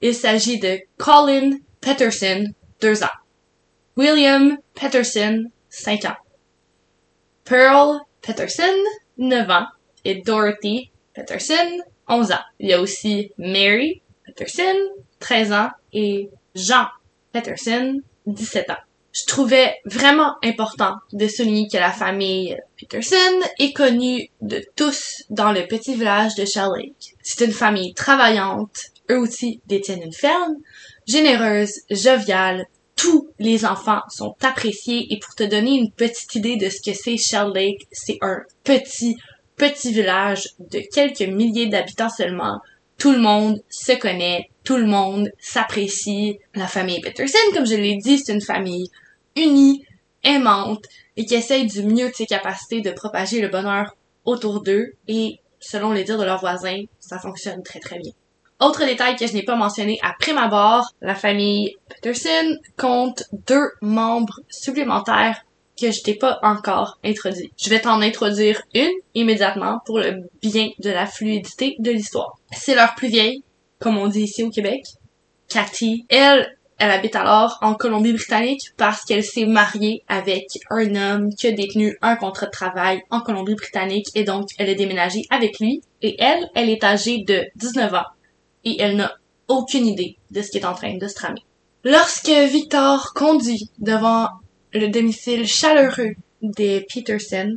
il 0.00 0.14
s'agit 0.14 0.58
de 0.60 0.78
Colin 0.98 1.58
Peterson, 1.80 2.44
2 2.80 3.02
ans. 3.02 3.18
William 3.96 4.58
Peterson, 4.74 5.44
5 5.70 6.04
ans. 6.04 6.16
Pearl 7.44 8.00
Peterson, 8.22 8.76
9 9.18 9.50
ans, 9.50 9.66
et 10.04 10.16
Dorothy 10.16 10.90
Peterson, 11.14 11.80
11 12.08 12.32
ans. 12.32 12.44
Il 12.60 12.68
y 12.68 12.72
a 12.72 12.80
aussi 12.80 13.32
Mary 13.38 14.02
Peterson, 14.24 14.76
13 15.20 15.52
ans, 15.52 15.70
et 15.92 16.30
Jean 16.54 16.86
Peterson, 17.32 18.00
17 18.26 18.70
ans. 18.70 18.76
Je 19.12 19.24
trouvais 19.24 19.76
vraiment 19.86 20.36
important 20.44 20.96
de 21.12 21.26
souligner 21.26 21.68
que 21.68 21.78
la 21.78 21.90
famille 21.90 22.56
Peterson 22.78 23.16
est 23.58 23.72
connue 23.72 24.28
de 24.42 24.62
tous 24.76 25.22
dans 25.30 25.52
le 25.52 25.66
petit 25.66 25.94
village 25.94 26.34
de 26.34 26.44
Shell 26.44 26.68
Lake. 26.76 27.16
C'est 27.22 27.46
une 27.46 27.52
famille 27.52 27.94
travaillante, 27.94 28.76
eux 29.10 29.18
aussi 29.18 29.60
détiennent 29.66 30.02
une 30.02 30.12
ferme, 30.12 30.56
généreuse, 31.06 31.80
joviale, 31.90 32.66
tous 32.96 33.28
les 33.38 33.64
enfants 33.64 34.00
sont 34.08 34.34
appréciés 34.42 35.12
et 35.12 35.18
pour 35.18 35.34
te 35.34 35.44
donner 35.44 35.76
une 35.76 35.92
petite 35.92 36.34
idée 36.34 36.56
de 36.56 36.68
ce 36.68 36.80
que 36.80 36.96
c'est 36.96 37.18
Shell 37.18 37.52
Lake, 37.54 37.86
c'est 37.92 38.18
un 38.22 38.42
petit, 38.64 39.16
petit 39.56 39.92
village 39.92 40.48
de 40.58 40.80
quelques 40.92 41.20
milliers 41.20 41.66
d'habitants 41.66 42.10
seulement. 42.10 42.60
Tout 42.98 43.12
le 43.12 43.18
monde 43.18 43.62
se 43.68 43.92
connaît, 43.92 44.48
tout 44.64 44.78
le 44.78 44.86
monde 44.86 45.30
s'apprécie. 45.38 46.38
La 46.54 46.66
famille 46.66 47.00
Peterson, 47.02 47.38
comme 47.52 47.66
je 47.66 47.76
l'ai 47.76 47.96
dit, 47.96 48.18
c'est 48.18 48.32
une 48.32 48.40
famille 48.40 48.88
unie, 49.36 49.84
aimante 50.24 50.84
et 51.16 51.26
qui 51.26 51.34
essaye 51.34 51.66
du 51.66 51.82
mieux 51.82 52.08
de 52.08 52.14
ses 52.14 52.26
capacités 52.26 52.80
de 52.80 52.90
propager 52.90 53.40
le 53.40 53.48
bonheur 53.48 53.94
autour 54.24 54.62
d'eux 54.62 54.94
et, 55.06 55.38
selon 55.60 55.92
les 55.92 56.04
dires 56.04 56.18
de 56.18 56.24
leurs 56.24 56.40
voisins, 56.40 56.82
ça 56.98 57.18
fonctionne 57.18 57.62
très 57.62 57.78
très 57.78 57.98
bien. 57.98 58.12
Autre 58.58 58.86
détail 58.86 59.16
que 59.16 59.26
je 59.26 59.34
n'ai 59.34 59.42
pas 59.42 59.56
mentionné 59.56 59.98
après 60.02 60.32
ma 60.32 60.48
barre, 60.48 60.90
la 61.02 61.14
famille 61.14 61.76
Peterson 61.90 62.56
compte 62.78 63.24
deux 63.46 63.68
membres 63.82 64.40
supplémentaires 64.48 65.44
que 65.78 65.90
je 65.90 66.02
t'ai 66.02 66.14
pas 66.14 66.38
encore 66.42 66.98
introduit. 67.04 67.52
Je 67.58 67.68
vais 67.68 67.80
t'en 67.80 68.00
introduire 68.00 68.62
une 68.74 68.92
immédiatement 69.14 69.80
pour 69.84 69.98
le 69.98 70.22
bien 70.40 70.70
de 70.78 70.88
la 70.88 71.06
fluidité 71.06 71.76
de 71.80 71.90
l'histoire. 71.90 72.38
C'est 72.50 72.74
leur 72.74 72.94
plus 72.94 73.08
vieille, 73.08 73.42
comme 73.78 73.98
on 73.98 74.08
dit 74.08 74.22
ici 74.22 74.42
au 74.42 74.48
Québec, 74.48 74.84
Cathy. 75.48 76.06
Elle, 76.08 76.56
elle 76.78 76.90
habite 76.90 77.14
alors 77.14 77.58
en 77.60 77.74
Colombie-Britannique 77.74 78.72
parce 78.78 79.04
qu'elle 79.04 79.22
s'est 79.22 79.44
mariée 79.44 80.02
avec 80.08 80.46
un 80.70 80.94
homme 80.94 81.34
qui 81.34 81.46
a 81.48 81.52
détenu 81.52 81.98
un 82.00 82.16
contrat 82.16 82.46
de 82.46 82.52
travail 82.52 83.02
en 83.10 83.20
Colombie-Britannique 83.20 84.08
et 84.14 84.24
donc 84.24 84.48
elle 84.56 84.70
a 84.70 84.74
déménagé 84.74 85.24
avec 85.28 85.60
lui. 85.60 85.82
Et 86.00 86.16
elle, 86.18 86.48
elle 86.54 86.70
est 86.70 86.84
âgée 86.84 87.22
de 87.26 87.44
19 87.56 87.92
ans 87.92 88.04
et 88.66 88.82
elle 88.82 88.96
n'a 88.96 89.14
aucune 89.48 89.86
idée 89.86 90.16
de 90.32 90.42
ce 90.42 90.50
qui 90.50 90.58
est 90.58 90.66
en 90.66 90.74
train 90.74 90.98
de 90.98 91.08
se 91.08 91.14
tramer. 91.14 91.42
Lorsque 91.84 92.28
Victor 92.28 93.14
conduit 93.14 93.70
devant 93.78 94.28
le 94.72 94.88
domicile 94.88 95.46
chaleureux 95.46 96.14
des 96.42 96.84
Peterson, 96.92 97.56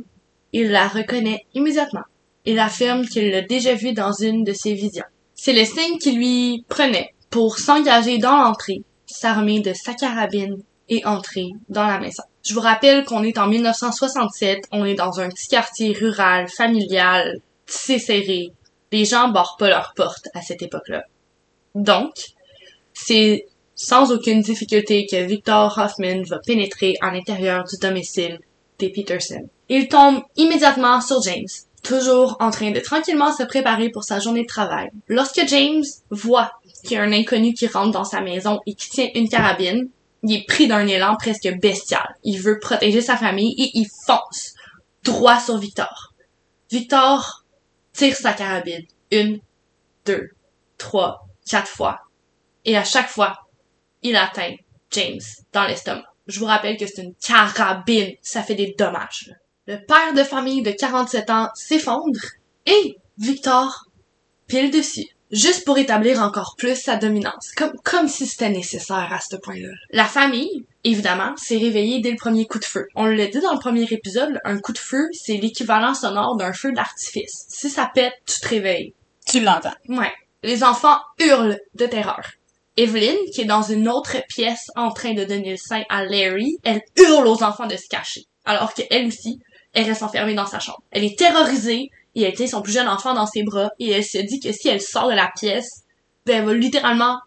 il 0.52 0.70
la 0.70 0.86
reconnaît 0.86 1.44
immédiatement. 1.52 2.04
Il 2.46 2.60
affirme 2.60 3.04
qu'il 3.06 3.30
l'a 3.30 3.42
déjà 3.42 3.74
vue 3.74 3.92
dans 3.92 4.12
une 4.12 4.44
de 4.44 4.52
ses 4.52 4.72
visions. 4.74 5.04
C'est 5.34 5.52
le 5.52 5.64
signe 5.64 5.98
qu'il 5.98 6.16
lui 6.16 6.64
prenait 6.68 7.12
pour 7.28 7.58
s'engager 7.58 8.18
dans 8.18 8.36
l'entrée, 8.36 8.82
s'armer 9.06 9.60
de 9.60 9.72
sa 9.74 9.94
carabine 9.94 10.62
et 10.88 11.04
entrer 11.04 11.48
dans 11.68 11.86
la 11.86 11.98
maison. 11.98 12.22
Je 12.44 12.54
vous 12.54 12.60
rappelle 12.60 13.04
qu'on 13.04 13.24
est 13.24 13.38
en 13.38 13.48
1967, 13.48 14.68
on 14.70 14.84
est 14.84 14.94
dans 14.94 15.20
un 15.20 15.28
petit 15.28 15.48
quartier 15.48 15.92
rural, 15.92 16.48
familial, 16.48 17.40
tissé 17.66 17.98
serré, 17.98 18.52
les 18.92 19.04
gens 19.04 19.28
barrent 19.28 19.56
pas 19.58 19.68
leurs 19.68 19.92
portes 19.94 20.28
à 20.34 20.42
cette 20.42 20.62
époque-là. 20.62 21.04
Donc, 21.74 22.12
c'est 22.92 23.46
sans 23.74 24.12
aucune 24.12 24.42
difficulté 24.42 25.06
que 25.06 25.24
Victor 25.24 25.78
Hoffman 25.78 26.22
va 26.28 26.38
pénétrer 26.38 26.94
en 27.02 27.10
l'intérieur 27.10 27.64
du 27.64 27.76
domicile 27.78 28.38
des 28.78 28.90
Peterson. 28.90 29.48
Il 29.68 29.88
tombe 29.88 30.22
immédiatement 30.36 31.00
sur 31.00 31.22
James, 31.22 31.48
toujours 31.82 32.36
en 32.40 32.50
train 32.50 32.72
de 32.72 32.80
tranquillement 32.80 33.32
se 33.32 33.44
préparer 33.44 33.90
pour 33.90 34.04
sa 34.04 34.18
journée 34.18 34.42
de 34.42 34.48
travail. 34.48 34.90
Lorsque 35.08 35.46
James 35.46 35.84
voit 36.10 36.52
qu'il 36.82 36.92
y 36.92 36.96
a 36.96 37.02
un 37.02 37.12
inconnu 37.12 37.54
qui 37.54 37.66
rentre 37.66 37.92
dans 37.92 38.04
sa 38.04 38.20
maison 38.20 38.60
et 38.66 38.74
qui 38.74 38.90
tient 38.90 39.08
une 39.14 39.28
carabine, 39.28 39.88
il 40.22 40.34
est 40.34 40.46
pris 40.46 40.66
d'un 40.66 40.86
élan 40.86 41.16
presque 41.16 41.50
bestial. 41.60 42.16
Il 42.24 42.40
veut 42.40 42.58
protéger 42.58 43.00
sa 43.00 43.16
famille 43.16 43.54
et 43.58 43.70
il 43.74 43.86
fonce 44.06 44.54
droit 45.04 45.40
sur 45.40 45.56
Victor. 45.56 46.12
Victor 46.70 47.39
tire 48.00 48.16
sa 48.16 48.32
carabine. 48.32 48.86
Une, 49.10 49.40
deux, 50.06 50.30
trois, 50.78 51.28
quatre 51.46 51.68
fois. 51.68 52.00
Et 52.64 52.76
à 52.76 52.84
chaque 52.84 53.10
fois, 53.10 53.38
il 54.02 54.16
atteint 54.16 54.54
James 54.92 55.20
dans 55.52 55.66
l'estomac. 55.66 56.06
Je 56.26 56.38
vous 56.38 56.46
rappelle 56.46 56.78
que 56.78 56.86
c'est 56.86 57.02
une 57.02 57.14
carabine. 57.14 58.14
Ça 58.22 58.42
fait 58.42 58.54
des 58.54 58.74
dommages. 58.78 59.34
Le 59.66 59.84
père 59.84 60.14
de 60.14 60.24
famille 60.24 60.62
de 60.62 60.70
47 60.70 61.28
ans 61.28 61.50
s'effondre 61.54 62.20
et 62.64 62.96
Victor 63.18 63.84
pile 64.46 64.70
dessus 64.70 65.08
juste 65.30 65.66
pour 65.66 65.76
établir 65.76 66.22
encore 66.22 66.54
plus 66.56 66.76
sa 66.76 66.96
dominance, 66.96 67.52
comme, 67.56 67.72
comme 67.84 68.08
si 68.08 68.26
c'était 68.26 68.48
nécessaire 68.48 69.12
à 69.12 69.20
ce 69.20 69.36
point-là. 69.36 69.68
La 69.90 70.06
famille, 70.06 70.64
évidemment, 70.84 71.36
s'est 71.36 71.58
réveillée 71.58 72.00
dès 72.00 72.10
le 72.10 72.16
premier 72.16 72.46
coup 72.46 72.58
de 72.58 72.64
feu. 72.64 72.86
On 72.94 73.06
l'a 73.06 73.26
dit 73.26 73.40
dans 73.40 73.52
le 73.52 73.58
premier 73.58 73.86
épisode, 73.90 74.38
un 74.44 74.58
coup 74.58 74.72
de 74.72 74.78
feu, 74.78 75.08
c'est 75.12 75.36
l'équivalent 75.36 75.94
sonore 75.94 76.36
d'un 76.36 76.52
feu 76.52 76.72
d'artifice. 76.72 77.46
Si 77.48 77.70
ça 77.70 77.90
pète, 77.92 78.14
tu 78.26 78.40
te 78.40 78.48
réveilles. 78.48 78.94
Tu 79.26 79.40
l'entends. 79.40 79.74
Ouais. 79.88 80.12
Les 80.42 80.64
enfants 80.64 80.98
hurlent 81.18 81.58
de 81.74 81.86
terreur. 81.86 82.32
Evelyn, 82.76 83.16
qui 83.34 83.42
est 83.42 83.46
dans 83.46 83.62
une 83.62 83.88
autre 83.88 84.16
pièce 84.28 84.70
en 84.76 84.90
train 84.90 85.12
de 85.12 85.24
donner 85.24 85.50
le 85.50 85.56
sein 85.56 85.82
à 85.88 86.04
Larry, 86.04 86.56
elle 86.64 86.82
hurle 86.96 87.26
aux 87.26 87.42
enfants 87.42 87.66
de 87.66 87.76
se 87.76 87.88
cacher. 87.88 88.24
Alors 88.44 88.72
qu'elle 88.72 89.06
aussi, 89.06 89.38
elle 89.74 89.86
reste 89.86 90.02
enfermée 90.02 90.34
dans 90.34 90.46
sa 90.46 90.60
chambre. 90.60 90.82
Elle 90.90 91.04
est 91.04 91.18
terrorisée, 91.18 91.90
et 92.14 92.22
elle 92.22 92.34
tient 92.34 92.46
son 92.46 92.62
plus 92.62 92.72
jeune 92.72 92.88
enfant 92.88 93.14
dans 93.14 93.26
ses 93.26 93.42
bras 93.42 93.70
et 93.78 93.90
elle 93.90 94.04
se 94.04 94.18
dit 94.18 94.40
que 94.40 94.52
si 94.52 94.68
elle 94.68 94.80
sort 94.80 95.08
de 95.08 95.14
la 95.14 95.30
pièce, 95.38 95.84
ben 96.26 96.38
elle 96.38 96.44
va 96.44 96.54
littéralement 96.54 97.18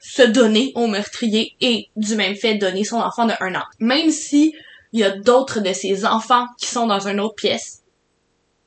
se 0.00 0.22
donner 0.22 0.72
au 0.74 0.86
meurtrier 0.86 1.56
et 1.60 1.88
du 1.96 2.16
même 2.16 2.34
fait 2.34 2.56
donner 2.56 2.84
son 2.84 2.96
enfant 2.96 3.26
de 3.26 3.34
un 3.40 3.54
an. 3.54 3.64
Même 3.78 4.10
si 4.10 4.54
il 4.92 5.00
y 5.00 5.04
a 5.04 5.10
d'autres 5.10 5.60
de 5.60 5.72
ses 5.72 6.04
enfants 6.04 6.46
qui 6.58 6.66
sont 6.66 6.86
dans 6.86 7.06
une 7.06 7.20
autre 7.20 7.34
pièce, 7.34 7.82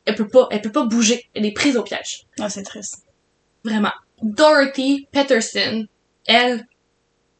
elle 0.06 0.16
peut 0.16 0.28
pas, 0.28 0.48
elle 0.52 0.62
peut 0.62 0.72
pas 0.72 0.86
bouger. 0.86 1.30
Elle 1.34 1.46
est 1.46 1.54
prise 1.54 1.78
au 1.78 1.84
piège. 1.84 2.26
Ah, 2.40 2.50
c'est 2.50 2.64
triste. 2.64 3.04
Vraiment. 3.64 3.94
Dorothy 4.22 5.08
Peterson, 5.12 5.86
elle, 6.26 6.66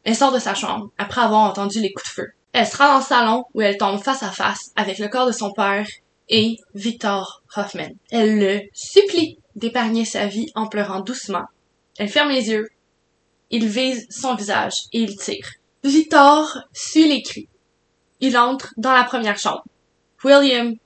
elle 0.04 0.16
sort 0.16 0.32
de 0.32 0.38
sa 0.38 0.54
chambre 0.54 0.90
après 0.98 1.20
avoir 1.20 1.42
entendu 1.42 1.80
les 1.80 1.92
coups 1.92 2.08
de 2.08 2.14
feu. 2.14 2.32
Elle 2.52 2.66
sera 2.66 2.88
dans 2.88 2.98
le 2.98 3.04
salon 3.04 3.44
où 3.54 3.60
elle 3.60 3.76
tombe 3.76 4.02
face 4.02 4.22
à 4.22 4.30
face 4.30 4.70
avec 4.76 4.98
le 4.98 5.08
corps 5.08 5.26
de 5.26 5.32
son 5.32 5.52
père 5.52 5.86
et 6.28 6.56
Victor 6.74 7.42
Hoffman. 7.56 7.90
Elle 8.10 8.38
le 8.38 8.60
supplie 8.72 9.38
d'épargner 9.56 10.04
sa 10.04 10.26
vie 10.26 10.50
en 10.54 10.68
pleurant 10.68 11.00
doucement. 11.00 11.44
Elle 11.98 12.08
ferme 12.08 12.30
les 12.30 12.50
yeux. 12.50 12.68
Il 13.50 13.68
vise 13.68 14.06
son 14.10 14.34
visage 14.34 14.84
et 14.92 15.00
il 15.00 15.16
tire. 15.16 15.48
Victor 15.82 16.58
suit 16.72 17.08
les 17.08 17.22
cris. 17.22 17.48
Il 18.20 18.36
entre 18.38 18.72
dans 18.76 18.92
la 18.92 19.04
première 19.04 19.38
chambre. 19.38 19.64
William, 20.24 20.76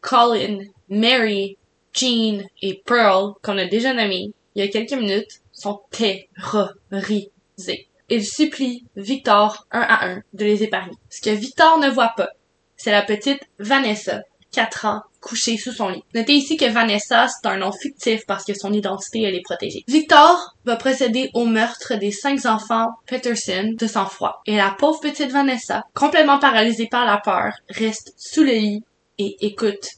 Colin, 0.00 0.64
Mary, 0.88 1.56
Jean 1.92 2.44
et 2.60 2.82
Pearl, 2.84 3.34
qu'on 3.42 3.58
a 3.58 3.66
déjà 3.66 3.94
nommés 3.94 4.32
il 4.54 4.64
y 4.64 4.68
a 4.68 4.68
quelques 4.68 4.92
minutes, 4.92 5.40
sont 5.52 5.80
terrorisés. 5.90 7.30
Il 8.08 8.24
supplie 8.24 8.84
Victor 8.96 9.66
un 9.70 9.82
à 9.82 10.08
un 10.08 10.22
de 10.32 10.44
les 10.44 10.64
épargner. 10.64 10.96
Ce 11.10 11.20
que 11.20 11.30
Victor 11.30 11.78
ne 11.78 11.88
voit 11.88 12.14
pas, 12.16 12.30
c'est 12.76 12.90
la 12.90 13.02
petite 13.02 13.42
Vanessa 13.60 14.22
4 14.52 14.86
ans, 14.86 15.02
couchée 15.20 15.56
sous 15.56 15.72
son 15.72 15.88
lit. 15.88 16.02
Notez 16.14 16.34
ici 16.34 16.56
que 16.56 16.64
Vanessa, 16.64 17.28
c'est 17.28 17.48
un 17.48 17.58
nom 17.58 17.72
fictif 17.72 18.24
parce 18.26 18.44
que 18.44 18.54
son 18.54 18.72
identité, 18.72 19.22
elle 19.22 19.34
est 19.34 19.42
protégée. 19.42 19.84
Victor 19.88 20.54
va 20.64 20.76
procéder 20.76 21.30
au 21.34 21.44
meurtre 21.44 21.94
des 21.96 22.12
cinq 22.12 22.46
enfants 22.46 22.88
Peterson 23.06 23.74
de 23.78 23.86
sang-froid. 23.86 24.42
Et 24.46 24.56
la 24.56 24.74
pauvre 24.78 25.00
petite 25.00 25.30
Vanessa, 25.30 25.82
complètement 25.94 26.38
paralysée 26.38 26.88
par 26.88 27.04
la 27.04 27.18
peur, 27.18 27.52
reste 27.68 28.12
sous 28.16 28.42
le 28.42 28.52
lit 28.52 28.84
et 29.18 29.36
écoute 29.40 29.88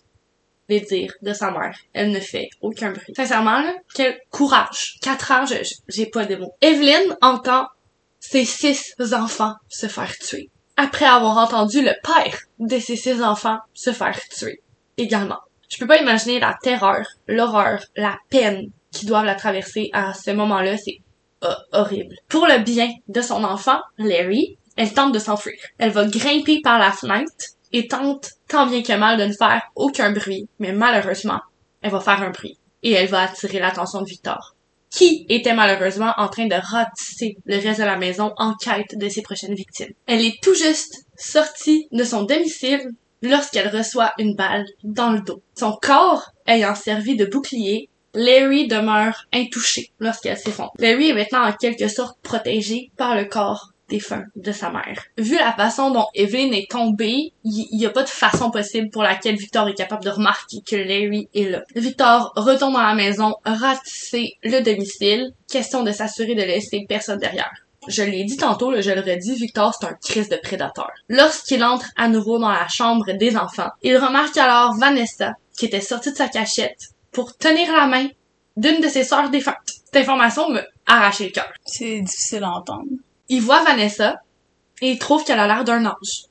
les 0.69 0.81
dires 0.81 1.15
de 1.23 1.33
sa 1.33 1.51
mère. 1.51 1.77
Elle 1.93 2.13
ne 2.13 2.21
fait 2.21 2.49
aucun 2.61 2.93
bruit. 2.93 3.13
Sincèrement, 3.15 3.61
là, 3.61 3.75
quel 3.95 4.19
courage. 4.31 4.99
Quatre 5.03 5.33
ans, 5.33 5.45
j'ai 5.89 6.07
pas 6.07 6.25
de 6.25 6.37
mots. 6.37 6.55
Evelyn 6.61 7.17
entend 7.21 7.67
ses 8.21 8.45
six 8.45 8.95
enfants 9.13 9.55
se 9.69 9.87
faire 9.87 10.15
tuer 10.19 10.51
après 10.81 11.05
avoir 11.05 11.37
entendu 11.37 11.83
le 11.83 11.93
père 12.03 12.39
de 12.59 12.79
ses 12.79 12.97
six 12.97 13.23
enfants 13.23 13.59
se 13.75 13.93
faire 13.93 14.19
tuer 14.31 14.63
également. 14.97 15.41
Je 15.69 15.79
peux 15.79 15.87
pas 15.87 16.01
imaginer 16.01 16.41
la 16.41 16.57
terreur, 16.63 17.07
l'horreur, 17.29 17.85
la 17.97 18.17
peine 18.31 18.71
qui 18.91 19.05
doivent 19.05 19.27
la 19.27 19.35
traverser 19.35 19.91
à 19.93 20.15
ce 20.15 20.31
moment-là, 20.31 20.79
c'est 20.79 20.99
euh, 21.45 21.55
horrible. 21.73 22.17
Pour 22.29 22.47
le 22.47 22.59
bien 22.59 22.91
de 23.09 23.21
son 23.21 23.45
enfant, 23.45 23.81
Larry, 23.99 24.57
elle 24.77 24.93
tente 24.95 25.13
de 25.13 25.19
s'enfuir. 25.19 25.59
Elle 25.79 25.91
va 25.91 26.07
grimper 26.07 26.61
par 26.63 26.79
la 26.79 26.93
fenêtre 26.93 27.45
et 27.73 27.87
tente 27.87 28.31
tant 28.49 28.67
bien 28.67 28.83
que 28.83 28.95
mal 28.95 29.19
de 29.19 29.25
ne 29.25 29.33
faire 29.33 29.63
aucun 29.77 30.13
bruit, 30.13 30.49
mais 30.59 30.73
malheureusement, 30.73 31.41
elle 31.83 31.91
va 31.91 32.01
faire 32.01 32.23
un 32.23 32.31
bruit 32.31 32.59
et 32.83 32.93
elle 32.93 33.09
va 33.09 33.23
attirer 33.25 33.59
l'attention 33.59 34.01
de 34.01 34.09
Victor 34.09 34.57
qui 34.91 35.25
était 35.29 35.55
malheureusement 35.55 36.13
en 36.17 36.29
train 36.29 36.47
de 36.47 36.55
ratisser 36.55 37.37
le 37.45 37.57
reste 37.57 37.81
de 37.81 37.85
la 37.85 37.97
maison 37.97 38.33
en 38.37 38.55
quête 38.55 38.99
de 38.99 39.09
ses 39.09 39.23
prochaines 39.23 39.55
victimes. 39.55 39.93
Elle 40.07 40.25
est 40.25 40.43
tout 40.43 40.55
juste 40.55 41.05
sortie 41.17 41.87
de 41.93 42.05
son 42.05 42.25
domicile 42.25 42.91
lorsqu'elle 43.23 43.69
reçoit 43.69 44.13
une 44.19 44.35
balle 44.35 44.67
dans 44.83 45.11
le 45.13 45.21
dos. 45.21 45.43
Son 45.57 45.73
corps 45.81 46.33
ayant 46.47 46.75
servi 46.75 47.17
de 47.17 47.27
bouclier, 47.27 47.89
Larry 48.15 48.67
demeure 48.67 49.27
intouché 49.33 49.93
lorsqu'elle 50.01 50.37
s'effondre. 50.37 50.73
Larry 50.79 51.11
est 51.11 51.15
maintenant 51.15 51.47
en 51.47 51.53
quelque 51.53 51.89
sorte 51.89 52.19
protégé 52.23 52.91
par 52.97 53.15
le 53.15 53.27
corps 53.27 53.73
défunt 53.91 54.25
de 54.37 54.53
sa 54.53 54.71
mère. 54.71 55.03
Vu 55.19 55.37
la 55.37 55.53
façon 55.53 55.91
dont 55.91 56.07
Evelyn 56.15 56.53
est 56.53 56.71
tombée, 56.71 57.33
il 57.45 57.67
n'y 57.73 57.87
a 57.87 57.91
pas 57.91 58.05
de 58.05 58.09
façon 58.09 58.51
possible 58.51 58.89
pour 58.91 59.03
laquelle 59.03 59.37
Victor 59.37 59.69
est 59.69 59.75
capable 59.75 60.05
de 60.05 60.11
remarquer 60.11 60.59
que 60.67 60.77
Larry 60.77 61.29
est 61.35 61.51
là. 61.51 61.63
Victor 61.75 62.33
retourne 62.37 62.73
dans 62.73 62.83
la 62.83 62.95
maison, 62.95 63.35
ratisser 63.45 64.35
le 64.43 64.61
domicile, 64.61 65.33
question 65.51 65.83
de 65.83 65.93
s'assurer 65.93 66.35
de 66.35 66.43
laisser 66.43 66.87
personne 66.89 67.19
derrière. 67.19 67.53
Je 67.89 68.03
l'ai 68.03 68.25
dit 68.25 68.37
tantôt, 68.37 68.79
je 68.81 68.91
le 68.91 69.01
redis, 69.01 69.35
Victor, 69.35 69.75
c'est 69.75 69.87
un 69.87 69.95
crise 69.95 70.29
de 70.29 70.37
prédateur. 70.37 70.91
Lorsqu'il 71.09 71.65
entre 71.65 71.87
à 71.97 72.09
nouveau 72.09 72.39
dans 72.39 72.51
la 72.51 72.69
chambre 72.69 73.13
des 73.13 73.37
enfants, 73.37 73.71
il 73.83 73.97
remarque 73.97 74.37
alors 74.37 74.77
Vanessa, 74.79 75.33
qui 75.59 75.67
était 75.67 75.81
sortie 75.81 76.13
de 76.13 76.17
sa 76.17 76.29
cachette, 76.29 76.91
pour 77.11 77.37
tenir 77.37 77.73
la 77.73 77.87
main 77.87 78.09
d'une 78.57 78.81
de 78.81 78.89
ses 78.89 79.05
sœurs 79.05 79.31
défuntes. 79.31 79.57
Cette 79.67 80.03
information 80.03 80.51
me 80.51 80.61
arraché 80.87 81.25
le 81.25 81.31
cœur. 81.31 81.51
C'est 81.65 82.01
difficile 82.01 82.45
à 82.45 82.51
entendre. 82.51 82.85
Il 83.31 83.43
voit 83.43 83.63
Vanessa 83.63 84.21
et 84.83 84.91
il 84.91 84.99
trouve 84.99 85.25
qu'elle 85.25 85.39
a 85.39 85.47
l'air 85.47 85.63
d'un 85.63 85.87
ange. 85.87 86.25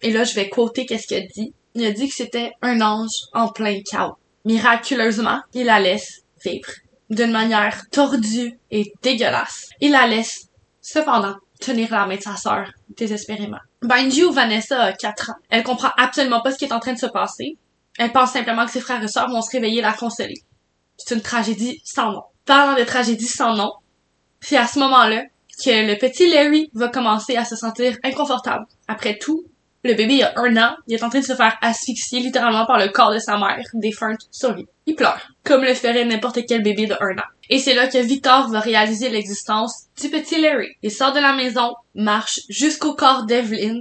Et 0.00 0.10
là, 0.10 0.24
je 0.24 0.34
vais 0.34 0.48
quoter 0.48 0.86
qu'est-ce 0.86 1.06
qu'il 1.06 1.18
a 1.18 1.26
dit. 1.26 1.52
Il 1.74 1.84
a 1.84 1.90
dit 1.90 2.08
que 2.08 2.14
c'était 2.14 2.54
un 2.62 2.80
ange 2.80 3.26
en 3.34 3.48
plein 3.48 3.82
chaos. 3.82 4.16
Miraculeusement, 4.46 5.42
il 5.52 5.66
la 5.66 5.80
laisse 5.80 6.22
vivre. 6.42 6.70
D'une 7.10 7.30
manière 7.30 7.82
tordue 7.90 8.58
et 8.70 8.90
dégueulasse. 9.02 9.68
Il 9.82 9.92
la 9.92 10.06
laisse, 10.06 10.48
cependant, 10.80 11.36
tenir 11.60 11.92
la 11.92 12.06
main 12.06 12.16
de 12.16 12.22
sa 12.22 12.36
sœur, 12.36 12.70
désespérément. 12.96 13.60
Mind 13.82 14.14
you, 14.14 14.32
Vanessa 14.32 14.82
a 14.82 14.92
4 14.94 15.30
ans. 15.30 15.34
Elle 15.50 15.62
comprend 15.62 15.90
absolument 15.98 16.40
pas 16.40 16.52
ce 16.52 16.56
qui 16.56 16.64
est 16.64 16.72
en 16.72 16.80
train 16.80 16.94
de 16.94 16.98
se 16.98 17.06
passer. 17.06 17.58
Elle 17.98 18.12
pense 18.12 18.32
simplement 18.32 18.64
que 18.64 18.72
ses 18.72 18.80
frères 18.80 19.04
et 19.04 19.08
sœurs 19.08 19.28
vont 19.28 19.42
se 19.42 19.50
réveiller 19.50 19.80
et 19.80 19.82
la 19.82 19.92
consoler. 19.92 20.42
C'est 20.96 21.14
une 21.14 21.20
tragédie 21.20 21.82
sans 21.84 22.12
nom. 22.12 22.22
Parlant 22.46 22.78
de 22.78 22.84
tragédie 22.84 23.26
sans 23.26 23.54
nom, 23.54 23.72
c'est 24.40 24.56
à 24.56 24.66
ce 24.66 24.78
moment-là 24.78 25.22
que 25.62 25.86
le 25.86 25.96
petit 25.98 26.28
Larry 26.28 26.70
va 26.74 26.88
commencer 26.88 27.36
à 27.36 27.44
se 27.44 27.56
sentir 27.56 27.96
inconfortable. 28.02 28.66
Après 28.88 29.18
tout, 29.18 29.44
le 29.84 29.94
bébé 29.94 30.22
a 30.22 30.32
un 30.36 30.56
an, 30.56 30.76
il 30.86 30.94
est 30.94 31.02
en 31.02 31.08
train 31.08 31.20
de 31.20 31.24
se 31.24 31.34
faire 31.34 31.56
asphyxier 31.62 32.20
littéralement 32.20 32.66
par 32.66 32.78
le 32.78 32.88
corps 32.88 33.12
de 33.12 33.18
sa 33.18 33.38
mère, 33.38 33.64
défunte 33.74 34.28
sur 34.30 34.52
lui. 34.52 34.66
Il 34.86 34.96
pleure, 34.96 35.20
comme 35.44 35.62
le 35.62 35.74
ferait 35.74 36.04
n'importe 36.04 36.40
quel 36.46 36.62
bébé 36.62 36.86
de 36.86 36.94
un 36.94 37.18
an. 37.18 37.26
Et 37.48 37.58
c'est 37.58 37.74
là 37.74 37.86
que 37.86 37.98
Victor 37.98 38.48
va 38.50 38.60
réaliser 38.60 39.08
l'existence 39.08 39.84
du 40.00 40.10
petit 40.10 40.40
Larry. 40.40 40.68
Il 40.82 40.90
sort 40.90 41.12
de 41.12 41.20
la 41.20 41.34
maison, 41.34 41.74
marche 41.94 42.40
jusqu'au 42.48 42.94
corps 42.94 43.24
d'Evelyn, 43.24 43.80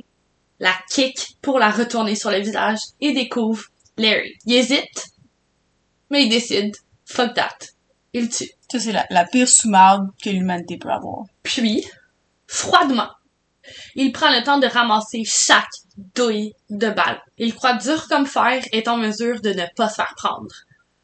la 0.59 0.73
kick 0.89 1.37
pour 1.41 1.59
la 1.59 1.71
retourner 1.71 2.15
sur 2.15 2.31
le 2.31 2.39
visage 2.39 2.79
et 3.01 3.13
découvre 3.13 3.63
Larry. 3.97 4.35
Il 4.45 4.55
hésite, 4.55 5.07
mais 6.11 6.23
il 6.23 6.29
décide, 6.29 6.75
fuck 7.05 7.33
that. 7.33 7.57
Il 8.17 8.29
tue. 8.29 8.49
Ça, 8.71 8.79
c'est 8.79 8.93
la, 8.93 9.25
pire 9.25 9.49
sous-marde 9.49 10.07
que 10.23 10.29
l'humanité 10.29 10.77
peut 10.77 10.89
avoir. 10.89 11.25
Puis, 11.43 11.85
froidement, 12.47 13.09
il 13.95 14.13
prend 14.13 14.29
le 14.29 14.41
temps 14.41 14.57
de 14.57 14.67
ramasser 14.67 15.23
chaque 15.25 15.67
douille 16.15 16.53
de 16.69 16.89
balle. 16.89 17.21
Il 17.37 17.53
croit 17.53 17.73
dur 17.73 18.07
comme 18.07 18.25
fer 18.25 18.63
est 18.71 18.87
en 18.87 18.95
mesure 18.95 19.41
de 19.41 19.49
ne 19.49 19.65
pas 19.75 19.89
se 19.89 19.95
faire 19.95 20.13
prendre. 20.15 20.47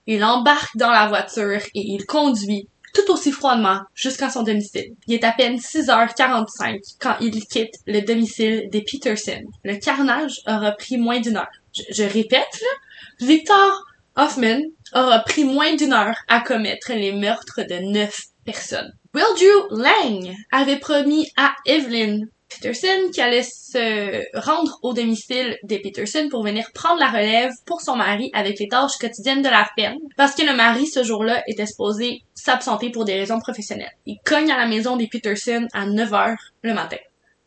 Il 0.08 0.24
embarque 0.24 0.78
dans 0.78 0.90
la 0.90 1.10
voiture 1.10 1.62
et 1.76 1.82
il 1.82 2.06
conduit 2.06 2.70
tout 2.94 3.12
aussi 3.12 3.34
froidement 3.34 3.82
jusqu'à 3.94 4.30
son 4.30 4.44
domicile. 4.44 4.96
Il 5.08 5.14
est 5.14 5.26
à 5.26 5.34
peine 5.34 5.58
6h45 5.58 6.96
quand 6.98 7.18
il 7.20 7.46
quitte 7.46 7.76
le 7.88 8.00
domicile 8.00 8.70
des 8.72 8.84
Peterson. 8.84 9.44
Le 9.66 9.76
carnage 9.76 10.40
aura 10.48 10.72
pris 10.72 10.96
moins 10.96 11.20
d'une 11.20 11.36
heure. 11.36 11.52
Je, 11.74 11.84
je 11.92 12.04
répète, 12.04 12.62
là, 12.62 13.28
Victor 13.28 13.84
Hoffman 14.16 14.62
aura 14.94 15.20
pris 15.20 15.44
moins 15.44 15.76
d'une 15.76 15.94
heure 15.94 16.18
à 16.28 16.42
commettre 16.42 16.94
les 16.94 17.14
meurtres 17.14 17.62
de 17.62 17.76
neuf 17.92 18.20
personnes. 18.46 18.92
Will 19.14 19.24
Drew 19.36 19.82
Lang 19.82 20.34
avait 20.52 20.80
promis 20.80 21.28
à 21.38 21.54
Evelyn 21.66 22.26
Peterson 22.50 23.10
qui 23.14 23.22
allait 23.22 23.44
se 23.44 24.24
rendre 24.38 24.78
au 24.82 24.94
domicile 24.94 25.58
des 25.64 25.80
Peterson 25.80 26.28
pour 26.30 26.44
venir 26.44 26.72
prendre 26.74 27.00
la 27.00 27.10
relève 27.10 27.52
pour 27.66 27.82
son 27.82 27.96
mari 27.96 28.30
avec 28.34 28.60
les 28.60 28.68
tâches 28.68 28.98
quotidiennes 29.00 29.42
de 29.42 29.50
la 29.50 29.68
ferme 29.78 30.00
parce 30.18 30.36
que 30.36 30.46
le 30.46 30.54
mari 30.54 30.88
ce 30.88 31.04
jour-là 31.04 31.44
était 31.48 31.66
supposé 31.66 32.24
s'absenter 32.34 32.90
pour 32.90 33.06
des 33.06 33.16
raisons 33.16 33.40
professionnelles. 33.40 33.96
Il 34.06 34.18
cogne 34.26 34.52
à 34.52 34.58
la 34.58 34.68
maison 34.68 34.98
des 34.98 35.08
Peterson 35.08 35.68
à 35.74 35.86
9 35.86 36.14
heures 36.14 36.54
le 36.62 36.74
matin. 36.74 36.98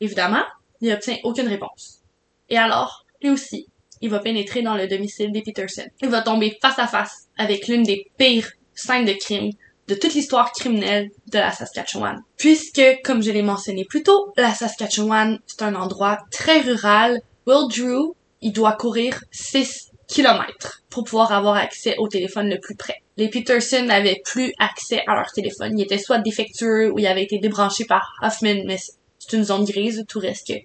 Évidemment, 0.01 0.45
il 0.81 0.93
obtient 0.93 1.19
aucune 1.25 1.49
réponse. 1.49 2.01
Et 2.49 2.59
alors, 2.59 3.05
lui 3.23 3.31
aussi, 3.31 3.69
il 4.05 4.11
va 4.11 4.19
pénétrer 4.19 4.61
dans 4.61 4.75
le 4.75 4.87
domicile 4.87 5.33
des 5.33 5.41
Peterson. 5.41 5.87
Il 6.03 6.11
va 6.11 6.21
tomber 6.21 6.59
face 6.61 6.79
à 6.79 6.87
face 6.87 7.25
avec 7.39 7.69
l'une 7.69 7.85
des 7.85 8.07
pires 8.19 8.53
scènes 8.75 9.07
de 9.07 9.15
crime 9.15 9.51
de 9.89 9.95
toute 9.95 10.13
l'histoire 10.13 10.53
criminelle 10.53 11.09
de 11.33 11.39
la 11.39 11.51
Saskatchewan. 11.53 12.23
Puisque, 12.37 12.83
comme 13.03 13.23
je 13.23 13.31
l'ai 13.31 13.41
mentionné 13.41 13.87
plus 13.87 14.03
tôt, 14.03 14.31
la 14.37 14.53
Saskatchewan, 14.53 15.39
c'est 15.47 15.63
un 15.63 15.75
endroit 15.75 16.19
très 16.31 16.61
rural. 16.61 17.23
Will 17.47 17.67
Drew, 17.75 18.15
il 18.43 18.53
doit 18.53 18.73
courir 18.73 19.25
6 19.33 19.93
kilomètres 20.07 20.83
pour 20.91 21.05
pouvoir 21.05 21.33
avoir 21.33 21.57
accès 21.57 21.97
au 21.97 22.07
téléphone 22.07 22.51
le 22.51 22.61
plus 22.61 22.77
près. 22.77 23.01
Les 23.17 23.31
Peterson 23.31 23.85
n'avaient 23.85 24.21
plus 24.23 24.53
accès 24.59 25.01
à 25.07 25.15
leur 25.15 25.33
téléphone. 25.33 25.79
Il 25.79 25.83
était 25.83 25.97
soit 25.97 26.19
défectueux 26.19 26.93
ou 26.93 26.99
il 26.99 27.07
avait 27.07 27.23
été 27.23 27.39
débranché 27.39 27.87
par 27.87 28.13
Huffman, 28.23 28.65
mais 28.67 28.77
c'est 29.19 29.35
une 29.35 29.45
zone 29.45 29.65
grise, 29.65 30.05
tout 30.07 30.19
reste 30.19 30.47
que 30.47 30.59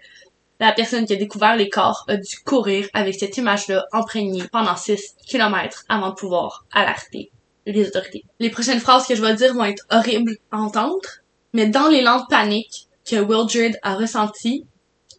la 0.60 0.74
personne 0.74 1.06
qui 1.06 1.14
a 1.14 1.16
découvert 1.16 1.56
les 1.56 1.70
corps 1.70 2.06
a 2.08 2.18
dû 2.18 2.38
courir 2.46 2.88
avec 2.94 3.16
cette 3.16 3.38
image-là 3.38 3.86
imprégnée 3.94 4.44
pendant 4.52 4.76
6 4.76 5.16
kilomètres 5.26 5.86
avant 5.88 6.10
de 6.10 6.16
pouvoir 6.16 6.66
alerter 6.72 7.32
les 7.66 7.88
autorités. 7.88 8.26
Les 8.40 8.50
prochaines 8.50 8.80
phrases 8.80 9.08
que 9.08 9.16
je 9.16 9.22
vais 9.22 9.36
dire 9.36 9.54
vont 9.54 9.66
être 9.66 9.86
horribles 9.90 10.38
à 10.52 10.58
entendre, 10.58 11.08
mais 11.54 11.68
dans 11.68 11.88
l'élan 11.88 12.22
de 12.22 12.26
panique 12.30 12.88
que 13.06 13.16
Wildred 13.16 13.80
a 13.84 13.96
ressenti, 13.96 14.66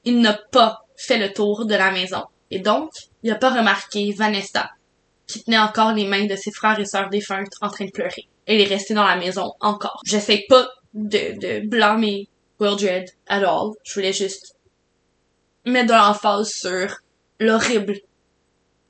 il 0.05 0.21
n'a 0.21 0.39
pas 0.53 0.85
fait 0.97 1.19
le 1.19 1.33
tour 1.33 1.65
de 1.65 1.75
la 1.75 1.91
maison. 1.91 2.23
Et 2.51 2.59
donc, 2.59 2.91
il 3.23 3.31
n'a 3.31 3.37
pas 3.37 3.51
remarqué 3.51 4.13
Vanessa, 4.13 4.71
qui 5.27 5.43
tenait 5.43 5.59
encore 5.59 5.93
les 5.93 6.07
mains 6.07 6.27
de 6.27 6.37
ses 6.37 6.51
frères 6.51 6.79
et 6.79 6.85
sœurs 6.85 7.09
défuntes 7.09 7.53
en 7.61 7.69
train 7.69 7.87
de 7.87 7.91
pleurer. 7.91 8.29
Elle 8.47 8.61
est 8.61 8.65
restée 8.65 8.95
dans 8.95 9.05
la 9.05 9.17
maison 9.17 9.53
encore. 9.61 10.01
J'essaie 10.05 10.45
pas 10.49 10.69
de, 10.93 11.39
de 11.39 11.67
blâmer 11.67 12.29
Wildred 12.59 13.09
at 13.29 13.43
all. 13.45 13.73
Je 13.85 13.95
voulais 13.95 14.13
juste 14.13 14.57
mettre 15.65 15.89
de 15.89 15.95
l'emphase 15.95 16.51
sur 16.51 16.97
l'horrible 17.39 17.97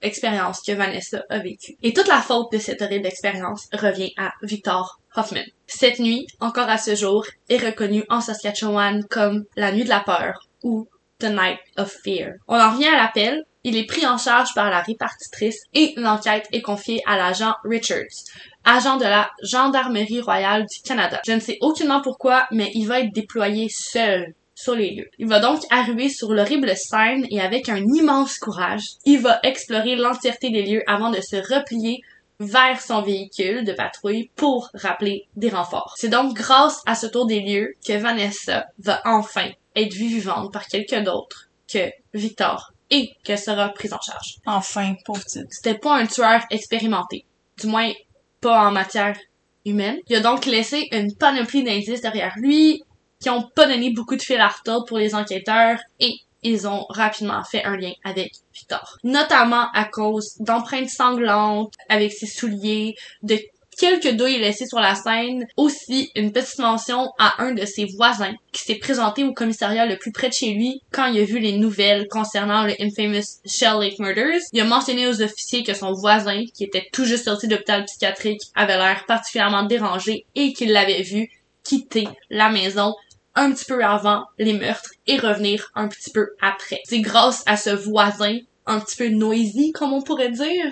expérience 0.03 0.61
que 0.61 0.73
Vanessa 0.73 1.23
a 1.29 1.39
vécue. 1.39 1.77
Et 1.83 1.93
toute 1.93 2.09
la 2.09 2.21
faute 2.21 2.53
de 2.53 2.59
cette 2.59 2.83
horrible 2.83 3.07
expérience 3.07 3.69
revient 3.73 4.13
à 4.17 4.33
Victor 4.43 5.01
Hoffman. 5.15 5.45
Cette 5.67 5.99
nuit, 5.99 6.27
encore 6.41 6.69
à 6.69 6.79
ce 6.79 6.95
jour, 6.95 7.27
est 7.49 7.59
reconnue 7.65 8.05
en 8.09 8.21
Saskatchewan 8.21 9.05
comme 9.09 9.45
la 9.57 9.73
nuit 9.73 9.85
de 9.85 9.89
la 9.89 10.01
peur 10.01 10.47
ou 10.63 10.89
The 11.19 11.25
Night 11.25 11.59
of 11.77 11.95
Fear. 12.03 12.33
On 12.49 12.59
en 12.59 12.73
revient 12.73 12.89
à 12.89 12.97
l'appel. 12.97 13.45
Il 13.63 13.77
est 13.77 13.85
pris 13.85 14.07
en 14.07 14.17
charge 14.17 14.55
par 14.55 14.71
la 14.71 14.81
répartitrice 14.81 15.65
et 15.75 15.93
l'enquête 15.99 16.49
est 16.51 16.63
confiée 16.63 17.03
à 17.07 17.19
l'agent 17.19 17.55
Richards, 17.63 18.25
agent 18.65 18.97
de 18.97 19.05
la 19.05 19.31
Gendarmerie 19.43 20.23
royale 20.23 20.65
du 20.65 20.81
Canada. 20.83 21.21
Je 21.27 21.33
ne 21.33 21.41
sais 21.41 21.59
aucunement 21.61 22.01
pourquoi, 22.01 22.47
mais 22.53 22.71
il 22.73 22.87
va 22.87 23.01
être 23.01 23.13
déployé 23.13 23.69
seul 23.69 24.33
sur 24.61 24.75
les 24.75 24.91
lieux. 24.95 25.11
Il 25.19 25.29
va 25.29 25.41
donc 25.41 25.61
arriver 25.71 26.09
sur 26.09 26.33
l'horrible 26.33 26.77
scène 26.77 27.27
et 27.31 27.41
avec 27.41 27.69
un 27.69 27.83
immense 27.95 28.39
courage, 28.39 28.85
il 29.05 29.21
va 29.21 29.41
explorer 29.43 29.97
l'entièreté 29.97 30.51
des 30.51 30.63
lieux 30.63 30.83
avant 30.87 31.11
de 31.11 31.21
se 31.21 31.37
replier 31.37 32.03
vers 32.41 32.81
son 32.81 33.03
véhicule 33.03 33.65
de 33.65 33.73
patrouille 33.73 34.31
pour 34.35 34.71
rappeler 34.75 35.27
des 35.37 35.51
renforts. 35.51 35.95
C'est 35.97 36.09
donc 36.09 36.35
grâce 36.35 36.81
à 36.87 36.95
ce 36.95 37.07
tour 37.07 37.27
des 37.27 37.41
lieux 37.41 37.75
que 37.87 37.93
Vanessa 37.93 38.67
va 38.79 39.01
enfin 39.05 39.49
être 39.77 39.93
vue 39.93 40.09
vivante 40.09 40.53
par 40.53 40.67
quelqu'un 40.67 41.03
d'autre 41.03 41.49
que 41.73 41.91
Victor 42.15 42.73
et 42.91 43.11
qu'elle 43.23 43.39
sera 43.39 43.69
prise 43.69 43.93
en 43.93 44.01
charge. 44.01 44.39
Enfin, 44.47 44.95
pauvre 45.05 45.23
petite. 45.23 45.47
C'était 45.51 45.79
pas 45.79 45.95
un 45.95 46.07
tueur 46.07 46.41
expérimenté. 46.51 47.25
Du 47.59 47.69
moins, 47.69 47.93
pas 48.41 48.69
en 48.69 48.73
matière 48.73 49.17
humaine. 49.65 49.99
Il 50.09 50.17
a 50.17 50.21
donc 50.21 50.47
laissé 50.47 50.89
une 50.91 51.15
panoplie 51.15 51.63
d'indices 51.63 52.01
derrière 52.01 52.35
lui, 52.37 52.83
qui 53.21 53.31
ont 53.31 53.43
pas 53.55 53.67
donné 53.67 53.91
beaucoup 53.91 54.17
de 54.17 54.23
fil 54.23 54.41
à 54.41 54.49
retordre 54.49 54.87
pour 54.87 54.99
les 54.99 55.15
enquêteurs 55.15 55.79
et 55.99 56.15
ils 56.43 56.67
ont 56.67 56.87
rapidement 56.89 57.43
fait 57.45 57.65
un 57.65 57.77
lien 57.77 57.93
avec 58.03 58.33
Victor. 58.55 58.97
Notamment 59.05 59.71
à 59.75 59.85
cause 59.85 60.37
d'empreintes 60.41 60.89
sanglantes 60.89 61.75
avec 61.89 62.13
ses 62.13 62.27
souliers, 62.27 62.95
de 63.23 63.39
quelques 63.79 64.15
douilles 64.15 64.39
laissées 64.39 64.67
sur 64.67 64.81
la 64.81 64.95
scène, 64.95 65.47
aussi 65.57 66.11
une 66.15 66.33
petite 66.33 66.59
mention 66.59 67.11
à 67.19 67.43
un 67.43 67.53
de 67.53 67.65
ses 67.65 67.87
voisins 67.87 68.35
qui 68.53 68.63
s'est 68.65 68.75
présenté 68.77 69.25
au 69.25 69.33
commissariat 69.33 69.87
le 69.87 69.97
plus 69.97 70.13
près 70.13 70.29
de 70.29 70.35
chez 70.35 70.53
lui 70.53 70.83
quand 70.93 71.07
il 71.07 71.21
a 71.21 71.25
vu 71.25 71.39
les 71.39 71.57
nouvelles 71.57 72.09
concernant 72.09 72.65
le 72.65 72.75
infamous 72.81 73.41
Shell 73.47 73.81
Lake 73.81 73.99
Murders. 73.99 74.43
Il 74.53 74.61
a 74.61 74.65
mentionné 74.65 75.07
aux 75.09 75.23
officiers 75.23 75.63
que 75.63 75.75
son 75.75 75.93
voisin, 75.93 76.45
qui 76.55 76.65
était 76.65 76.89
tout 76.93 77.05
juste 77.05 77.25
sorti 77.25 77.49
d'hôpital 77.49 77.85
psychiatrique, 77.85 78.43
avait 78.55 78.77
l'air 78.77 79.05
particulièrement 79.07 79.63
dérangé 79.63 80.27
et 80.35 80.53
qu'il 80.53 80.73
l'avait 80.73 81.03
vu 81.03 81.31
quitter 81.65 82.09
la 82.31 82.51
maison 82.51 82.95
un 83.41 83.53
petit 83.53 83.65
peu 83.65 83.83
avant 83.83 84.25
les 84.39 84.53
meurtres 84.53 84.93
et 85.07 85.19
revenir 85.19 85.71
un 85.75 85.89
petit 85.89 86.11
peu 86.11 86.31
après. 86.41 86.81
C'est 86.85 87.01
grâce 87.01 87.43
à 87.47 87.57
ce 87.57 87.71
voisin 87.71 88.39
un 88.67 88.81
petit 88.81 88.97
peu 88.97 89.09
noisy, 89.09 89.73
comme 89.73 89.93
on 89.93 90.03
pourrait 90.03 90.31
dire, 90.31 90.67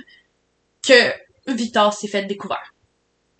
que 0.86 1.12
Victor 1.48 1.92
s'est 1.92 2.08
fait 2.08 2.24
découvert. 2.24 2.74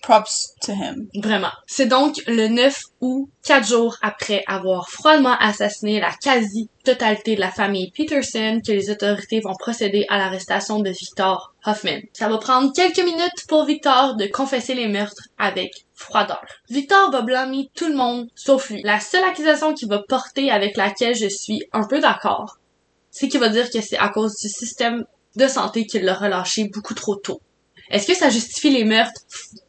Props 0.02 0.54
to 0.62 0.72
him. 0.72 1.08
Vraiment. 1.16 1.50
C'est 1.66 1.86
donc 1.86 2.22
le 2.26 2.46
9 2.46 2.82
août, 3.00 3.28
quatre 3.44 3.68
jours 3.68 3.96
après 4.00 4.44
avoir 4.46 4.88
froidement 4.88 5.36
assassiné 5.38 6.00
la 6.00 6.12
quasi-totalité 6.12 7.34
de 7.34 7.40
la 7.40 7.50
famille 7.50 7.90
Peterson, 7.90 8.60
que 8.64 8.72
les 8.72 8.90
autorités 8.90 9.40
vont 9.40 9.56
procéder 9.58 10.06
à 10.08 10.16
l'arrestation 10.16 10.78
de 10.78 10.90
Victor 10.90 11.52
Hoffman. 11.66 12.00
Ça 12.12 12.28
va 12.28 12.38
prendre 12.38 12.72
quelques 12.72 13.04
minutes 13.04 13.46
pour 13.48 13.64
Victor 13.66 14.14
de 14.16 14.26
confesser 14.26 14.74
les 14.74 14.88
meurtres 14.88 15.28
avec 15.36 15.84
froideur. 15.98 16.40
Victor 16.70 17.10
va 17.10 17.22
blâmer 17.22 17.70
tout 17.74 17.88
le 17.88 17.96
monde 17.96 18.28
sauf 18.34 18.70
lui. 18.70 18.82
La 18.82 19.00
seule 19.00 19.24
accusation 19.24 19.74
qu'il 19.74 19.88
va 19.88 19.98
porter 19.98 20.50
avec 20.50 20.76
laquelle 20.76 21.14
je 21.14 21.28
suis 21.28 21.64
un 21.72 21.86
peu 21.86 22.00
d'accord, 22.00 22.58
c'est 23.10 23.28
qu'il 23.28 23.40
va 23.40 23.48
dire 23.48 23.68
que 23.70 23.80
c'est 23.80 23.98
à 23.98 24.08
cause 24.08 24.38
du 24.40 24.48
système 24.48 25.04
de 25.36 25.48
santé 25.48 25.86
qu'il 25.86 26.04
l'a 26.04 26.14
relâché 26.14 26.68
beaucoup 26.68 26.94
trop 26.94 27.16
tôt. 27.16 27.40
Est-ce 27.90 28.06
que 28.06 28.14
ça 28.14 28.30
justifie 28.30 28.70
les 28.70 28.84
meurtres? 28.84 29.22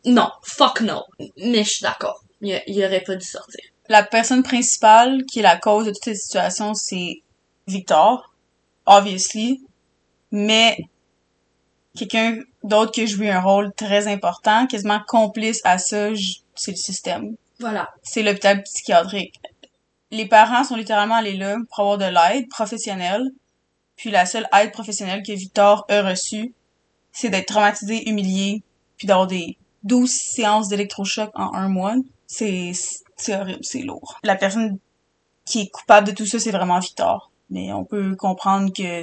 Non. 0.06 0.30
Fuck 0.44 0.82
no. 0.82 1.04
Mais 1.38 1.64
je 1.64 1.70
suis 1.70 1.82
d'accord. 1.82 2.24
Il, 2.42 2.62
il 2.68 2.84
aurait 2.86 3.02
pas 3.02 3.16
dû 3.16 3.26
sortir. 3.26 3.62
La 3.88 4.04
personne 4.04 4.44
principale 4.44 5.24
qui 5.26 5.40
est 5.40 5.44
la 5.44 5.58
cause 5.58 5.86
de 5.86 5.92
toute 5.92 6.04
cette 6.04 6.18
situation, 6.18 6.74
c'est 6.74 7.24
Victor, 7.68 8.34
obviously, 8.86 9.64
mais 10.32 10.78
quelqu'un 11.98 12.40
d'autre 12.64 12.92
qui 12.92 13.08
joué 13.08 13.30
un 13.30 13.42
rôle 13.42 13.74
très 13.74 14.08
important, 14.08 14.68
quasiment 14.68 15.00
complice 15.08 15.62
à 15.64 15.78
ça, 15.78 16.10
c'est 16.56 16.72
le 16.72 16.78
système. 16.78 17.36
Voilà. 17.60 17.90
C'est 18.04 18.24
l'hôpital 18.24 18.64
psychiatrique. 18.64 19.36
Les 20.12 20.28
parents 20.28 20.64
sont 20.64 20.76
littéralement 20.76 21.16
allés 21.16 21.38
là 21.38 21.58
pour 21.70 21.80
avoir 21.82 21.98
de 21.98 22.06
l'aide 22.06 22.50
professionnelle, 22.50 23.30
puis 23.96 24.12
la 24.12 24.26
seule 24.26 24.48
aide 24.54 24.72
professionnelle 24.72 25.24
que 25.24 25.34
Victor 25.34 25.86
a 25.90 26.02
reçue, 26.02 26.54
c'est 27.12 27.30
d'être 27.30 27.48
traumatisé, 27.48 28.10
humilié, 28.10 28.64
puis 28.98 29.08
d'avoir 29.08 29.28
des 29.28 29.58
12 29.84 30.10
séances 30.10 30.70
d'électrochoc 30.70 31.32
en 31.36 31.54
un 31.54 31.68
mois. 31.68 31.96
C'est, 32.28 32.72
c'est 33.18 33.36
horrible, 33.36 33.60
c'est 33.62 33.82
lourd. 33.82 34.20
La 34.24 34.36
personne 34.36 34.78
qui 35.46 35.62
est 35.62 35.70
coupable 35.70 36.08
de 36.08 36.14
tout 36.14 36.26
ça, 36.26 36.40
c'est 36.40 36.52
vraiment 36.52 36.80
Victor. 36.80 37.32
Mais 37.50 37.74
on 37.74 37.84
peut 37.84 38.16
comprendre 38.16 38.72
que 38.72 39.02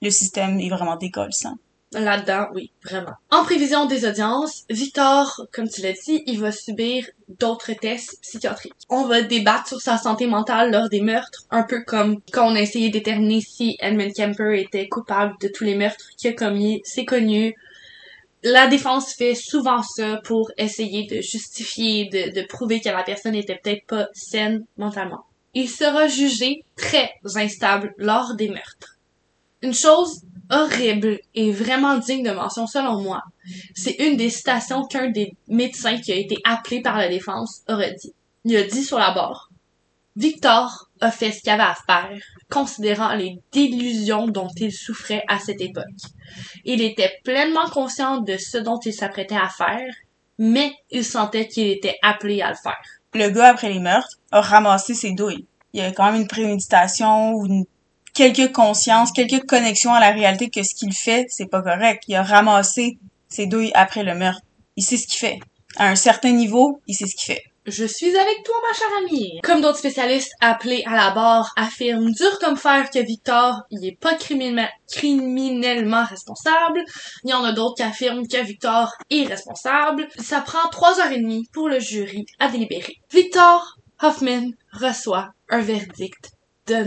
le 0.00 0.10
système 0.10 0.60
est 0.60 0.68
vraiment 0.68 0.96
décollissant. 0.96 1.56
Là-dedans, 1.94 2.48
oui, 2.54 2.72
vraiment. 2.84 3.12
En 3.30 3.44
prévision 3.44 3.86
des 3.86 4.04
audiences, 4.04 4.64
Victor, 4.68 5.46
comme 5.52 5.68
tu 5.68 5.80
l'as 5.80 5.92
dit, 5.92 6.22
il 6.26 6.40
va 6.40 6.50
subir 6.50 7.06
d'autres 7.38 7.72
tests 7.72 8.20
psychiatriques. 8.20 8.74
On 8.88 9.04
va 9.04 9.22
débattre 9.22 9.68
sur 9.68 9.80
sa 9.80 9.96
santé 9.96 10.26
mentale 10.26 10.72
lors 10.72 10.88
des 10.88 11.00
meurtres, 11.00 11.44
un 11.50 11.62
peu 11.62 11.82
comme 11.84 12.20
quand 12.32 12.50
on 12.50 12.56
a 12.56 12.60
essayé 12.60 12.88
de 12.88 12.94
déterminer 12.94 13.40
si 13.40 13.76
Edmund 13.80 14.12
Kemper 14.12 14.60
était 14.60 14.88
coupable 14.88 15.34
de 15.40 15.48
tous 15.48 15.64
les 15.64 15.76
meurtres 15.76 16.10
qu'il 16.16 16.30
a 16.30 16.34
commis. 16.34 16.80
C'est 16.84 17.04
connu. 17.04 17.54
La 18.42 18.66
défense 18.66 19.14
fait 19.14 19.34
souvent 19.34 19.82
ça 19.82 20.20
pour 20.24 20.50
essayer 20.58 21.06
de 21.06 21.22
justifier, 21.22 22.06
de, 22.06 22.38
de 22.38 22.46
prouver 22.46 22.80
que 22.80 22.88
la 22.88 23.02
personne 23.02 23.34
était 23.34 23.58
peut-être 23.62 23.86
pas 23.86 24.08
saine 24.12 24.64
mentalement. 24.76 25.24
Il 25.54 25.70
sera 25.70 26.08
jugé 26.08 26.64
très 26.76 27.12
instable 27.36 27.94
lors 27.96 28.34
des 28.34 28.48
meurtres. 28.48 28.98
Une 29.62 29.72
chose 29.72 30.22
horrible 30.50 31.18
et 31.34 31.52
vraiment 31.52 31.98
digne 31.98 32.24
de 32.24 32.30
mention 32.30 32.66
selon 32.66 33.00
moi. 33.02 33.22
C'est 33.74 33.96
une 33.98 34.16
des 34.16 34.30
citations 34.30 34.84
qu'un 34.84 35.10
des 35.10 35.34
médecins 35.48 35.98
qui 35.98 36.12
a 36.12 36.16
été 36.16 36.36
appelé 36.44 36.82
par 36.82 36.96
la 36.96 37.08
défense 37.08 37.62
aurait 37.68 37.94
dit. 37.94 38.12
Il 38.44 38.56
a 38.56 38.64
dit 38.64 38.84
sur 38.84 38.98
la 38.98 39.12
barre 39.12 39.50
Victor 40.16 40.88
a 41.00 41.10
fait 41.10 41.32
ce 41.32 41.40
qu'il 41.40 41.50
avait 41.50 41.62
à 41.62 41.74
faire, 41.86 42.20
considérant 42.48 43.14
les 43.14 43.40
délusions 43.50 44.28
dont 44.28 44.48
il 44.56 44.72
souffrait 44.72 45.24
à 45.26 45.40
cette 45.40 45.60
époque. 45.60 45.84
Il 46.64 46.82
était 46.82 47.18
pleinement 47.24 47.68
conscient 47.68 48.20
de 48.20 48.36
ce 48.36 48.58
dont 48.58 48.78
il 48.84 48.92
s'apprêtait 48.92 49.36
à 49.36 49.48
faire, 49.48 49.92
mais 50.38 50.72
il 50.90 51.04
sentait 51.04 51.48
qu'il 51.48 51.66
était 51.66 51.96
appelé 52.02 52.42
à 52.42 52.50
le 52.50 52.56
faire. 52.56 52.82
Le 53.12 53.28
gars, 53.30 53.50
après 53.50 53.72
les 53.72 53.80
meurtres, 53.80 54.18
a 54.30 54.40
ramassé 54.40 54.94
ses 54.94 55.12
douilles. 55.12 55.46
Il 55.72 55.80
y 55.80 55.82
a 55.82 55.90
quand 55.90 56.12
même 56.12 56.20
une 56.20 56.28
préméditation 56.28 57.32
ou 57.32 57.46
une 57.46 57.64
quelques 58.14 58.52
consciences, 58.52 59.12
quelques 59.12 59.44
connexions 59.46 59.92
à 59.92 60.00
la 60.00 60.10
réalité 60.10 60.48
que 60.48 60.62
ce 60.62 60.74
qu'il 60.74 60.94
fait, 60.94 61.26
c'est 61.28 61.50
pas 61.50 61.62
correct. 61.62 62.04
Il 62.08 62.14
a 62.14 62.22
ramassé 62.22 62.98
ses 63.28 63.46
douilles 63.46 63.72
après 63.74 64.04
le 64.04 64.14
meurtre. 64.14 64.42
Il 64.76 64.84
sait 64.84 64.96
ce 64.96 65.06
qu'il 65.06 65.18
fait. 65.18 65.38
À 65.76 65.88
un 65.88 65.96
certain 65.96 66.30
niveau, 66.30 66.80
il 66.86 66.94
sait 66.94 67.06
ce 67.06 67.16
qu'il 67.16 67.34
fait. 67.34 67.42
Je 67.66 67.86
suis 67.86 68.14
avec 68.14 68.42
toi, 68.44 68.54
ma 68.62 68.76
chère 68.76 68.98
amie. 68.98 69.40
Comme 69.42 69.62
d'autres 69.62 69.78
spécialistes 69.78 70.32
appelés 70.42 70.84
à 70.86 70.96
la 70.96 71.12
barre 71.12 71.50
affirment 71.56 72.12
dur 72.12 72.38
comme 72.38 72.58
fer 72.58 72.90
que 72.90 72.98
Victor, 72.98 73.62
il 73.70 73.86
est 73.86 73.98
pas 73.98 74.14
criminellement, 74.16 74.68
criminellement 74.92 76.04
responsable. 76.04 76.84
Il 77.24 77.30
y 77.30 77.32
en 77.32 77.42
a 77.42 77.52
d'autres 77.52 77.76
qui 77.76 77.82
affirment 77.82 78.28
que 78.28 78.44
Victor 78.44 78.92
est 79.08 79.24
responsable. 79.24 80.06
Ça 80.18 80.42
prend 80.42 80.68
trois 80.68 81.00
heures 81.00 81.12
et 81.12 81.20
demie 81.20 81.48
pour 81.54 81.70
le 81.70 81.80
jury 81.80 82.26
à 82.38 82.48
délibérer. 82.48 82.96
Victor 83.10 83.78
Hoffman 84.02 84.50
reçoit 84.72 85.30
un 85.48 85.60
verdict 85.60 86.32
de 86.66 86.84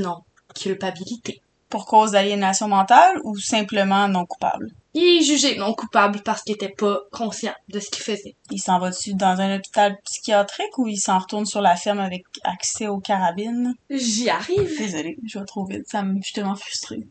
Pour 1.70 1.86
cause 1.86 2.12
d'aliénation 2.12 2.70
mentale 2.70 3.20
ou 3.24 3.38
simplement 3.38 4.08
non 4.08 4.26
coupable? 4.26 4.72
Il 4.94 5.20
est 5.20 5.22
jugé 5.22 5.58
non 5.58 5.74
coupable 5.74 6.22
parce 6.24 6.42
qu'il 6.42 6.56
était 6.56 6.70
pas 6.70 7.02
conscient 7.12 7.54
de 7.68 7.80
ce 7.80 7.90
qu'il 7.90 8.04
faisait. 8.04 8.36
Il 8.52 8.60
s'en 8.60 8.80
va 8.80 8.90
dessus 8.90 9.14
dans 9.14 9.40
un 9.40 9.58
hôpital 9.58 9.98
psychiatrique 10.06 10.78
ou 10.78 10.88
il 10.88 10.98
s'en 10.98 11.20
retourne 11.20 11.46
sur 11.46 11.62
la 11.62 11.76
ferme 11.76 12.00
avec 12.00 12.24
accès 12.44 12.88
aux 12.88 13.00
carabines? 13.00 13.76
J'y 13.90 14.30
arrive. 14.30 14.78
Désolée, 14.78 15.18
je 15.26 15.40
vais 15.40 15.46
trop 15.46 15.66
vite. 15.66 15.88
Ça 15.88 16.04
me, 16.04 16.18
je 16.20 16.24
suis 16.24 16.34
tellement 16.34 16.56
frustrée. 16.56 17.06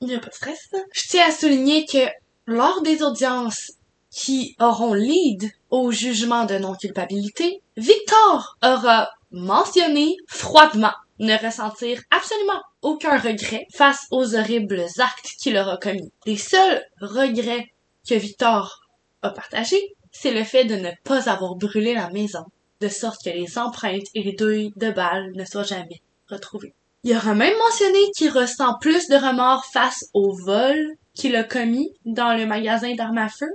Il 0.00 0.06
n'y 0.06 0.14
a 0.14 0.20
pas 0.20 0.28
de 0.28 0.34
stress. 0.34 0.70
Je 0.92 1.08
tiens 1.08 1.28
à 1.28 1.32
souligner 1.32 1.84
que 1.84 2.06
lors 2.46 2.80
des 2.82 3.02
audiences 3.02 3.72
qui 4.10 4.54
auront 4.60 4.94
lead 4.94 5.50
au 5.70 5.90
jugement 5.90 6.44
de 6.44 6.56
non-culpabilité, 6.58 7.60
Victor 7.76 8.56
aura 8.62 9.10
mentionné 9.30 10.16
froidement 10.28 10.94
ne 11.18 11.36
ressentir 11.36 12.00
absolument 12.10 12.60
aucun 12.82 13.18
regret 13.18 13.66
face 13.74 14.06
aux 14.10 14.34
horribles 14.34 14.84
actes 14.98 15.30
qu'il 15.40 15.56
aura 15.56 15.76
commis. 15.76 16.12
Les 16.26 16.36
seuls 16.36 16.82
regrets 17.00 17.72
que 18.08 18.14
Victor 18.14 18.80
a 19.22 19.30
partagés, 19.30 19.94
c'est 20.12 20.32
le 20.32 20.44
fait 20.44 20.64
de 20.64 20.76
ne 20.76 20.90
pas 21.04 21.28
avoir 21.28 21.56
brûlé 21.56 21.94
la 21.94 22.10
maison, 22.10 22.44
de 22.80 22.88
sorte 22.88 23.24
que 23.24 23.30
les 23.30 23.58
empreintes 23.58 24.06
et 24.14 24.22
les 24.22 24.32
douilles 24.32 24.72
de 24.76 24.90
balles 24.90 25.32
ne 25.34 25.44
soient 25.44 25.62
jamais 25.62 26.00
retrouvées. 26.28 26.74
Il 27.04 27.16
aura 27.16 27.34
même 27.34 27.56
mentionné 27.58 27.98
qu'il 28.16 28.30
ressent 28.30 28.78
plus 28.80 29.08
de 29.08 29.16
remords 29.16 29.64
face 29.66 30.06
au 30.12 30.32
vol 30.44 30.76
qu'il 31.14 31.36
a 31.36 31.44
commis 31.44 31.92
dans 32.04 32.34
le 32.36 32.46
magasin 32.46 32.94
d'armes 32.94 33.18
à 33.18 33.28
feu 33.28 33.48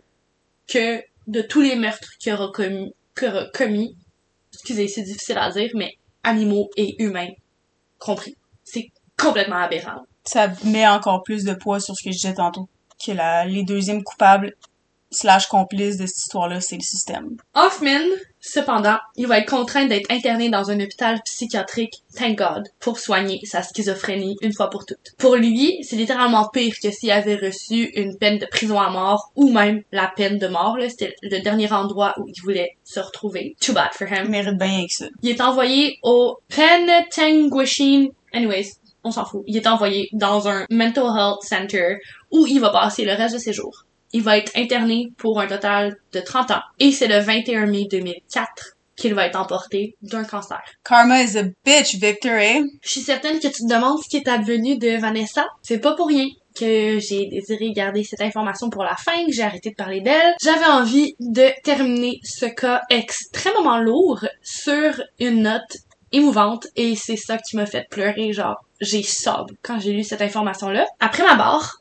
que 0.67 1.01
de 1.27 1.41
tous 1.41 1.61
les 1.61 1.75
meurtres 1.75 2.17
qu'il 2.19 2.33
aura 2.33 2.51
commis, 2.51 2.93
qu'il 3.17 3.27
aura 3.27 3.45
commis. 3.53 3.95
Excusez, 4.53 4.87
c'est 4.87 5.03
difficile 5.03 5.37
à 5.37 5.51
dire, 5.51 5.71
mais 5.75 5.97
animaux 6.23 6.69
et 6.77 7.01
humains 7.03 7.31
compris. 8.01 8.35
C'est 8.63 8.89
complètement 9.17 9.57
aberrant. 9.57 10.05
Ça 10.25 10.49
met 10.65 10.87
encore 10.87 11.23
plus 11.23 11.45
de 11.45 11.53
poids 11.53 11.79
sur 11.79 11.95
ce 11.95 12.03
que 12.03 12.11
je 12.11 12.17
disais 12.17 12.33
tantôt. 12.33 12.67
Que 13.03 13.13
la, 13.13 13.45
les 13.45 13.63
deuxièmes 13.63 14.03
coupables 14.03 14.53
slash 15.11 15.47
complices 15.47 15.97
de 15.97 16.05
cette 16.05 16.17
histoire-là, 16.17 16.61
c'est 16.61 16.75
le 16.75 16.83
système. 16.83 17.37
Hoffman, 17.53 18.07
cependant, 18.41 18.97
il 19.15 19.27
va 19.27 19.37
être 19.39 19.49
contraint 19.49 19.85
d'être 19.85 20.11
interné 20.11 20.49
dans 20.49 20.69
un 20.71 20.79
hôpital 20.79 21.21
psychiatrique, 21.23 22.03
thank 22.17 22.37
God, 22.37 22.67
pour 22.79 22.99
soigner 22.99 23.39
sa 23.45 23.61
schizophrénie 23.63 24.35
une 24.41 24.51
fois 24.53 24.69
pour 24.69 24.85
toutes. 24.85 25.13
Pour 25.17 25.35
lui, 25.35 25.77
c'est 25.83 25.95
littéralement 25.95 26.49
pire 26.49 26.73
que 26.83 26.91
s'il 26.91 27.11
avait 27.11 27.35
reçu 27.35 27.91
une 27.95 28.17
peine 28.17 28.39
de 28.39 28.45
prison 28.45 28.79
à 28.79 28.89
mort 28.89 29.31
ou 29.35 29.49
même 29.51 29.83
la 29.91 30.11
peine 30.15 30.37
de 30.39 30.47
mort. 30.47 30.77
là. 30.77 30.89
C'était 30.89 31.15
le 31.21 31.39
dernier 31.39 31.71
endroit 31.71 32.13
où 32.17 32.27
il 32.27 32.41
voulait 32.41 32.75
se 32.83 32.99
retrouver. 32.99 33.55
Too 33.61 33.73
bad 33.73 33.93
for 33.93 34.07
Il 34.11 34.17
him. 34.25 34.29
mérite 34.29 34.57
bien 34.57 34.85
que 34.87 34.93
ça. 34.93 35.05
Il 35.21 35.29
est 35.29 35.41
envoyé 35.41 35.97
au 36.03 36.37
Penetanguishene. 36.49 38.09
Anyways, 38.33 38.73
on 39.03 39.11
s'en 39.11 39.25
fout. 39.25 39.43
Il 39.47 39.57
est 39.57 39.67
envoyé 39.67 40.09
dans 40.13 40.47
un 40.47 40.65
mental 40.69 41.05
health 41.17 41.41
center 41.43 41.97
où 42.31 42.45
il 42.47 42.59
va 42.59 42.69
passer 42.69 43.05
le 43.05 43.13
reste 43.13 43.35
de 43.35 43.39
ses 43.39 43.53
jours. 43.53 43.85
Il 44.13 44.23
va 44.23 44.37
être 44.37 44.51
interné 44.55 45.11
pour 45.17 45.39
un 45.39 45.47
total 45.47 45.97
de 46.13 46.19
30 46.19 46.51
ans. 46.51 46.61
Et 46.79 46.91
c'est 46.91 47.07
le 47.07 47.19
21 47.19 47.65
mai 47.65 47.87
2004 47.89 48.75
qu'il 48.95 49.13
va 49.13 49.25
être 49.25 49.39
emporté 49.39 49.95
d'un 50.01 50.23
cancer. 50.23 50.61
Karma 50.83 51.23
is 51.23 51.37
a 51.37 51.43
bitch, 51.65 51.95
Victor, 51.95 52.33
eh? 52.33 52.61
Je 52.83 52.89
suis 52.89 53.01
certaine 53.01 53.39
que 53.39 53.47
tu 53.47 53.63
te 53.63 53.73
demandes 53.73 53.99
ce 54.03 54.09
qui 54.09 54.17
est 54.17 54.27
advenu 54.27 54.77
de 54.77 54.99
Vanessa. 54.99 55.45
C'est 55.63 55.79
pas 55.79 55.95
pour 55.95 56.07
rien 56.07 56.27
que 56.57 56.99
j'ai 56.99 57.27
désiré 57.27 57.71
garder 57.71 58.03
cette 58.03 58.21
information 58.21 58.69
pour 58.69 58.83
la 58.83 58.95
fin, 58.95 59.25
que 59.25 59.31
j'ai 59.31 59.43
arrêté 59.43 59.69
de 59.69 59.75
parler 59.75 60.01
d'elle. 60.01 60.35
J'avais 60.41 60.65
envie 60.65 61.15
de 61.19 61.49
terminer 61.63 62.19
ce 62.23 62.45
cas 62.45 62.81
extrêmement 62.89 63.79
lourd 63.79 64.25
sur 64.43 65.01
une 65.19 65.43
note 65.43 65.77
émouvante 66.11 66.67
et 66.75 66.95
c'est 66.95 67.15
ça 67.15 67.37
qui 67.37 67.55
m'a 67.55 67.65
fait 67.65 67.87
pleurer, 67.89 68.33
genre 68.33 68.57
j'ai 68.81 69.03
sob 69.03 69.51
quand 69.61 69.79
j'ai 69.79 69.93
lu 69.93 70.03
cette 70.03 70.21
information-là. 70.21 70.85
Après 70.99 71.23
ma 71.23 71.35
barre, 71.35 71.80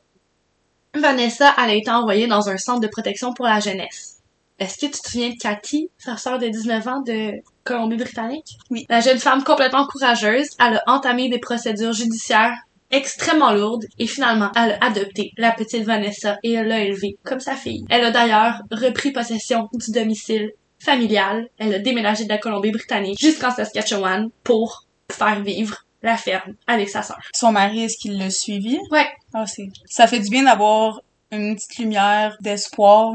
Vanessa, 0.99 1.53
elle 1.57 1.69
a 1.69 1.73
été 1.73 1.89
envoyée 1.89 2.27
dans 2.27 2.49
un 2.49 2.57
centre 2.57 2.81
de 2.81 2.87
protection 2.87 3.33
pour 3.33 3.45
la 3.45 3.59
jeunesse. 3.59 4.17
Est-ce 4.59 4.77
que 4.77 4.85
tu 4.91 5.01
te 5.01 5.09
souviens 5.09 5.29
de 5.29 5.37
Cathy, 5.37 5.89
sa 5.97 6.17
sœur 6.17 6.37
de 6.37 6.47
19 6.47 6.87
ans 6.87 7.01
de 7.01 7.31
Colombie-Britannique? 7.63 8.57
Oui. 8.69 8.85
La 8.89 8.99
jeune 8.99 9.17
femme 9.17 9.43
complètement 9.43 9.87
courageuse, 9.87 10.49
elle 10.59 10.75
a 10.75 10.83
entamé 10.87 11.29
des 11.29 11.39
procédures 11.39 11.93
judiciaires 11.93 12.55
extrêmement 12.91 13.53
lourdes 13.53 13.85
et 13.97 14.05
finalement, 14.05 14.51
elle 14.55 14.73
a 14.73 14.85
adopté 14.85 15.31
la 15.37 15.51
petite 15.51 15.85
Vanessa 15.85 16.37
et 16.43 16.51
elle 16.53 16.67
l'a 16.67 16.81
élevée 16.81 17.17
comme 17.23 17.39
sa 17.39 17.55
fille. 17.55 17.85
Elle 17.89 18.03
a 18.03 18.11
d'ailleurs 18.11 18.61
repris 18.69 19.11
possession 19.11 19.69
du 19.73 19.91
domicile 19.91 20.51
familiale. 20.77 21.47
Elle 21.57 21.73
a 21.73 21.79
déménagé 21.79 22.25
de 22.25 22.29
la 22.29 22.37
Colombie-Britannique 22.37 23.19
jusqu'en 23.19 23.51
Saskatchewan 23.51 24.29
pour 24.43 24.85
faire 25.09 25.41
vivre 25.41 25.85
la 26.01 26.17
ferme 26.17 26.55
avec 26.67 26.89
sa 26.89 27.03
sœur. 27.03 27.19
Son 27.33 27.51
mari, 27.51 27.83
est-ce 27.83 27.97
qu'il 27.97 28.17
l'a 28.17 28.29
suivi? 28.29 28.79
Ouais. 28.91 29.07
Ah, 29.33 29.45
c'est... 29.45 29.69
Ça 29.85 30.07
fait 30.07 30.19
du 30.19 30.29
bien 30.29 30.43
d'avoir 30.43 31.01
une 31.31 31.55
petite 31.55 31.77
lumière 31.77 32.35
d'espoir 32.41 33.13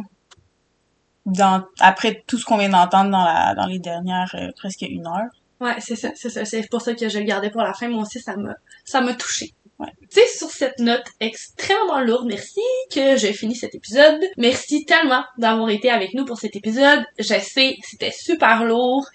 dans, 1.26 1.64
après 1.80 2.22
tout 2.26 2.38
ce 2.38 2.44
qu'on 2.44 2.56
vient 2.56 2.68
d'entendre 2.68 3.10
dans 3.10 3.24
la, 3.24 3.54
dans 3.54 3.66
les 3.66 3.78
dernières 3.78 4.34
euh, 4.34 4.52
presque 4.56 4.82
une 4.82 5.06
heure. 5.06 5.30
Ouais, 5.60 5.74
c'est 5.80 5.96
ça, 5.96 6.10
c'est 6.14 6.30
ça. 6.30 6.44
C'est 6.44 6.68
pour 6.70 6.82
ça 6.82 6.94
que 6.94 7.08
je 7.08 7.18
le 7.18 7.24
gardais 7.24 7.50
pour 7.50 7.62
la 7.62 7.74
fin. 7.74 7.88
Moi 7.88 8.02
aussi, 8.02 8.20
ça 8.20 8.36
m'a, 8.36 8.54
ça 8.84 9.00
m'a 9.00 9.14
touché. 9.14 9.52
Ouais. 9.78 9.88
Tu 10.10 10.20
sais, 10.20 10.26
sur 10.38 10.50
cette 10.50 10.78
note 10.78 11.04
extrêmement 11.20 12.00
lourde, 12.00 12.26
merci 12.26 12.60
que 12.94 13.16
j'ai 13.16 13.32
fini 13.32 13.54
cet 13.54 13.74
épisode. 13.74 14.20
Merci 14.38 14.84
tellement 14.86 15.24
d'avoir 15.36 15.68
été 15.68 15.90
avec 15.90 16.14
nous 16.14 16.24
pour 16.24 16.38
cet 16.38 16.56
épisode. 16.56 17.04
Je 17.18 17.24
sais, 17.24 17.76
c'était 17.82 18.12
super 18.12 18.64
lourd, 18.64 19.06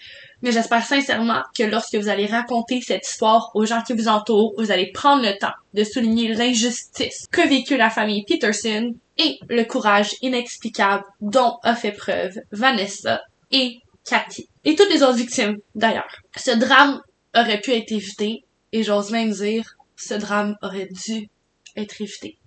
mais 0.42 0.52
j'espère 0.52 0.84
sincèrement 0.84 1.42
que 1.56 1.62
lorsque 1.62 1.94
vous 1.94 2.08
allez 2.08 2.26
raconter 2.26 2.80
cette 2.80 3.06
histoire 3.06 3.50
aux 3.54 3.64
gens 3.64 3.82
qui 3.82 3.92
vous 3.92 4.08
entourent, 4.08 4.54
vous 4.58 4.70
allez 4.70 4.90
prendre 4.92 5.22
le 5.22 5.38
temps 5.38 5.54
de 5.74 5.84
souligner 5.84 6.34
l'injustice 6.34 7.26
que 7.30 7.48
vécut 7.48 7.76
la 7.76 7.90
famille 7.90 8.24
Peterson 8.24 8.94
et 9.18 9.38
le 9.48 9.64
courage 9.64 10.14
inexplicable 10.20 11.04
dont 11.20 11.58
a 11.62 11.74
fait 11.74 11.92
preuve 11.92 12.38
Vanessa 12.50 13.22
et 13.50 13.78
Cathy. 14.04 14.48
Et 14.64 14.74
toutes 14.74 14.90
les 14.90 15.02
autres 15.02 15.16
victimes, 15.16 15.58
d'ailleurs. 15.74 16.08
Ce 16.36 16.50
drame 16.50 17.00
aurait 17.36 17.60
pu 17.60 17.72
être 17.72 17.92
évité, 17.92 18.44
et 18.72 18.82
j'ose 18.82 19.10
même 19.10 19.30
dire, 19.30 19.76
ce 19.96 20.14
drame 20.14 20.56
aurait 20.62 20.88
dû 21.06 21.28
être 21.76 22.00
évité. 22.00 22.38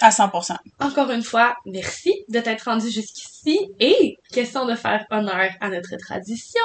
À 0.00 0.10
100%. 0.10 0.56
Encore 0.80 1.10
une 1.12 1.22
fois, 1.22 1.54
merci 1.66 2.12
de 2.28 2.40
t'être 2.40 2.64
rendu 2.64 2.90
jusqu'ici, 2.90 3.58
et 3.78 4.18
question 4.34 4.66
de 4.66 4.74
faire 4.74 5.06
honneur 5.10 5.50
à 5.60 5.70
notre 5.70 5.96
tradition, 5.96 6.60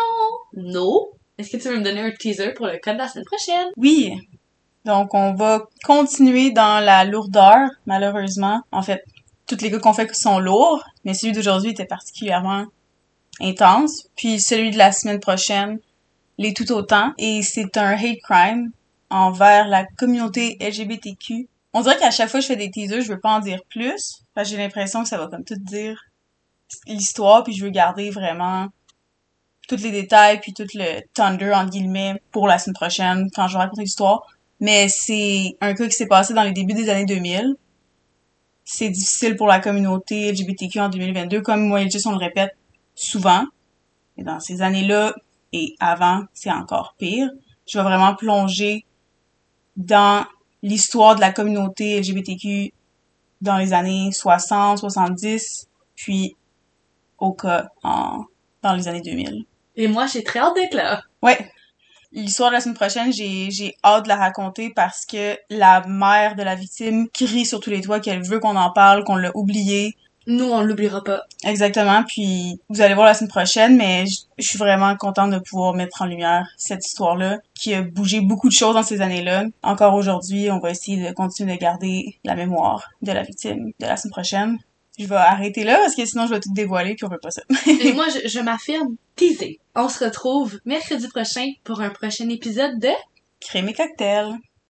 no. 0.53 1.11
Est-ce 1.38 1.51
que 1.51 1.57
tu 1.57 1.70
veux 1.70 1.78
me 1.78 1.84
donner 1.84 2.01
un 2.01 2.11
teaser 2.11 2.53
pour 2.53 2.65
le 2.65 2.80
code 2.84 2.95
de 2.95 2.99
la 2.99 3.07
semaine 3.07 3.26
prochaine? 3.26 3.67
Oui. 3.78 4.13
Donc, 4.86 5.13
on 5.13 5.34
va 5.36 5.67
continuer 5.86 6.51
dans 6.51 6.84
la 6.84 7.05
lourdeur, 7.05 7.70
malheureusement. 7.86 8.61
En 8.72 8.82
fait, 8.82 9.03
toutes 9.47 9.61
les 9.61 9.72
cas 9.72 9.80
qu'on 9.80 9.93
fait 9.93 10.13
sont 10.13 10.39
lourds, 10.39 10.84
mais 11.05 11.13
celui 11.13 11.34
d'aujourd'hui 11.34 11.72
était 11.72 11.86
particulièrement 11.86 12.65
intense. 13.39 14.07
Puis 14.15 14.39
celui 14.39 14.72
de 14.72 14.78
la 14.78 14.91
semaine 14.91 15.20
prochaine 15.20 15.80
l'est 16.38 16.55
tout 16.55 16.72
autant. 16.72 17.13
Et 17.17 17.41
c'est 17.41 17.78
un 17.78 17.91
hate 17.91 18.20
crime 18.24 18.72
envers 19.09 19.67
la 19.67 19.86
communauté 19.97 20.57
LGBTQ. 20.59 21.47
On 21.74 21.82
dirait 21.82 21.97
qu'à 21.97 22.11
chaque 22.11 22.30
fois 22.30 22.39
que 22.39 22.43
je 22.43 22.47
fais 22.47 22.55
des 22.55 22.72
teasers, 22.72 23.01
je 23.01 23.13
veux 23.13 23.20
pas 23.20 23.32
en 23.32 23.39
dire 23.39 23.61
plus. 23.70 24.24
Parce 24.34 24.49
que 24.49 24.55
j'ai 24.55 24.61
l'impression 24.61 25.03
que 25.03 25.09
ça 25.09 25.17
va 25.17 25.28
comme 25.28 25.43
tout 25.43 25.55
dire 25.55 26.01
l'histoire, 26.88 27.43
puis 27.43 27.53
je 27.53 27.63
veux 27.63 27.72
garder 27.72 28.09
vraiment 28.09 28.67
tous 29.67 29.84
les 29.84 29.91
détails, 29.91 30.39
puis 30.39 30.53
tout 30.53 30.65
le 30.74 31.01
thunder, 31.13 31.53
entre 31.53 31.70
guillemets, 31.70 32.22
pour 32.32 32.47
la 32.47 32.57
semaine 32.57 32.74
prochaine, 32.74 33.30
quand 33.34 33.47
je 33.47 33.53
vais 33.53 33.59
raconter 33.59 33.84
l'histoire. 33.84 34.26
Mais 34.59 34.88
c'est 34.89 35.55
un 35.61 35.74
cas 35.74 35.86
qui 35.86 35.93
s'est 35.93 36.07
passé 36.07 36.34
dans 36.34 36.43
les 36.43 36.51
débuts 36.51 36.74
des 36.74 36.89
années 36.89 37.05
2000. 37.05 37.55
C'est 38.65 38.89
difficile 38.89 39.36
pour 39.36 39.47
la 39.47 39.59
communauté 39.59 40.32
LGBTQ 40.32 40.80
en 40.80 40.89
2022, 40.89 41.41
comme 41.41 41.67
moi 41.67 41.82
et 41.82 41.89
Jess, 41.89 42.05
on 42.05 42.11
le 42.11 42.17
répète 42.17 42.55
souvent. 42.95 43.45
Et 44.17 44.24
dans 44.24 44.39
ces 44.39 44.61
années-là 44.61 45.15
et 45.53 45.76
avant, 45.80 46.24
c'est 46.34 46.51
encore 46.51 46.95
pire. 46.97 47.30
Je 47.67 47.78
vais 47.78 47.84
vraiment 47.84 48.15
plonger 48.15 48.86
dans 49.78 50.26
l'histoire 50.61 51.15
de 51.15 51.22
la 51.22 51.32
communauté 51.32 51.99
LGBTQ 51.99 52.74
dans 53.41 53.57
les 53.57 53.74
années 53.74 54.11
60, 54.11 54.80
70, 54.80 55.67
puis 55.95 56.36
au 57.20 57.34
cas 57.34 57.70
en, 57.84 58.26
dans 58.61 58.74
les 58.74 58.88
années 58.88 59.01
2000. 59.01 59.45
Et 59.76 59.88
moi, 59.88 60.07
j'ai 60.07 60.24
très 60.24 60.39
hâte 60.39 60.55
d'être 60.55 60.74
là. 60.74 61.01
Ouais. 61.22 61.38
L'histoire 62.11 62.49
de 62.49 62.55
la 62.55 62.61
semaine 62.61 62.76
prochaine, 62.76 63.13
j'ai, 63.13 63.51
j'ai 63.51 63.76
hâte 63.84 64.03
de 64.03 64.09
la 64.09 64.15
raconter 64.15 64.72
parce 64.76 65.05
que 65.05 65.38
la 65.49 65.86
mère 65.88 66.36
de 66.36 66.43
la 66.43 66.55
victime 66.55 67.07
crie 67.13 67.45
sur 67.45 67.59
tous 67.59 67.70
les 67.70 67.82
toits 67.82 67.99
qu'elle 67.99 68.24
veut 68.24 68.39
qu'on 68.39 68.55
en 68.55 68.72
parle, 68.72 69.03
qu'on 69.03 69.15
l'a 69.15 69.32
oublié. 69.36 69.95
Nous, 70.26 70.45
on 70.45 70.61
l'oubliera 70.61 71.03
pas. 71.03 71.24
Exactement. 71.43 72.03
Puis 72.03 72.59
vous 72.70 72.82
allez 72.82 72.93
voir 72.93 73.05
la 73.05 73.13
semaine 73.13 73.30
prochaine, 73.30 73.78
mais 73.78 74.05
je 74.38 74.47
suis 74.47 74.57
vraiment 74.57 74.95
contente 74.95 75.32
de 75.32 75.39
pouvoir 75.39 75.74
mettre 75.74 76.01
en 76.01 76.05
lumière 76.05 76.47
cette 76.57 76.86
histoire-là 76.86 77.39
qui 77.53 77.74
a 77.74 77.82
bougé 77.82 78.22
beaucoup 78.22 78.49
de 78.49 78.53
choses 78.53 78.76
dans 78.76 78.84
ces 78.84 79.01
années-là. 79.01 79.45
Encore 79.63 79.93
aujourd'hui, 79.93 80.51
on 80.51 80.59
va 80.59 80.72
essayer 80.72 81.07
de 81.07 81.13
continuer 81.13 81.55
de 81.55 81.61
garder 81.61 82.17
la 82.24 82.36
mémoire 82.36 82.89
de 83.01 83.11
la 83.11 83.24
victime 83.24 83.72
de 83.80 83.86
la 83.86 83.97
semaine 83.97 84.11
prochaine. 84.11 84.57
Je 85.00 85.08
vais 85.08 85.16
arrêter 85.16 85.64
là 85.64 85.78
parce 85.78 85.95
que 85.95 86.06
sinon 86.06 86.28
je 86.28 86.34
vais 86.34 86.39
tout 86.39 86.54
dévoiler 86.54 86.95
puis 86.95 87.06
on 87.06 87.10
veut 87.10 87.20
pas 87.22 87.32
ça. 87.32 87.41
Et 87.68 87.93
moi, 87.93 88.06
je, 88.10 88.28
je 88.28 88.39
m'affirme 88.39 88.95
teasé. 89.16 89.60
On 89.76 89.88
se 89.88 90.04
retrouve 90.04 90.60
mercredi 90.66 91.08
prochain 91.08 91.47
pour 91.64 91.80
un 91.82 91.89
prochain 91.89 92.28
épisode 92.30 92.80
de 92.80 92.89
Crème 93.39 93.70
et 93.70 93.74
cocktail. 93.74 94.38